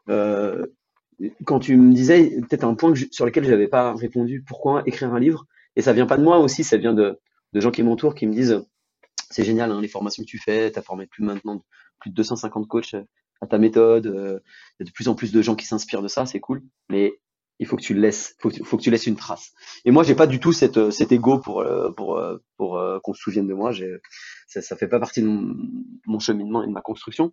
quand 0.08 1.58
tu 1.60 1.76
me 1.76 1.92
disais 1.92 2.40
peut-être 2.42 2.64
un 2.64 2.74
point 2.74 2.92
sur 3.10 3.24
lequel 3.26 3.44
je 3.44 3.50
n'avais 3.50 3.68
pas 3.68 3.94
répondu 3.94 4.44
pourquoi 4.46 4.82
écrire 4.86 5.12
un 5.12 5.20
livre? 5.20 5.46
Et 5.74 5.82
ça 5.82 5.92
vient 5.92 6.06
pas 6.06 6.16
de 6.16 6.22
moi 6.22 6.38
aussi 6.38 6.64
ça 6.64 6.76
vient 6.76 6.94
de, 6.94 7.18
de 7.52 7.60
gens 7.60 7.70
qui 7.70 7.82
m'entourent 7.82 8.14
qui 8.14 8.26
me 8.26 8.32
disent 8.32 8.64
c'est 9.30 9.44
génial 9.44 9.72
hein, 9.72 9.80
les 9.80 9.88
formations 9.88 10.22
que 10.22 10.28
tu 10.28 10.38
fais 10.38 10.70
tu 10.70 10.78
as 10.78 10.82
formé 10.82 11.06
plus 11.06 11.24
maintenant 11.24 11.64
plus 12.00 12.10
de 12.10 12.14
250 12.14 12.66
coachs 12.68 12.96
à 13.40 13.46
ta 13.46 13.58
méthode 13.58 14.06
il 14.06 14.80
y 14.80 14.82
a 14.82 14.86
de 14.86 14.90
plus 14.92 15.08
en 15.08 15.14
plus 15.14 15.32
de 15.32 15.42
gens 15.42 15.54
qui 15.54 15.66
s'inspirent 15.66 16.02
de 16.02 16.08
ça 16.08 16.24
c'est 16.24 16.40
cool 16.40 16.62
mais 16.88 17.18
il 17.58 17.66
faut 17.66 17.76
que 17.76 17.82
tu 17.82 17.94
le 17.94 18.00
laisses, 18.00 18.36
faut 18.38 18.50
que, 18.50 18.62
faut 18.64 18.76
que 18.76 18.82
tu 18.82 18.90
laisses 18.90 19.06
une 19.06 19.16
trace. 19.16 19.52
Et 19.84 19.90
moi, 19.90 20.02
j'ai 20.02 20.14
pas 20.14 20.26
du 20.26 20.40
tout 20.40 20.52
euh, 20.62 20.90
cet 20.90 21.12
ego 21.12 21.38
pour, 21.38 21.60
euh, 21.60 21.90
pour, 21.92 22.18
euh, 22.18 22.38
pour, 22.56 22.80
qu'on 23.02 23.14
se 23.14 23.20
souvienne 23.20 23.46
de 23.46 23.54
moi. 23.54 23.72
Ça, 24.46 24.62
ça 24.62 24.76
fait 24.76 24.88
pas 24.88 25.00
partie 25.00 25.22
de 25.22 25.28
mon, 26.06 26.18
cheminement 26.18 26.62
et 26.62 26.66
de 26.66 26.72
ma 26.72 26.82
construction. 26.82 27.32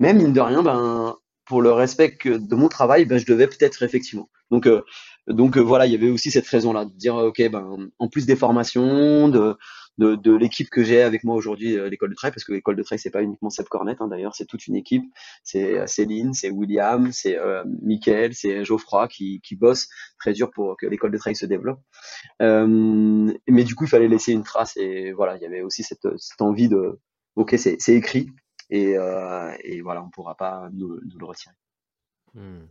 Même 0.00 0.18
mine 0.18 0.32
de 0.32 0.40
rien, 0.40 0.62
ben, 0.62 1.16
pour 1.48 1.62
le 1.62 1.72
respect 1.72 2.16
de 2.24 2.54
mon 2.54 2.68
travail, 2.68 3.06
ben, 3.06 3.18
je 3.18 3.26
devais 3.26 3.46
peut-être 3.46 3.82
effectivement. 3.82 4.28
Donc, 4.50 4.68
donc 5.26 5.58
voilà, 5.58 5.86
il 5.86 5.92
y 5.92 5.94
avait 5.94 6.10
aussi 6.10 6.30
cette 6.30 6.46
raison-là 6.46 6.84
de 6.84 6.92
dire, 6.92 7.16
ok, 7.16 7.50
ben, 7.50 7.90
en 7.98 8.08
plus 8.08 8.26
des 8.26 8.36
formations, 8.36 9.28
de, 9.28 9.56
de, 9.98 10.14
de 10.14 10.34
l'équipe 10.34 10.70
que 10.70 10.82
j'ai 10.84 11.02
avec 11.02 11.24
moi 11.24 11.34
aujourd'hui, 11.34 11.76
euh, 11.76 11.88
l'école 11.88 12.10
de 12.10 12.14
trail, 12.14 12.30
parce 12.30 12.44
que 12.44 12.52
l'école 12.52 12.76
de 12.76 12.82
trail, 12.82 12.98
c'est 12.98 13.10
pas 13.10 13.22
uniquement 13.22 13.50
Seb 13.50 13.66
Cornet, 13.66 13.96
hein, 14.00 14.08
d'ailleurs, 14.08 14.34
c'est 14.34 14.46
toute 14.46 14.66
une 14.66 14.76
équipe. 14.76 15.04
C'est 15.42 15.78
euh, 15.78 15.86
Céline, 15.86 16.32
c'est 16.34 16.50
William, 16.50 17.10
c'est 17.12 17.36
euh, 17.36 17.64
Mickaël, 17.82 18.34
c'est 18.34 18.64
Geoffroy 18.64 19.08
qui, 19.08 19.40
qui 19.42 19.56
bosse 19.56 19.88
très 20.18 20.32
dur 20.32 20.50
pour 20.50 20.76
que 20.76 20.86
l'école 20.86 21.10
de 21.10 21.18
trail 21.18 21.34
se 21.34 21.46
développe. 21.46 21.80
Euh, 22.40 23.32
mais 23.48 23.64
du 23.64 23.74
coup, 23.74 23.84
il 23.84 23.90
fallait 23.90 24.08
laisser 24.08 24.32
une 24.32 24.44
trace 24.44 24.76
et 24.76 25.12
voilà, 25.12 25.36
il 25.36 25.42
y 25.42 25.46
avait 25.46 25.62
aussi 25.62 25.82
cette, 25.82 26.08
cette 26.16 26.40
envie 26.40 26.68
de, 26.68 27.00
ok, 27.36 27.54
c'est 27.58 27.76
écrit 27.88 28.30
et, 28.70 28.96
euh, 28.96 29.52
et 29.64 29.80
voilà, 29.80 30.02
on 30.02 30.10
pourra 30.10 30.36
pas 30.36 30.68
nous, 30.72 30.98
le 31.00 31.24
retirer. 31.24 31.54
Hmm. 32.34 32.66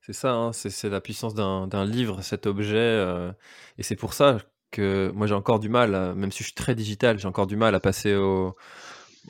C'est 0.00 0.12
ça, 0.12 0.32
hein, 0.32 0.52
c'est 0.52 0.90
la 0.90 1.00
puissance 1.00 1.34
d'un 1.34 1.84
livre, 1.84 2.20
cet 2.22 2.46
objet. 2.46 2.76
Euh, 2.76 3.32
et 3.78 3.82
c'est 3.82 3.96
pour 3.96 4.12
ça 4.12 4.38
moi 4.80 5.26
j'ai 5.26 5.34
encore 5.34 5.60
du 5.60 5.68
mal, 5.68 6.14
même 6.14 6.32
si 6.32 6.38
je 6.38 6.44
suis 6.44 6.54
très 6.54 6.74
digital, 6.74 7.18
j'ai 7.18 7.28
encore 7.28 7.46
du 7.46 7.56
mal 7.56 7.74
à 7.74 7.80
passer 7.80 8.14
au, 8.14 8.56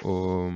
au, 0.02 0.50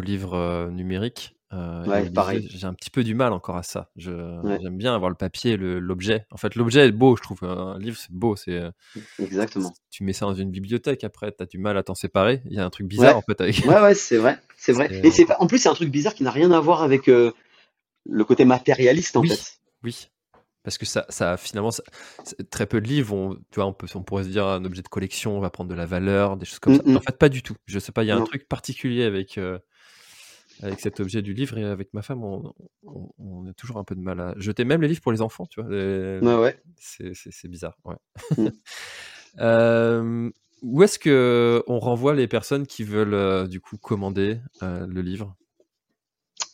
livre 0.00 0.34
euh, 0.34 0.70
numérique. 0.70 1.36
Euh, 1.52 1.84
ouais, 1.84 2.10
pareil. 2.10 2.48
J'ai 2.50 2.66
un 2.66 2.74
petit 2.74 2.90
peu 2.90 3.04
du 3.04 3.14
mal 3.14 3.32
encore 3.32 3.56
à 3.56 3.62
ça. 3.62 3.90
J'aime 3.96 4.76
bien 4.76 4.94
avoir 4.94 5.10
le 5.10 5.16
papier, 5.16 5.56
l'objet. 5.56 6.26
En 6.30 6.36
fait, 6.36 6.54
l'objet 6.54 6.86
est 6.86 6.92
beau, 6.92 7.16
je 7.16 7.22
trouve. 7.22 7.44
Un 7.44 7.78
livre, 7.78 7.96
c'est 7.98 8.12
beau. 8.12 8.36
C'est 8.36 8.56
euh, 8.56 8.70
exactement. 9.18 9.72
Tu 9.90 10.04
mets 10.04 10.12
ça 10.12 10.26
dans 10.26 10.34
une 10.34 10.50
bibliothèque 10.50 11.04
après, 11.04 11.32
tu 11.32 11.42
as 11.42 11.46
du 11.46 11.58
mal 11.58 11.76
à 11.76 11.82
t'en 11.82 11.94
séparer. 11.94 12.42
Il 12.46 12.54
y 12.54 12.58
a 12.58 12.64
un 12.64 12.70
truc 12.70 12.86
bizarre 12.86 13.16
en 13.16 13.22
fait 13.22 13.40
avec. 13.40 13.64
Ouais, 13.66 13.80
ouais, 13.80 13.94
c'est 13.94 14.16
vrai, 14.16 14.38
c'est 14.56 14.72
vrai. 14.72 14.88
Et 15.04 15.10
c'est 15.10 15.26
en 15.38 15.46
plus 15.46 15.58
c'est 15.58 15.68
un 15.68 15.74
truc 15.74 15.90
bizarre 15.90 16.14
qui 16.14 16.22
n'a 16.22 16.30
rien 16.30 16.50
à 16.52 16.60
voir 16.60 16.82
avec 16.82 17.06
le 17.06 18.24
côté 18.24 18.44
matérialiste 18.44 19.16
en 19.16 19.22
fait. 19.22 19.58
Oui. 19.82 20.08
Parce 20.64 20.78
que 20.78 20.86
ça, 20.86 21.06
ça 21.08 21.36
finalement, 21.36 21.70
très 22.50 22.66
peu 22.66 22.80
de 22.80 22.86
livres, 22.86 23.36
tu 23.50 23.56
vois, 23.56 23.66
on, 23.66 23.72
peut, 23.72 23.88
on 23.96 24.02
pourrait 24.02 24.22
se 24.22 24.28
dire 24.28 24.46
un 24.46 24.64
objet 24.64 24.82
de 24.82 24.88
collection, 24.88 25.36
on 25.36 25.40
va 25.40 25.50
prendre 25.50 25.68
de 25.68 25.74
la 25.74 25.86
valeur, 25.86 26.36
des 26.36 26.46
choses 26.46 26.60
comme 26.60 26.76
ça. 26.76 26.82
En 26.86 27.00
fait, 27.00 27.18
pas 27.18 27.28
du 27.28 27.42
tout. 27.42 27.56
Je 27.66 27.80
sais 27.80 27.90
pas, 27.90 28.04
il 28.04 28.06
y 28.06 28.10
a 28.12 28.16
un 28.16 28.22
truc 28.22 28.48
particulier 28.48 29.02
avec, 29.02 29.38
euh, 29.38 29.58
avec 30.62 30.80
cet 30.80 31.00
objet 31.00 31.22
du 31.22 31.34
livre 31.34 31.58
et 31.58 31.64
avec 31.64 31.92
ma 31.92 32.02
femme, 32.02 32.24
on, 32.24 32.52
on, 33.18 33.46
a 33.48 33.52
toujours 33.52 33.78
un 33.78 33.84
peu 33.84 33.94
de 33.94 34.00
mal 34.00 34.20
à 34.20 34.34
jeter 34.36 34.64
même 34.64 34.80
les 34.80 34.88
livres 34.88 35.00
pour 35.00 35.12
les 35.12 35.22
enfants, 35.22 35.46
tu 35.46 35.60
vois. 35.60 35.70
ouais. 35.70 36.60
C'est 36.76 37.48
bizarre, 37.48 37.76
ouais. 37.84 37.96
Mmh. 38.38 38.48
Euh, 39.38 40.30
où 40.60 40.82
est-ce 40.82 40.98
que 40.98 41.62
on 41.66 41.78
renvoie 41.78 42.14
les 42.14 42.28
personnes 42.28 42.66
qui 42.66 42.84
veulent 42.84 43.14
euh, 43.14 43.46
du 43.46 43.62
coup 43.62 43.78
commander 43.78 44.40
le 44.60 45.00
livre? 45.00 45.34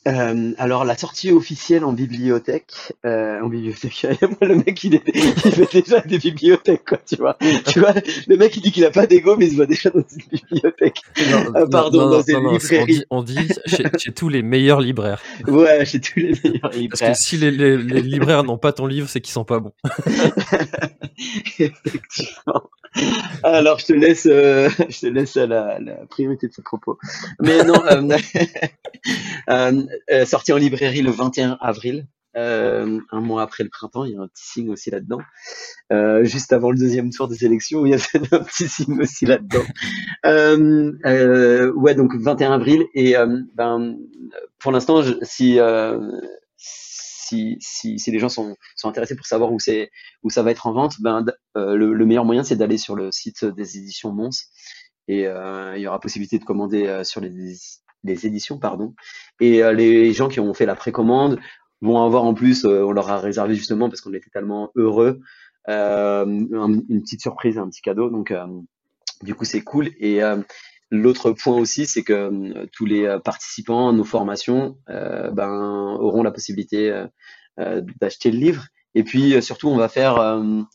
Euh, 0.08 0.52
alors 0.58 0.84
la 0.84 0.96
sortie 0.96 1.30
officielle 1.30 1.84
en 1.84 1.92
bibliothèque, 1.92 2.94
euh, 3.04 3.40
en 3.40 3.48
bibliothèque, 3.48 4.06
le 4.40 4.54
mec 4.56 4.82
il, 4.82 4.94
est, 4.94 5.02
il 5.14 5.52
fait 5.52 5.82
déjà 5.82 6.00
des 6.00 6.18
bibliothèques 6.18 6.84
quoi, 6.88 6.98
tu 7.06 7.16
vois. 7.16 7.36
tu 7.66 7.80
vois, 7.80 7.92
le 8.26 8.36
mec 8.36 8.56
il 8.56 8.62
dit 8.62 8.72
qu'il 8.72 8.84
a 8.86 8.90
pas 8.90 9.06
d'ego 9.06 9.36
mais 9.36 9.46
il 9.46 9.50
se 9.50 9.56
voit 9.56 9.66
déjà 9.66 9.90
dans 9.90 10.00
une 10.00 10.38
bibliothèque. 10.38 11.02
Euh, 11.54 11.66
pardon, 11.66 12.08
dans 12.08 12.22
une 12.22 12.50
librairie. 12.52 13.04
On 13.10 13.22
dit, 13.22 13.36
on 13.36 13.44
dit 13.44 13.48
chez, 13.66 13.84
chez, 13.98 14.12
tous 14.12 14.30
les 14.30 14.42
meilleurs 14.42 14.80
libraires. 14.80 15.20
Ouais, 15.46 15.84
chez 15.84 16.00
tous 16.00 16.18
les 16.18 16.32
meilleurs 16.42 16.72
libraires. 16.72 16.88
Parce 16.90 17.18
que 17.18 17.24
si 17.24 17.36
les, 17.36 17.50
les, 17.50 17.76
les 17.76 18.00
libraires 18.00 18.44
n'ont 18.44 18.58
pas 18.58 18.72
ton 18.72 18.86
livre, 18.86 19.08
c'est 19.08 19.20
qu'ils 19.20 19.32
sont 19.32 19.44
pas 19.44 19.58
bons. 19.58 19.74
Effectivement. 21.58 22.70
Alors, 23.42 23.78
je 23.78 23.86
te 23.86 23.92
laisse, 23.92 24.26
euh, 24.26 24.68
je 24.88 25.00
te 25.00 25.06
laisse 25.06 25.36
la, 25.36 25.78
la, 25.78 25.94
priorité 26.08 26.48
de 26.48 26.52
ce 26.52 26.60
propos. 26.60 26.98
Mais 27.40 27.62
non, 27.64 27.74
euh, 30.10 30.14
euh, 30.14 30.22
euh, 30.22 30.26
sorti 30.26 30.52
en 30.52 30.56
librairie 30.56 31.02
le 31.02 31.10
21 31.10 31.58
avril, 31.60 32.06
euh, 32.36 33.00
un 33.10 33.20
mois 33.20 33.42
après 33.42 33.64
le 33.64 33.70
printemps. 33.70 34.04
Il 34.04 34.12
y 34.12 34.16
a 34.16 34.20
un 34.20 34.28
petit 34.28 34.46
signe 34.46 34.70
aussi 34.70 34.90
là-dedans. 34.90 35.20
juste 36.24 36.52
avant 36.52 36.70
le 36.70 36.78
deuxième 36.78 37.10
tour 37.10 37.28
des 37.28 37.44
élections, 37.44 37.86
il 37.86 37.90
y 37.90 37.94
a 37.94 37.96
un 38.32 38.44
petit 38.44 38.68
signe 38.68 39.00
aussi 39.00 39.26
là-dedans. 39.26 39.64
ouais, 41.76 41.94
donc 41.94 42.14
21 42.14 42.52
avril. 42.52 42.84
Et 42.94 43.14
ben, 43.54 43.96
pour 44.58 44.72
l'instant, 44.72 45.02
si 45.22 45.58
si, 47.30 47.58
si, 47.60 48.10
les 48.10 48.18
gens 48.18 48.28
sont, 48.28 48.56
intéressés 48.84 49.16
pour 49.16 49.26
savoir 49.26 49.52
où, 49.52 49.58
où 50.22 50.30
ça 50.30 50.42
va 50.42 50.50
être 50.50 50.66
en 50.66 50.72
vente, 50.72 51.00
ben, 51.00 51.24
euh, 51.56 51.76
le, 51.76 52.06
meilleur 52.06 52.24
moyen, 52.24 52.42
c'est 52.42 52.56
d'aller 52.56 52.78
sur 52.78 52.96
le 52.96 53.12
site 53.12 53.44
des 53.44 53.78
éditions 53.78 54.12
Mons. 54.12 54.46
Et 55.08 55.26
euh, 55.26 55.76
il 55.76 55.82
y 55.82 55.86
aura 55.86 56.00
possibilité 56.00 56.38
de 56.38 56.44
commander 56.44 56.86
euh, 56.86 57.04
sur 57.04 57.20
les, 57.20 57.56
les 58.04 58.26
éditions. 58.26 58.58
pardon. 58.58 58.94
Et 59.40 59.62
les 59.72 60.12
gens 60.12 60.28
qui 60.28 60.40
ont 60.40 60.54
fait 60.54 60.66
la 60.66 60.74
précommande 60.74 61.38
vont 61.80 62.02
avoir 62.04 62.24
en 62.24 62.34
plus, 62.34 62.64
on 62.64 62.92
leur 62.92 63.10
a 63.10 63.18
réservé 63.18 63.54
justement 63.54 63.88
parce 63.88 64.00
qu'on 64.00 64.14
était 64.14 64.30
tellement 64.30 64.70
heureux, 64.76 65.20
une 65.66 67.02
petite 67.02 67.20
surprise, 67.20 67.58
un 67.58 67.68
petit 67.68 67.82
cadeau. 67.82 68.10
Donc, 68.10 68.32
du 69.22 69.34
coup, 69.34 69.44
c'est 69.44 69.62
cool. 69.62 69.90
Et 69.98 70.22
L'autre 70.90 71.32
point 71.32 71.56
aussi, 71.56 71.86
c'est 71.86 72.02
que 72.02 72.12
euh, 72.12 72.66
tous 72.72 72.86
les 72.86 73.04
euh, 73.04 73.18
participants 73.18 73.90
à 73.90 73.92
nos 73.92 74.04
formations 74.04 74.78
euh, 74.88 75.30
ben, 75.30 75.96
auront 76.00 76.22
la 76.22 76.30
possibilité 76.30 77.04
d'acheter 78.00 78.30
le 78.30 78.38
livre. 78.38 78.66
Et 78.94 79.02
puis 79.02 79.40
surtout, 79.42 79.68
on 79.68 79.76
va 79.76 79.88
faire. 79.88 80.18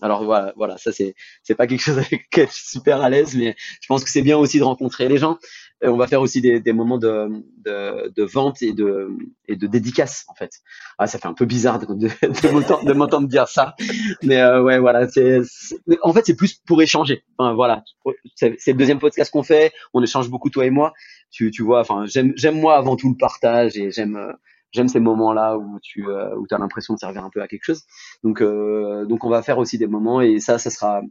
alors 0.02 0.24
voilà, 0.24 0.54
voilà, 0.56 0.78
ça 0.78 0.92
c'est 0.92 1.16
c'est 1.42 1.56
pas 1.56 1.66
quelque 1.66 1.82
chose 1.82 1.98
avec 1.98 2.26
lequel 2.26 2.48
je 2.48 2.54
suis 2.54 2.68
super 2.68 3.02
à 3.02 3.10
l'aise, 3.10 3.36
mais 3.36 3.56
je 3.82 3.88
pense 3.88 4.04
que 4.04 4.10
c'est 4.10 4.22
bien 4.22 4.38
aussi 4.38 4.60
de 4.60 4.64
rencontrer 4.64 5.08
les 5.08 5.18
gens 5.18 5.40
on 5.86 5.98
va 5.98 6.08
faire 6.08 6.22
aussi 6.22 6.42
des, 6.42 6.60
des 6.60 6.74
moments 6.74 6.98
de, 6.98 7.30
de, 7.66 8.10
de, 8.10 8.24
vente 8.24 8.62
et 8.62 8.74
de, 8.74 9.10
et 9.48 9.56
de 9.56 9.68
dédicace 9.68 10.26
en 10.28 10.36
fait. 10.36 10.52
Ah, 10.98 11.08
ça 11.08 11.20
fait 11.20 11.28
un 11.28 11.34
peu 11.34 11.46
bizarre 11.46 11.80
de, 11.80 11.86
de, 11.86 12.94
m'entendre 12.94 13.28
dire 13.28 13.48
ça, 13.48 13.76
mais 14.24 14.40
euh, 14.42 14.62
ouais, 14.62 14.80
voilà. 14.80 15.08
C'est, 15.08 15.42
en 16.02 16.14
fait, 16.14 16.26
c'est 16.26 16.36
plus 16.36 16.56
pour 16.66 16.82
échanger. 16.82 17.24
Enfin, 17.38 17.54
voilà, 17.54 17.84
c'est, 18.36 18.58
le 18.68 18.74
deuxième 18.74 19.00
podcast 19.00 19.32
qu'on 19.32 19.44
fait. 19.44 19.72
On 19.94 20.02
échange 20.02 20.30
beaucoup 20.30 20.50
toi 20.50 20.66
et 20.66 20.70
moi. 20.70 20.94
Tu, 21.32 21.52
tu 21.52 21.64
vois, 21.64 21.82
enfin, 21.82 22.06
j'aime, 22.06 22.60
moi 22.60 22.78
avant 22.78 22.96
tout 22.96 23.10
le 23.10 23.18
partage 23.18 23.78
et 23.78 23.92
j'aime. 23.92 24.34
J'aime 24.72 24.88
ces 24.88 25.00
moments-là 25.00 25.56
où 25.56 25.78
tu 25.84 26.10
euh, 26.10 26.36
où 26.36 26.48
as 26.50 26.58
l'impression 26.58 26.96
de 26.96 27.00
servir 27.00 27.24
un 27.24 27.30
peu 27.30 27.44
à 27.44 27.48
quelque 27.48 27.64
chose. 27.64 27.84
Donc 28.24 28.42
euh, 28.42 29.06
donc 29.06 29.24
on 29.24 29.30
va 29.30 29.44
faire 29.44 29.60
aussi 29.60 29.78
des 29.78 29.86
moments 29.86 30.20
et 30.20 30.40
ça 30.40 30.58
ça 30.58 30.72
sera 30.72 31.04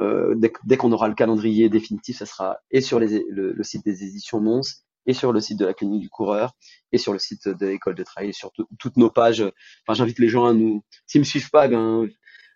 euh, 0.00 0.34
dès, 0.64 0.76
qu'on 0.76 0.92
aura 0.92 1.08
le 1.08 1.14
calendrier 1.14 1.68
définitif, 1.68 2.18
ça 2.18 2.26
sera 2.26 2.58
et 2.70 2.80
sur 2.80 2.98
les, 2.98 3.24
le, 3.28 3.62
site 3.62 3.84
des 3.84 4.04
éditions 4.04 4.40
Mons, 4.40 4.84
et 5.06 5.14
sur 5.14 5.32
le 5.32 5.40
site 5.40 5.58
de 5.58 5.66
la 5.66 5.74
clinique 5.74 6.02
du 6.02 6.08
coureur, 6.08 6.52
et 6.92 6.98
sur 6.98 7.12
le 7.12 7.18
site 7.18 7.48
de 7.48 7.66
l'école 7.66 7.94
de 7.94 8.02
trail, 8.02 8.30
et 8.30 8.32
sur 8.32 8.52
toutes 8.78 8.96
nos 8.96 9.10
pages. 9.10 9.44
Enfin, 9.86 9.96
j'invite 9.96 10.18
les 10.18 10.28
gens 10.28 10.46
à 10.46 10.52
nous. 10.52 10.84
S'ils 11.06 11.20
me 11.20 11.24
suivent 11.24 11.50
pas, 11.50 11.68
ben 11.68 12.08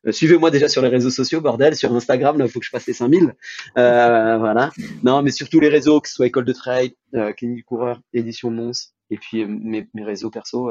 euh, 0.06 0.12
suivez-moi 0.12 0.50
déjà 0.50 0.68
sur 0.68 0.82
les 0.82 0.88
réseaux 0.88 1.10
sociaux, 1.10 1.40
bordel, 1.40 1.74
sur 1.74 1.92
Instagram, 1.94 2.38
là, 2.38 2.46
il 2.46 2.50
faut 2.50 2.60
que 2.60 2.66
je 2.66 2.70
passe 2.70 2.86
les 2.86 2.92
5000. 2.92 3.34
Euh, 3.76 4.38
voilà. 4.38 4.70
Non, 5.02 5.22
mais 5.22 5.30
sur 5.30 5.48
tous 5.48 5.60
les 5.60 5.68
réseaux, 5.68 6.00
que 6.00 6.08
ce 6.08 6.14
soit 6.14 6.26
école 6.26 6.44
de 6.44 6.52
trail, 6.52 6.94
euh, 7.14 7.32
clinique 7.32 7.56
du 7.56 7.64
coureur, 7.64 8.00
édition 8.12 8.50
Mons, 8.50 8.94
et 9.10 9.16
puis 9.16 9.42
euh, 9.42 9.46
mes, 9.48 9.88
mes, 9.94 10.04
réseaux 10.04 10.30
perso, 10.30 10.70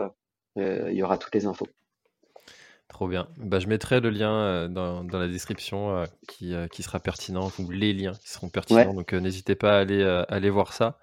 il 0.56 0.94
y 0.94 1.04
aura 1.04 1.18
toutes 1.18 1.36
les 1.36 1.46
infos. 1.46 1.68
Trop 2.88 3.08
bien. 3.08 3.28
Bah, 3.38 3.60
je 3.60 3.68
mettrai 3.68 4.00
le 4.00 4.10
lien 4.10 4.32
euh, 4.32 4.68
dans, 4.68 5.04
dans, 5.04 5.20
la 5.20 5.28
description 5.28 5.98
euh, 5.98 6.06
qui, 6.28 6.54
euh, 6.54 6.68
qui, 6.68 6.84
sera 6.84 7.00
pertinent, 7.00 7.52
ou 7.60 7.72
les 7.72 7.94
liens 7.94 8.14
qui 8.14 8.30
seront 8.30 8.50
pertinents. 8.50 8.94
Donc 8.94 9.14
n'hésitez 9.14 9.56
pas 9.56 9.78
à 9.78 9.80
aller, 9.80 10.04
aller 10.30 10.50
voir 10.50 10.74
ça. 10.74 10.98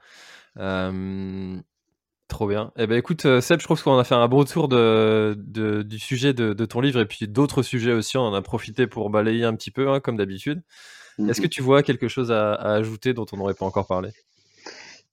trop 2.28 2.46
bien. 2.46 2.72
Eh 2.76 2.86
ben 2.86 2.96
écoute, 2.96 3.22
Seb, 3.40 3.60
je 3.60 3.64
trouve 3.64 3.82
qu'on 3.82 3.98
a 3.98 4.04
fait 4.04 4.14
un 4.14 4.28
bon 4.28 4.44
tour 4.44 4.68
de, 4.68 5.34
de 5.36 5.82
du 5.82 5.98
sujet 5.98 6.32
de, 6.32 6.54
de, 6.54 6.64
ton 6.64 6.80
livre 6.80 7.00
et 7.00 7.06
puis 7.06 7.28
d'autres 7.28 7.62
sujets 7.62 7.92
aussi. 7.92 8.16
On 8.16 8.22
en 8.22 8.34
a 8.34 8.42
profité 8.42 8.86
pour 8.86 9.10
balayer 9.10 9.44
un 9.44 9.54
petit 9.54 9.70
peu, 9.70 9.90
hein, 9.90 10.00
comme 10.00 10.16
d'habitude. 10.16 10.62
Est-ce 11.18 11.42
que 11.42 11.46
tu 11.46 11.60
vois 11.60 11.82
quelque 11.82 12.08
chose 12.08 12.32
à, 12.32 12.54
à 12.54 12.72
ajouter 12.72 13.12
dont 13.12 13.26
on 13.32 13.36
n'aurait 13.36 13.54
pas 13.54 13.66
encore 13.66 13.86
parlé? 13.86 14.10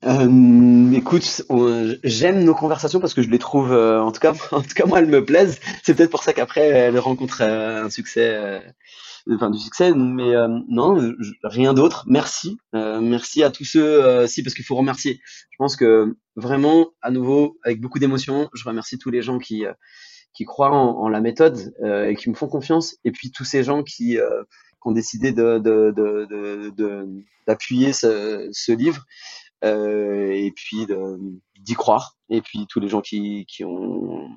Euh, 0.06 0.92
écoute, 0.94 1.44
j'aime 2.04 2.44
nos 2.46 2.56
conversations 2.56 3.02
parce 3.02 3.14
que 3.14 3.22
je 3.22 3.30
les 3.30 3.40
trouve, 3.40 3.74
euh, 3.74 4.02
en 4.02 4.12
tout 4.14 4.22
cas, 4.22 4.34
en 4.52 4.62
tout 4.62 4.74
cas 4.74 4.86
moi, 4.86 5.00
elles 5.00 5.08
me 5.08 5.26
plaisent. 5.26 5.60
C'est 5.84 5.94
peut-être 5.94 6.12
pour 6.12 6.24
ça 6.24 6.34
qu'après 6.34 6.68
elles 6.68 7.00
rencontrent 7.00 7.42
euh, 7.42 7.84
un 7.84 7.90
succès, 7.90 8.34
euh, 8.36 8.60
enfin 9.30 9.50
du 9.50 9.60
succès. 9.60 9.94
Mais 9.94 10.36
euh, 10.36 10.48
non, 10.70 11.14
rien 11.44 11.74
d'autre. 11.74 12.06
Merci, 12.08 12.58
merci 12.74 13.44
à 13.44 13.52
tous 13.52 13.66
ceux, 13.66 14.26
si 14.28 14.42
parce 14.42 14.54
qu'il 14.54 14.66
faut 14.66 14.76
remercier. 14.76 15.20
Je 15.52 15.58
pense 15.58 15.76
que 15.76 16.16
vraiment, 16.38 16.92
à 17.02 17.12
nouveau, 17.12 17.58
avec 17.64 17.82
beaucoup 17.82 18.00
d'émotion, 18.00 18.50
je 18.54 18.64
remercie 18.64 18.98
tous 18.98 19.12
les 19.12 19.22
gens 19.22 19.38
qui 19.40 19.66
qui 20.32 20.46
croient 20.46 20.72
en, 20.72 21.00
en 21.00 21.10
la 21.10 21.20
méthode 21.20 21.74
et 22.08 22.16
qui 22.16 22.30
me 22.30 22.36
font 22.36 22.48
confiance. 22.48 22.96
Et 23.04 23.12
puis 23.12 23.32
tous 23.32 23.44
ces 23.44 23.64
gens 23.64 23.84
qui 23.84 24.18
qui 24.82 24.88
ont 24.88 24.94
décidé 24.94 25.34
de 25.34 25.58
d'appuyer 27.48 27.88
de, 27.88 27.92
de, 27.92 27.96
ce, 27.96 28.50
ce 28.54 28.72
livre 28.72 29.06
et 29.64 30.52
puis 30.56 30.88
d'y 31.60 31.74
croire. 31.74 32.18
Et 32.30 32.42
puis 32.42 32.66
tous 32.68 32.80
les 32.80 32.90
gens 32.90 33.02
qui, 33.02 33.46
qui 33.48 33.64
ont 33.64 34.30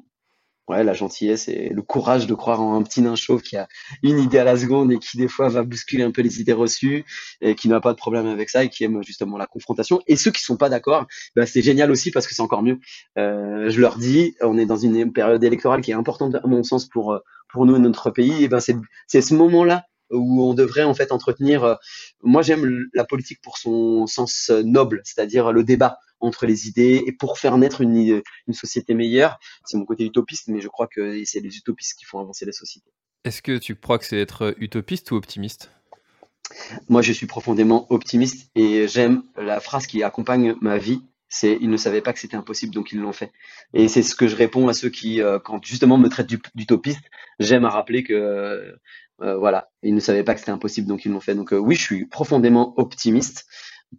ouais, 0.68 0.85
la 0.85 0.95
gentillesse 0.95 1.49
et 1.49 1.70
le 1.70 1.83
courage 1.83 2.27
de 2.27 2.35
croire 2.35 2.61
en 2.61 2.77
un 2.77 2.83
petit 2.83 3.03
nain 3.03 3.14
chauve 3.14 3.43
qui 3.43 3.57
a 3.57 3.68
une 4.03 4.18
idée 4.18 4.39
à 4.39 4.45
la 4.45 4.57
seconde 4.57 4.93
et 4.93 4.99
qui 4.99 5.16
des 5.16 5.29
fois 5.29 5.49
va 5.49 5.62
bousculer 5.62 6.03
un 6.03 6.11
peu 6.11 6.23
les 6.23 6.41
idées 6.41 6.53
reçues 6.53 7.05
et 7.41 7.55
qui 7.55 7.68
n'a 7.68 7.81
pas 7.81 7.93
de 7.93 7.99
problème 7.99 8.27
avec 8.27 8.49
ça 8.51 8.64
et 8.64 8.68
qui 8.68 8.85
aime 8.85 9.03
justement 9.03 9.37
la 9.37 9.47
confrontation. 9.47 10.01
Et 10.07 10.16
ceux 10.16 10.31
qui 10.31 10.43
sont 10.43 10.57
pas 10.57 10.68
d'accord, 10.68 11.07
bah, 11.37 11.47
c'est 11.47 11.62
génial 11.62 11.91
aussi 11.91 12.11
parce 12.11 12.27
que 12.27 12.35
c'est 12.35 12.43
encore 12.43 12.62
mieux. 12.62 12.79
Euh, 13.18 13.68
je 13.70 13.81
leur 13.81 13.97
dis, 13.99 14.35
on 14.41 14.59
est 14.59 14.66
dans 14.66 14.77
une 14.77 15.12
période 15.12 15.43
électorale 15.43 15.81
qui 15.81 15.91
est 15.91 15.95
importante 15.95 16.35
à 16.35 16.47
mon 16.47 16.62
sens 16.62 16.89
pour 16.89 17.18
pour 17.53 17.66
nous 17.66 17.77
et 17.77 17.79
notre 17.79 18.11
pays. 18.11 18.45
Et 18.45 18.49
ben 18.49 18.61
c'est 18.61 18.77
c'est 19.07 19.20
ce 19.20 19.35
moment-là 19.35 19.85
où 20.13 20.43
on 20.43 20.55
devrait 20.55 20.85
en 20.85 20.95
fait 20.95 21.13
entretenir. 21.13 21.65
Euh, 21.65 21.75
moi, 22.23 22.43
j'aime 22.43 22.87
la 22.95 23.05
politique 23.05 23.41
pour 23.43 23.59
son 23.59 24.07
sens 24.07 24.51
euh, 24.51 24.63
noble, 24.63 25.01
c'est-à-dire 25.05 25.53
le 25.53 25.65
débat 25.65 25.99
entre 26.21 26.47
les 26.47 26.69
idées 26.69 27.03
et 27.05 27.13
pour 27.13 27.39
faire 27.39 27.59
naître 27.59 27.81
une, 27.81 28.23
une 28.47 28.55
société 28.55 28.95
meilleure. 28.95 29.39
C'est 29.65 29.77
mon 29.77 29.85
côté 29.85 30.05
utopiste, 30.05 30.49
mais 30.49 30.61
je 30.61 30.69
crois 30.69 30.87
que 30.87 31.23
c'est 31.25 31.41
les 31.41 31.57
utopistes 31.57 31.99
qui 31.99 32.05
font 32.05 32.21
avancer 32.21 32.45
la 32.45 32.53
société. 32.53 32.91
Est-ce 33.25 33.43
que 33.43 33.59
tu 33.59 33.75
crois 33.75 33.99
que 33.99 34.05
c'est 34.05 34.21
être 34.21 34.55
utopiste 34.59 35.11
ou 35.11 35.17
optimiste? 35.17 35.71
Moi, 36.89 37.03
je 37.03 37.13
suis 37.13 37.27
profondément 37.27 37.87
optimiste 37.91 38.51
et 38.55 38.87
j'aime 38.89 39.23
la 39.37 39.61
phrase 39.61 39.87
qui 39.87 40.03
accompagne 40.03 40.55
ma 40.61 40.79
vie. 40.79 41.03
C'est 41.35 41.57
ils 41.62 41.70
ne 41.70 41.78
savaient 41.78 42.03
pas 42.03 42.12
que 42.12 42.18
c'était 42.18 42.37
impossible, 42.37 42.74
donc 42.74 42.93
ils 42.93 43.01
l'ont 43.01 43.14
fait. 43.14 43.33
Et 43.72 43.89
c'est 43.89 44.03
ce 44.03 44.14
que 44.14 44.28
je 44.28 44.37
réponds 44.37 44.68
à 44.68 44.74
ceux 44.74 44.91
qui, 44.91 45.22
euh, 45.22 45.39
quand 45.39 45.64
justement 45.64 45.97
me 45.97 46.09
traitent 46.09 46.28
d'utopiste, 46.55 47.01
j'aime 47.39 47.64
à 47.64 47.70
rappeler 47.70 48.05
que 48.05 48.74
euh, 49.22 49.37
voilà, 49.39 49.70
ils 49.83 49.95
ne 49.95 50.01
savaient 50.01 50.24
pas 50.24 50.35
que 50.35 50.41
c'était 50.41 50.53
impossible, 50.53 50.87
donc 50.87 51.07
ils 51.07 51.11
l'ont 51.11 51.20
fait. 51.20 51.35
Donc 51.35 51.55
euh, 51.55 51.57
oui, 51.57 51.74
je 51.74 51.80
suis 51.80 52.05
profondément 52.05 52.74
optimiste 52.76 53.47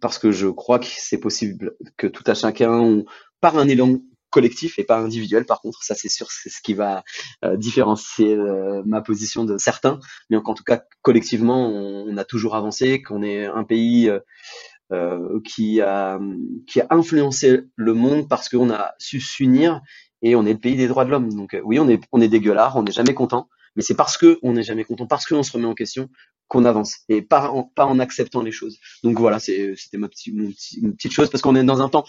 parce 0.00 0.20
que 0.20 0.30
je 0.30 0.46
crois 0.46 0.78
que 0.78 0.86
c'est 0.88 1.18
possible 1.18 1.74
que 1.96 2.06
tout 2.06 2.22
à 2.28 2.34
chacun, 2.34 3.02
par 3.40 3.58
un 3.58 3.66
élan 3.66 3.98
collectif 4.30 4.78
et 4.78 4.84
pas 4.84 4.98
individuel. 4.98 5.44
Par 5.44 5.60
contre, 5.60 5.82
ça 5.82 5.96
c'est 5.96 6.08
sûr, 6.08 6.30
c'est 6.30 6.50
ce 6.50 6.62
qui 6.62 6.74
va 6.74 7.02
euh, 7.44 7.56
différencier 7.56 8.36
ma 8.86 9.00
position 9.00 9.44
de 9.44 9.58
certains. 9.58 9.98
Mais 10.30 10.36
en, 10.36 10.54
tout 10.54 10.64
cas, 10.64 10.84
collectivement, 11.02 11.68
on, 11.68 12.16
a 12.16 12.24
toujours 12.24 12.54
avancé, 12.54 13.02
qu'on 13.02 13.24
est 13.24 13.44
un 13.44 13.64
pays 13.64 14.08
qui 15.44 15.80
a 15.80 16.18
qui 16.66 16.80
a 16.80 16.86
influencé 16.90 17.62
le 17.76 17.94
monde 17.94 18.28
parce 18.28 18.48
qu'on 18.48 18.70
a 18.70 18.94
su 18.98 19.20
s'unir 19.20 19.80
et 20.22 20.36
on 20.36 20.46
est 20.46 20.54
le 20.54 20.58
pays 20.58 20.76
des 20.76 20.88
droits 20.88 21.04
de 21.04 21.10
l'homme. 21.10 21.32
Donc 21.32 21.56
oui, 21.64 21.78
on 21.78 21.88
est 21.88 22.00
on 22.12 22.18
dégueulard, 22.18 22.76
on 22.76 22.82
n'est 22.82 22.92
jamais 22.92 23.14
content, 23.14 23.48
mais 23.76 23.82
c'est 23.82 23.94
parce 23.94 24.16
que 24.16 24.38
on 24.42 24.52
n'est 24.52 24.62
jamais 24.62 24.84
content, 24.84 25.06
parce 25.06 25.26
qu'on 25.26 25.42
se 25.42 25.52
remet 25.52 25.66
en 25.66 25.74
question, 25.74 26.08
qu'on 26.48 26.64
avance, 26.64 26.98
et 27.08 27.22
pas 27.22 27.50
en, 27.50 27.98
acceptant 27.98 28.42
les 28.42 28.52
choses. 28.52 28.78
Donc 29.02 29.18
voilà, 29.18 29.38
c'était 29.38 29.76
ma 29.94 30.08
petite, 30.08 31.12
chose, 31.12 31.30
parce 31.30 31.42
qu'on 31.42 31.56
est 31.56 31.64
dans 31.64 31.80
un 31.80 31.88
temps, 31.88 32.04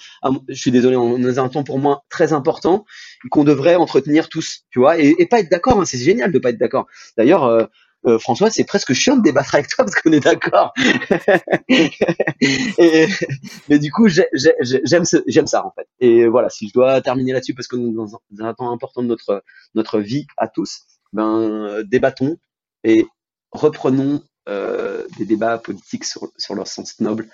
je 0.47 0.59
suis 0.59 0.71
désolé, 0.71 0.95
on 0.95 1.17
est 1.17 1.33
dans 1.33 1.43
un 1.43 1.49
temps 1.49 1.63
pour 1.63 1.79
moi 1.79 2.03
très 2.09 2.33
important, 2.33 2.85
qu'on 3.31 3.43
devrait 3.43 3.75
entretenir 3.75 4.29
tous, 4.29 4.65
tu 4.69 4.79
vois, 4.79 4.99
et, 4.99 5.15
et 5.17 5.25
pas 5.25 5.39
être 5.39 5.49
d'accord, 5.49 5.79
hein, 5.79 5.85
c'est 5.85 5.97
génial 5.97 6.31
de 6.31 6.39
pas 6.39 6.49
être 6.49 6.59
d'accord. 6.59 6.85
D'ailleurs, 7.17 7.43
euh, 7.45 7.65
euh, 8.05 8.19
François, 8.19 8.49
c'est 8.49 8.65
presque 8.65 8.93
chiant 8.93 9.17
de 9.17 9.23
débattre 9.23 9.55
avec 9.55 9.67
toi 9.67 9.85
parce 9.85 10.01
qu'on 10.01 10.11
est 10.11 10.19
d'accord. 10.19 10.73
mais 13.69 13.79
du 13.79 13.91
coup, 13.91 14.07
j'aime 14.07 15.47
ça 15.47 15.65
en 15.65 15.71
fait. 15.71 15.87
Et 15.99 16.27
voilà, 16.27 16.49
si 16.49 16.67
je 16.67 16.73
dois 16.73 17.01
terminer 17.01 17.33
là-dessus 17.33 17.53
parce 17.53 17.67
qu'on 17.67 17.89
est 17.89 17.93
dans 17.93 18.21
un, 18.39 18.53
temps 18.53 18.71
important 18.71 19.03
de 19.03 19.07
notre 19.07 19.43
notre 19.73 19.99
vie 19.99 20.27
à 20.37 20.47
tous, 20.47 20.83
ben, 21.13 21.83
débattons 21.83 22.37
et 22.83 23.07
reprenons 23.51 24.21
euh, 24.47 25.07
des 25.17 25.25
débats 25.25 25.57
politiques 25.57 26.05
sur, 26.05 26.27
sur 26.37 26.53
leur 26.53 26.67
sens 26.67 26.99
noble. 26.99 27.27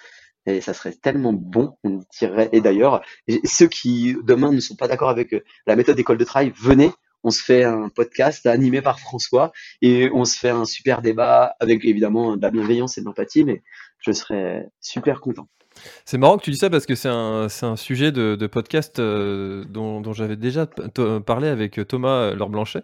Et 0.45 0.61
ça 0.61 0.73
serait 0.73 0.93
tellement 0.93 1.33
bon, 1.33 1.77
on 1.83 2.01
dirait. 2.17 2.49
Et 2.53 2.61
d'ailleurs, 2.61 3.03
ceux 3.43 3.67
qui 3.67 4.15
demain 4.23 4.51
ne 4.51 4.61
sont 4.61 4.75
pas 4.75 4.87
d'accord 4.87 5.09
avec 5.09 5.33
euh, 5.33 5.43
la 5.67 5.75
méthode 5.75 5.97
d'école 5.97 6.17
de 6.17 6.23
travail, 6.23 6.53
venez, 6.55 6.91
on 7.23 7.31
se 7.31 7.43
fait 7.43 7.63
un 7.63 7.89
podcast 7.89 8.45
animé 8.45 8.81
par 8.81 8.99
François 8.99 9.51
et 9.81 10.09
on 10.13 10.25
se 10.25 10.37
fait 10.37 10.49
un 10.49 10.65
super 10.65 11.01
débat 11.01 11.55
avec 11.59 11.85
évidemment 11.85 12.35
de 12.37 12.41
la 12.41 12.51
bienveillance 12.51 12.97
et 12.97 13.01
de 13.01 13.05
l'empathie, 13.05 13.43
mais 13.43 13.61
je 13.99 14.11
serais 14.11 14.69
super 14.79 15.21
content. 15.21 15.47
C'est 16.05 16.17
marrant 16.17 16.37
que 16.37 16.43
tu 16.43 16.51
dis 16.51 16.57
ça 16.57 16.69
parce 16.69 16.85
que 16.85 16.95
c'est 16.95 17.09
un, 17.09 17.47
un, 17.61 17.75
sujet 17.75 18.11
de, 18.11 18.35
de 18.35 18.47
podcast 18.47 18.99
euh, 18.99 19.63
dont, 19.69 20.01
dont 20.01 20.13
j'avais 20.13 20.35
déjà 20.35 20.67
parlé 21.25 21.47
avec 21.47 21.79
Thomas 21.87 22.33
Laure 22.33 22.49
Blanchet. 22.49 22.83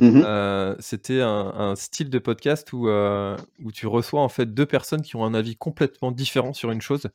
Mm-hmm. 0.00 0.22
euh, 0.24 0.74
C'était 0.78 1.20
un, 1.20 1.52
un, 1.56 1.76
style 1.76 2.10
de 2.10 2.18
podcast 2.18 2.72
où, 2.72 2.88
euh, 2.88 3.36
où 3.62 3.72
tu 3.72 3.86
reçois 3.86 4.20
en 4.20 4.28
fait 4.28 4.46
deux 4.54 4.66
personnes 4.66 5.02
qui 5.02 5.16
ont 5.16 5.24
un 5.24 5.34
avis 5.34 5.56
complètement 5.56 6.12
différent 6.12 6.52
sur 6.52 6.70
une 6.70 6.80
chose. 6.80 7.08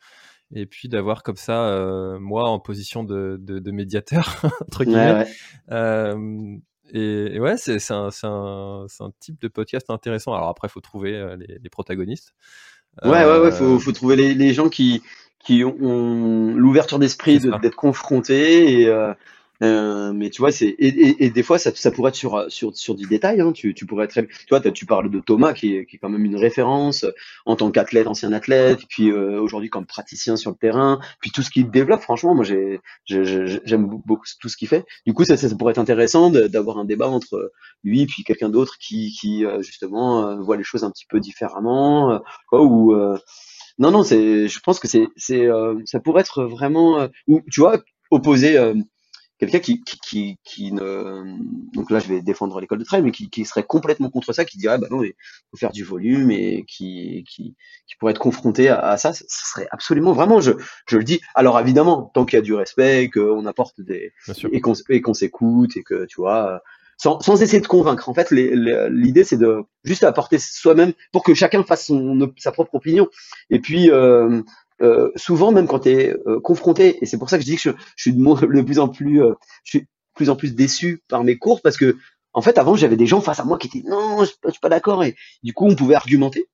Et 0.56 0.66
puis 0.66 0.88
d'avoir 0.88 1.24
comme 1.24 1.36
ça, 1.36 1.68
euh, 1.68 2.20
moi 2.20 2.50
en 2.50 2.60
position 2.60 3.04
de, 3.04 3.38
de, 3.42 3.60
de 3.60 3.72
médiateur, 3.72 4.42
entre 4.62 4.84
guillemets. 4.84 5.14
Ouais, 5.14 5.20
ouais. 5.20 5.28
Euh, 5.72 6.58
et, 6.92 7.36
et, 7.36 7.40
ouais, 7.40 7.58
c'est 7.58 7.80
un, 7.92 8.10
un, 8.24 8.86
un, 9.00 9.12
type 9.20 9.42
de 9.42 9.48
podcast 9.48 9.90
intéressant. 9.90 10.34
Alors 10.34 10.50
après, 10.50 10.70
faut 10.70 10.82
trouver 10.82 11.36
les, 11.40 11.58
les 11.62 11.70
protagonistes. 11.70 12.34
Ouais, 13.04 13.26
ouais, 13.26 13.40
ouais, 13.40 13.52
faut, 13.52 13.80
faut 13.80 13.92
trouver 13.92 14.16
les, 14.16 14.36
les 14.36 14.54
gens 14.54 14.70
qui, 14.70 15.02
qui 15.40 15.64
ont 15.64 16.54
l'ouverture 16.56 17.00
d'esprit 17.00 17.40
d'être 17.40 17.76
confrontés 17.76 18.82
et 18.82 19.14
euh, 19.62 19.94
euh, 19.94 20.14
mais 20.14 20.30
tu 20.30 20.42
vois, 20.42 20.52
c'est 20.52 20.68
et, 20.68 20.88
et, 20.88 21.26
et, 21.26 21.30
des 21.30 21.44
fois 21.44 21.58
ça, 21.58 21.72
ça 21.74 21.92
pourrait 21.92 22.10
être 22.10 22.16
sur 22.16 22.46
sur 22.50 22.76
sur 22.76 22.96
du 22.96 23.08
détail. 23.08 23.42
Hein, 23.42 23.52
tu, 23.52 23.74
tu 23.74 23.86
pourrais 23.86 24.06
être, 24.06 24.14
tu 24.22 24.48
vois, 24.50 24.60
tu 24.60 24.86
parles 24.86 25.10
de 25.10 25.20
Thomas 25.20 25.54
qui 25.54 25.76
est, 25.76 25.86
qui 25.86 25.96
est 25.96 26.00
quand 26.00 26.10
même 26.10 26.26
une 26.26 26.36
référence 26.36 27.06
en 27.46 27.56
tant 27.56 27.72
qu'athlète, 27.72 28.08
ancien 28.08 28.34
athlète, 28.34 28.80
puis 28.90 29.12
euh, 29.12 29.40
aujourd'hui 29.40 29.70
comme 29.70 29.86
praticien 29.86 30.36
sur 30.36 30.52
le 30.52 30.58
terrain, 30.58 31.00
puis 31.22 31.32
tout 31.32 31.44
ce 31.44 31.50
qu'il 31.50 31.70
développe. 31.70 32.02
Franchement, 32.02 32.36
moi 32.36 32.44
j'ai 32.44 32.80
j'aime 33.06 33.88
beaucoup 34.06 34.26
tout 34.40 34.50
ce 34.50 34.58
qu'il 34.58 34.68
fait. 34.68 34.86
Du 35.06 35.14
coup, 35.14 35.26
ça, 35.26 35.38
ça, 35.38 35.54
pourrait 35.56 35.72
être 35.72 35.78
intéressant 35.80 36.30
d'avoir 36.30 36.78
un 36.78 36.86
débat 36.86 37.08
entre 37.08 37.52
lui 37.84 38.02
et 38.02 38.06
puis 38.06 38.24
quelqu'un 38.24 38.50
d'autre 38.50 38.78
qui 38.80 39.12
qui 39.12 39.46
euh, 39.46 39.62
justement 39.62 40.28
euh, 40.28 40.36
voit 40.42 40.58
les 40.58 40.64
choses 40.64 40.84
un 40.84 40.92
petit 40.92 41.06
peu 41.06 41.20
différemment, 41.20 42.22
quoi, 42.50 42.64
ou 42.64 42.94
non, 43.80 43.92
non, 43.92 44.04
c'est, 44.04 44.48
je 44.48 44.60
pense 44.60 44.80
que 44.80 44.88
c'est, 44.88 45.08
c'est, 45.16 45.46
euh, 45.48 45.76
ça 45.86 46.00
pourrait 46.00 46.22
être 46.22 46.44
vraiment, 46.44 47.00
euh, 47.00 47.08
ou 47.28 47.42
tu 47.52 47.62
vois, 47.62 47.82
opposer 48.12 48.58
euh, 48.58 48.76
quelqu'un 49.44 49.60
qui, 49.60 49.84
qui, 49.84 50.00
qui, 50.00 50.38
qui, 50.44 50.72
ne, 50.72 51.38
donc 51.74 51.92
là 51.92 52.00
je 52.00 52.08
vais 52.08 52.22
défendre 52.22 52.60
l'école 52.60 52.80
de 52.80 52.84
trail, 52.84 53.02
mais 53.02 53.12
qui, 53.12 53.30
qui 53.30 53.46
serait 53.46 53.64
complètement 53.64 54.10
contre 54.10 54.34
ça, 54.34 54.46
qui 54.46 54.58
dirait 54.58 54.78
bah 54.78 54.88
non, 54.90 55.04
il 55.04 55.14
faut 55.52 55.58
faire 55.58 55.72
du 55.72 55.84
volume 55.84 56.32
et 56.32 56.66
qui, 56.68 57.26
qui, 57.30 57.56
qui 57.88 57.96
pourrait 58.00 58.12
être 58.12 58.20
confronté 58.20 58.70
à, 58.70 58.80
à 58.80 58.98
ça, 58.98 59.14
ce 59.14 59.26
serait 59.28 59.68
absolument, 59.72 60.14
vraiment, 60.14 60.40
je, 60.40 60.54
je 60.88 60.98
le 60.98 61.04
dis. 61.04 61.20
Alors 61.36 61.60
évidemment, 61.60 62.12
tant 62.14 62.26
qu'il 62.26 62.38
y 62.38 62.42
a 62.42 62.44
du 62.44 62.54
respect, 62.54 63.10
qu'on 63.10 63.46
apporte 63.46 63.82
des, 63.82 64.14
et 64.52 64.62
qu'on, 64.62 64.74
et 64.90 65.02
qu'on 65.02 65.14
s'écoute 65.14 65.76
et 65.76 65.84
que 65.84 66.06
tu 66.06 66.22
vois 66.22 66.62
sans, 66.98 67.20
sans, 67.20 67.42
essayer 67.42 67.62
de 67.62 67.68
convaincre. 67.68 68.08
En 68.08 68.14
fait, 68.14 68.32
l'idée, 68.32 69.24
c'est 69.24 69.38
de 69.38 69.64
juste 69.84 70.04
apporter 70.04 70.38
soi-même 70.40 70.94
pour 71.12 71.24
que 71.24 71.34
chacun 71.34 71.64
fasse 71.64 71.88
son, 71.88 72.32
sa 72.38 72.52
propre 72.52 72.76
opinion. 72.76 73.08
Et 73.50 73.60
puis, 73.60 73.92
euh, 73.92 74.42
euh, 74.82 75.12
souvent, 75.16 75.52
même 75.52 75.68
quand 75.68 75.80
tu 75.80 75.90
es 75.90 76.16
euh, 76.28 76.40
confronté, 76.40 76.98
et 77.02 77.06
c'est 77.06 77.18
pour 77.18 77.30
ça 77.30 77.38
que 77.38 77.44
je 77.44 77.50
dis 77.50 77.56
que 77.56 77.62
je, 77.62 77.70
je 77.96 78.02
suis 78.02 78.14
de, 78.14 78.62
plus 78.64 78.80
en 78.80 78.90
plus, 78.90 79.24
euh, 79.24 79.34
je 79.64 79.70
suis 79.70 79.82
de 79.82 79.88
plus 80.16 80.30
en 80.30 80.36
plus 80.36 80.56
déçu 80.56 81.02
par 81.08 81.24
mes 81.24 81.38
cours 81.38 81.62
parce 81.62 81.78
que, 81.78 81.98
en 82.34 82.42
fait, 82.42 82.58
avant, 82.58 82.76
j'avais 82.76 82.98
des 82.98 83.06
gens 83.06 83.22
face 83.22 83.40
à 83.40 83.44
moi 83.44 83.58
qui 83.58 83.68
étaient 83.68 83.88
non, 83.88 84.24
je, 84.26 84.32
je 84.46 84.52
suis 84.52 84.60
pas 84.60 84.70
d'accord, 84.70 85.04
et 85.04 85.16
du 85.44 85.54
coup, 85.54 85.66
on 85.68 85.76
pouvait 85.76 85.96
argumenter. 85.96 86.48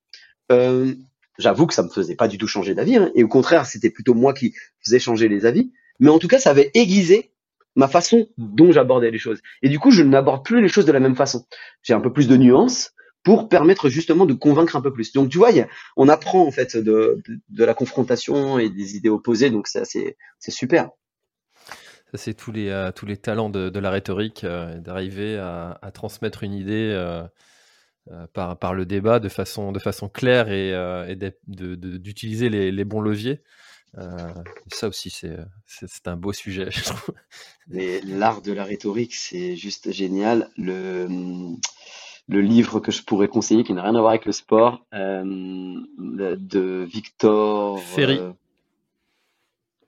Euh, 0.52 0.94
J'avoue 1.40 1.68
que 1.68 1.74
ça 1.74 1.84
me 1.84 1.90
faisait 1.90 2.16
pas 2.16 2.28
du 2.28 2.38
tout 2.38 2.48
changer 2.48 2.76
d'avis, 2.76 2.98
hein, 2.98 3.12
et 3.16 3.24
au 3.24 3.30
contraire, 3.30 3.66
c'était 3.66 3.90
plutôt 3.90 4.14
moi 4.14 4.34
qui 4.34 4.54
faisais 4.84 5.00
changer 5.00 5.30
les 5.30 5.46
avis. 5.46 5.72
Mais 6.02 6.10
en 6.10 6.20
tout 6.20 6.28
cas, 6.28 6.38
ça 6.38 6.50
avait 6.50 6.70
aiguisé 6.74 7.32
ma 7.76 7.88
façon 7.88 8.28
dont 8.38 8.74
j'abordais 8.74 9.10
les 9.10 9.18
choses. 9.18 9.40
Et 9.62 9.70
du 9.70 9.80
coup, 9.80 9.90
je 9.90 10.04
n'aborde 10.04 10.44
plus 10.44 10.62
les 10.62 10.68
choses 10.68 10.86
de 10.86 10.92
la 10.92 11.00
même 11.00 11.16
façon. 11.16 11.46
J'ai 11.82 11.94
un 11.94 12.02
peu 12.02 12.12
plus 12.12 12.28
de 12.28 12.36
nuances 12.36 12.92
pour 13.24 13.50
permettre 13.50 13.90
justement 13.90 14.26
de 14.26 14.34
convaincre 14.34 14.76
un 14.76 14.82
peu 14.82 14.94
plus. 14.94 15.12
Donc 15.14 15.30
tu 15.30 15.38
vois, 15.38 15.52
y 15.52 15.60
a, 15.60 15.68
on 15.98 16.08
apprend 16.08 16.46
en 16.46 16.52
fait 16.52 16.78
de, 16.78 17.22
de, 17.28 17.40
de, 17.50 17.64
la 17.64 17.74
confrontation 17.74 18.60
et 18.60 18.70
des 18.70 18.96
idées 18.96 19.10
opposées, 19.10 19.50
donc 19.50 19.68
ça 19.68 19.84
c'est 19.86 20.16
super. 20.48 20.90
Ça 22.12 22.18
c'est 22.18 22.34
tous 22.34 22.52
les 22.52 22.70
euh, 22.70 22.92
tous 22.92 23.06
les 23.06 23.18
talents 23.18 23.50
de, 23.50 23.70
de 23.70 23.80
la 23.80 23.92
rhétorique, 23.92 24.44
euh, 24.44 24.80
d'arriver 24.80 25.38
à, 25.38 25.78
à, 25.82 25.92
transmettre 25.92 26.44
une 26.44 26.54
idée 26.54 26.92
euh, 28.12 28.26
par 28.34 28.58
par 28.58 28.74
le 28.74 28.86
débat 28.86 29.20
de 29.20 29.30
façon 29.30 29.72
de 29.72 29.80
façon 29.80 30.10
claire 30.10 30.50
et, 30.50 30.74
euh, 30.74 31.08
et 31.08 31.16
d'utiliser 31.48 32.50
les, 32.50 32.72
les, 32.72 32.84
bons 32.86 33.02
leviers. 33.02 33.44
ça 34.72 34.88
aussi, 34.88 35.12
c'est 35.12 36.08
un 36.08 36.16
beau 36.16 36.34
sujet, 36.34 36.72
je 36.72 36.86
trouve. 36.86 37.14
L'art 37.68 38.42
de 38.42 38.54
la 38.54 38.64
rhétorique, 38.64 39.14
c'est 39.14 39.56
juste 39.56 39.92
génial. 39.92 40.50
Le, 40.58 41.08
le 42.30 42.42
livre 42.42 42.80
que 42.80 42.92
je 42.92 43.04
pourrais 43.04 43.28
conseiller, 43.28 43.64
qui 43.64 43.74
n'a 43.74 43.82
rien 43.84 43.96
à 43.96 44.00
voir 44.00 44.12
avec 44.12 44.26
le 44.26 44.32
sport, 44.32 44.86
de 44.94 46.84
Victor 46.84 47.80
Ferry. 47.82 48.20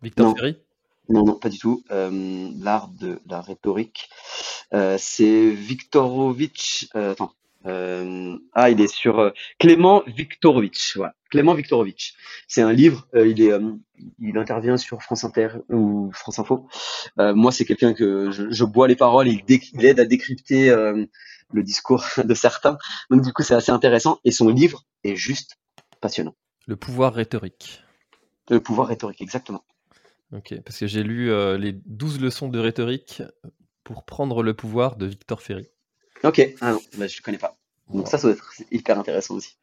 Victor 0.01 0.35
Ferry? 0.35 0.57
Non, 1.09 1.25
non, 1.25 1.35
pas 1.35 1.49
du 1.49 1.59
tout. 1.59 1.83
Euh, 1.91 2.49
l'art 2.61 2.89
de 2.99 3.19
la 3.29 3.41
rhétorique. 3.41 4.09
Euh, 4.73 4.95
c'est 4.97 5.49
Viktorovitch. 5.51 6.89
Euh, 6.95 7.11
attends. 7.11 7.33
ah, 8.53 8.69
il 8.69 8.81
est 8.81 8.93
sur 8.93 9.31
Clément 9.59 10.03
Viktorovitch. 10.07 10.97
Voilà. 10.97 11.13
Clément 11.29 11.53
Viktorovitch. 11.53 12.15
C'est 12.47 12.61
un 12.61 12.71
livre. 12.71 13.07
il 13.13 13.41
est, 13.41 13.51
il 14.19 14.37
intervient 14.37 14.77
sur 14.77 15.01
France 15.01 15.23
Inter 15.23 15.49
ou 15.69 16.11
France 16.13 16.39
Info. 16.39 16.67
moi, 17.17 17.51
c'est 17.51 17.65
quelqu'un 17.65 17.93
que 17.93 18.31
je, 18.31 18.63
bois 18.63 18.87
les 18.87 18.95
paroles. 18.95 19.27
Il, 19.27 19.43
il 19.47 19.85
aide 19.85 19.99
à 19.99 20.05
décrypter 20.05 20.73
le 21.53 21.63
discours 21.63 22.05
de 22.23 22.33
certains. 22.33 22.77
Donc, 23.09 23.21
du 23.21 23.33
coup, 23.33 23.43
c'est 23.43 23.55
assez 23.55 23.71
intéressant. 23.71 24.19
Et 24.23 24.31
son 24.31 24.49
livre 24.49 24.85
est 25.03 25.15
juste 25.15 25.57
passionnant. 25.99 26.35
Le 26.67 26.75
pouvoir 26.75 27.13
rhétorique. 27.13 27.83
Le 28.49 28.59
pouvoir 28.59 28.87
rhétorique, 28.87 29.21
exactement. 29.21 29.63
Ok, 30.33 30.55
parce 30.63 30.77
que 30.79 30.87
j'ai 30.87 31.03
lu 31.03 31.31
euh, 31.31 31.57
les 31.57 31.73
12 31.73 32.21
leçons 32.21 32.47
de 32.47 32.59
rhétorique 32.59 33.21
pour 33.83 34.05
prendre 34.05 34.43
le 34.43 34.53
pouvoir 34.53 34.95
de 34.95 35.05
Victor 35.05 35.41
Ferry. 35.41 35.67
Ok, 36.23 36.41
ah 36.61 36.73
non, 36.73 36.81
bah, 36.97 37.07
je 37.07 37.21
connais 37.21 37.37
pas. 37.37 37.57
Donc 37.89 38.07
ça, 38.07 38.17
ça 38.17 38.27
doit 38.27 38.37
être 38.37 38.53
hyper 38.71 38.97
intéressant 38.97 39.35
aussi. 39.35 39.57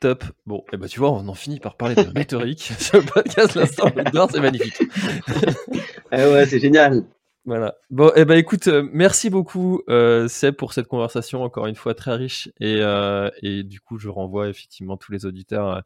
Top. 0.00 0.24
Bon, 0.46 0.58
et 0.58 0.74
eh 0.74 0.76
ben 0.76 0.86
tu 0.86 1.00
vois, 1.00 1.10
on 1.10 1.26
en 1.26 1.34
finit 1.34 1.58
par 1.58 1.76
parler 1.76 1.96
de 1.96 2.08
rhétorique. 2.14 2.72
Ce 2.78 2.98
podcast, 2.98 3.54
l'instant 3.54 3.90
c'est 4.30 4.40
magnifique. 4.40 4.80
eh 6.12 6.16
ouais, 6.16 6.46
c'est 6.46 6.60
génial. 6.60 7.04
Voilà. 7.44 7.76
Bon, 7.90 8.12
eh 8.14 8.24
ben 8.24 8.36
écoute, 8.36 8.66
euh, 8.68 8.86
merci 8.92 9.30
beaucoup 9.30 9.80
euh, 9.88 10.28
Seb 10.28 10.54
pour 10.54 10.72
cette 10.72 10.86
conversation 10.86 11.42
encore 11.42 11.66
une 11.66 11.76
fois 11.76 11.94
très 11.94 12.14
riche 12.14 12.50
et, 12.60 12.80
euh, 12.80 13.30
et 13.42 13.62
du 13.62 13.80
coup 13.80 13.98
je 13.98 14.08
renvoie 14.08 14.48
effectivement 14.48 14.98
tous 14.98 15.12
les 15.12 15.24
auditeurs 15.24 15.82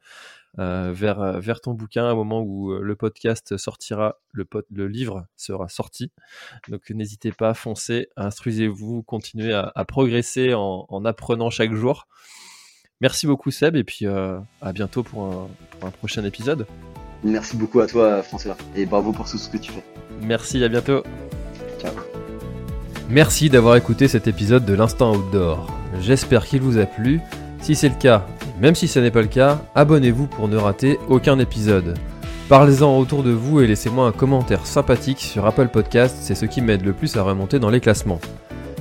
euh, 0.59 0.91
vers, 0.93 1.41
vers 1.41 1.61
ton 1.61 1.75
bouquin 1.75 2.11
au 2.11 2.17
moment 2.17 2.41
où 2.41 2.73
le 2.73 2.97
podcast 2.97 3.57
sortira, 3.59 4.17
le, 4.33 4.45
le 4.73 4.89
livre 4.89 5.27
sera 5.37 5.69
sorti. 5.69 6.11
Donc 6.69 6.91
n'hésitez 6.91 7.31
pas, 7.31 7.55
foncez, 7.55 8.09
instruisez-vous, 8.17 9.03
continuez 9.05 9.53
à, 9.53 9.85
progresser 9.85 10.55
en, 10.55 11.05
apprenant 11.05 11.51
chaque 11.51 11.75
jour. 11.75 12.09
Merci 13.01 13.27
beaucoup 13.27 13.51
Seb 13.51 13.77
et 13.77 13.85
puis 13.85 14.07
à 14.07 14.73
bientôt 14.75 15.05
pour 15.05 15.25
un, 15.25 15.49
pour 15.71 15.89
un 15.89 15.93
prochain 15.93 16.25
épisode. 16.25 16.67
Merci 17.23 17.57
beaucoup 17.57 17.79
à 17.79 17.87
toi 17.87 18.21
François 18.25 18.57
et 18.75 18.85
bravo 18.85 19.13
pour 19.13 19.31
tout 19.31 19.39
ce 19.39 19.49
que 19.49 19.59
tu 19.59 19.71
fais. 19.71 19.85
Merci, 20.23 20.63
à 20.63 20.69
bientôt. 20.69 21.03
Merci 23.09 23.51
d'avoir 23.51 23.77
écouté 23.77 24.09
cet 24.09 24.27
épisode 24.27 24.65
de 24.65 24.75
l'Instant 24.75 25.15
Outdoor. 25.15 25.67
J'espère 26.01 26.47
qu'il 26.47 26.63
vous 26.63 26.79
a 26.79 26.87
plu. 26.87 27.21
Si 27.61 27.75
c'est 27.75 27.89
le 27.89 27.95
cas, 27.95 28.27
même 28.61 28.75
si 28.75 28.89
ce 28.89 28.99
n'est 28.99 29.11
pas 29.11 29.23
le 29.23 29.29
cas, 29.29 29.61
abonnez-vous 29.75 30.27
pour 30.27 30.49
ne 30.49 30.57
rater 30.57 30.99
aucun 31.09 31.39
épisode. 31.39 31.95
Parlez-en 32.49 32.99
autour 32.99 33.23
de 33.23 33.31
vous 33.31 33.61
et 33.61 33.67
laissez-moi 33.67 34.07
un 34.07 34.13
commentaire 34.13 34.67
sympathique 34.67 35.21
sur 35.21 35.47
Apple 35.47 35.69
Podcast, 35.69 36.17
c'est 36.21 36.35
ce 36.35 36.47
qui 36.47 36.61
m'aide 36.61 36.85
le 36.85 36.93
plus 36.93 37.17
à 37.17 37.23
remonter 37.23 37.59
dans 37.59 37.71
les 37.71 37.81
classements. 37.81 38.21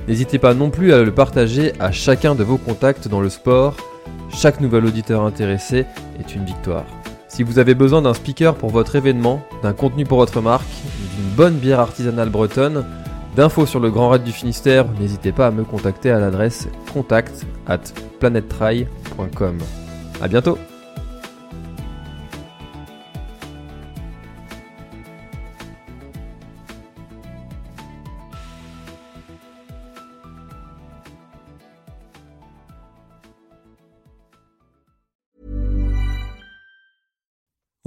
N'hésitez 0.08 0.40
pas 0.40 0.54
non 0.54 0.70
plus 0.70 0.94
à 0.94 1.04
le 1.04 1.12
partager 1.14 1.74
à 1.80 1.92
chacun 1.92 2.36
de 2.36 2.44
vos 2.44 2.58
contacts 2.58 3.08
dans 3.08 3.22
le 3.22 3.30
sport. 3.30 3.76
Chaque 4.34 4.62
nouvel 4.62 4.86
auditeur 4.86 5.24
intéressé 5.24 5.86
est 6.20 6.36
une 6.36 6.46
victoire. 6.46 6.86
Si 7.28 7.44
vous 7.44 7.60
avez 7.60 7.76
besoin 7.76 8.02
d'un 8.02 8.14
speaker 8.14 8.56
pour 8.56 8.72
votre 8.72 8.96
événement, 8.96 9.42
d'un 9.64 9.74
contenu 9.74 10.04
pour 10.04 10.18
votre 10.18 10.42
marque, 10.42 10.68
d'une 11.16 11.36
bonne 11.36 11.56
bière 11.56 11.80
artisanale 11.80 12.30
bretonne, 12.30 12.86
D'infos 13.36 13.66
sur 13.66 13.80
le 13.80 13.90
Grand 13.90 14.10
Raid 14.10 14.24
du 14.24 14.34
Finistère, 14.34 14.86
n'hésitez 15.00 15.32
pas 15.32 15.48
à 15.48 15.52
me 15.52 15.64
contacter 15.64 16.12
à 16.12 16.20
l'adresse 16.20 16.68
contact 16.94 17.46
at 17.66 17.80
planettry.com. 18.20 19.58
A 20.22 20.28
bientôt 20.28 20.58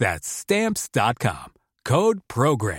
That's 0.00 0.26
Stamps.com. 0.26 1.52
Code 1.84 2.20
PROGRAM. 2.26 2.78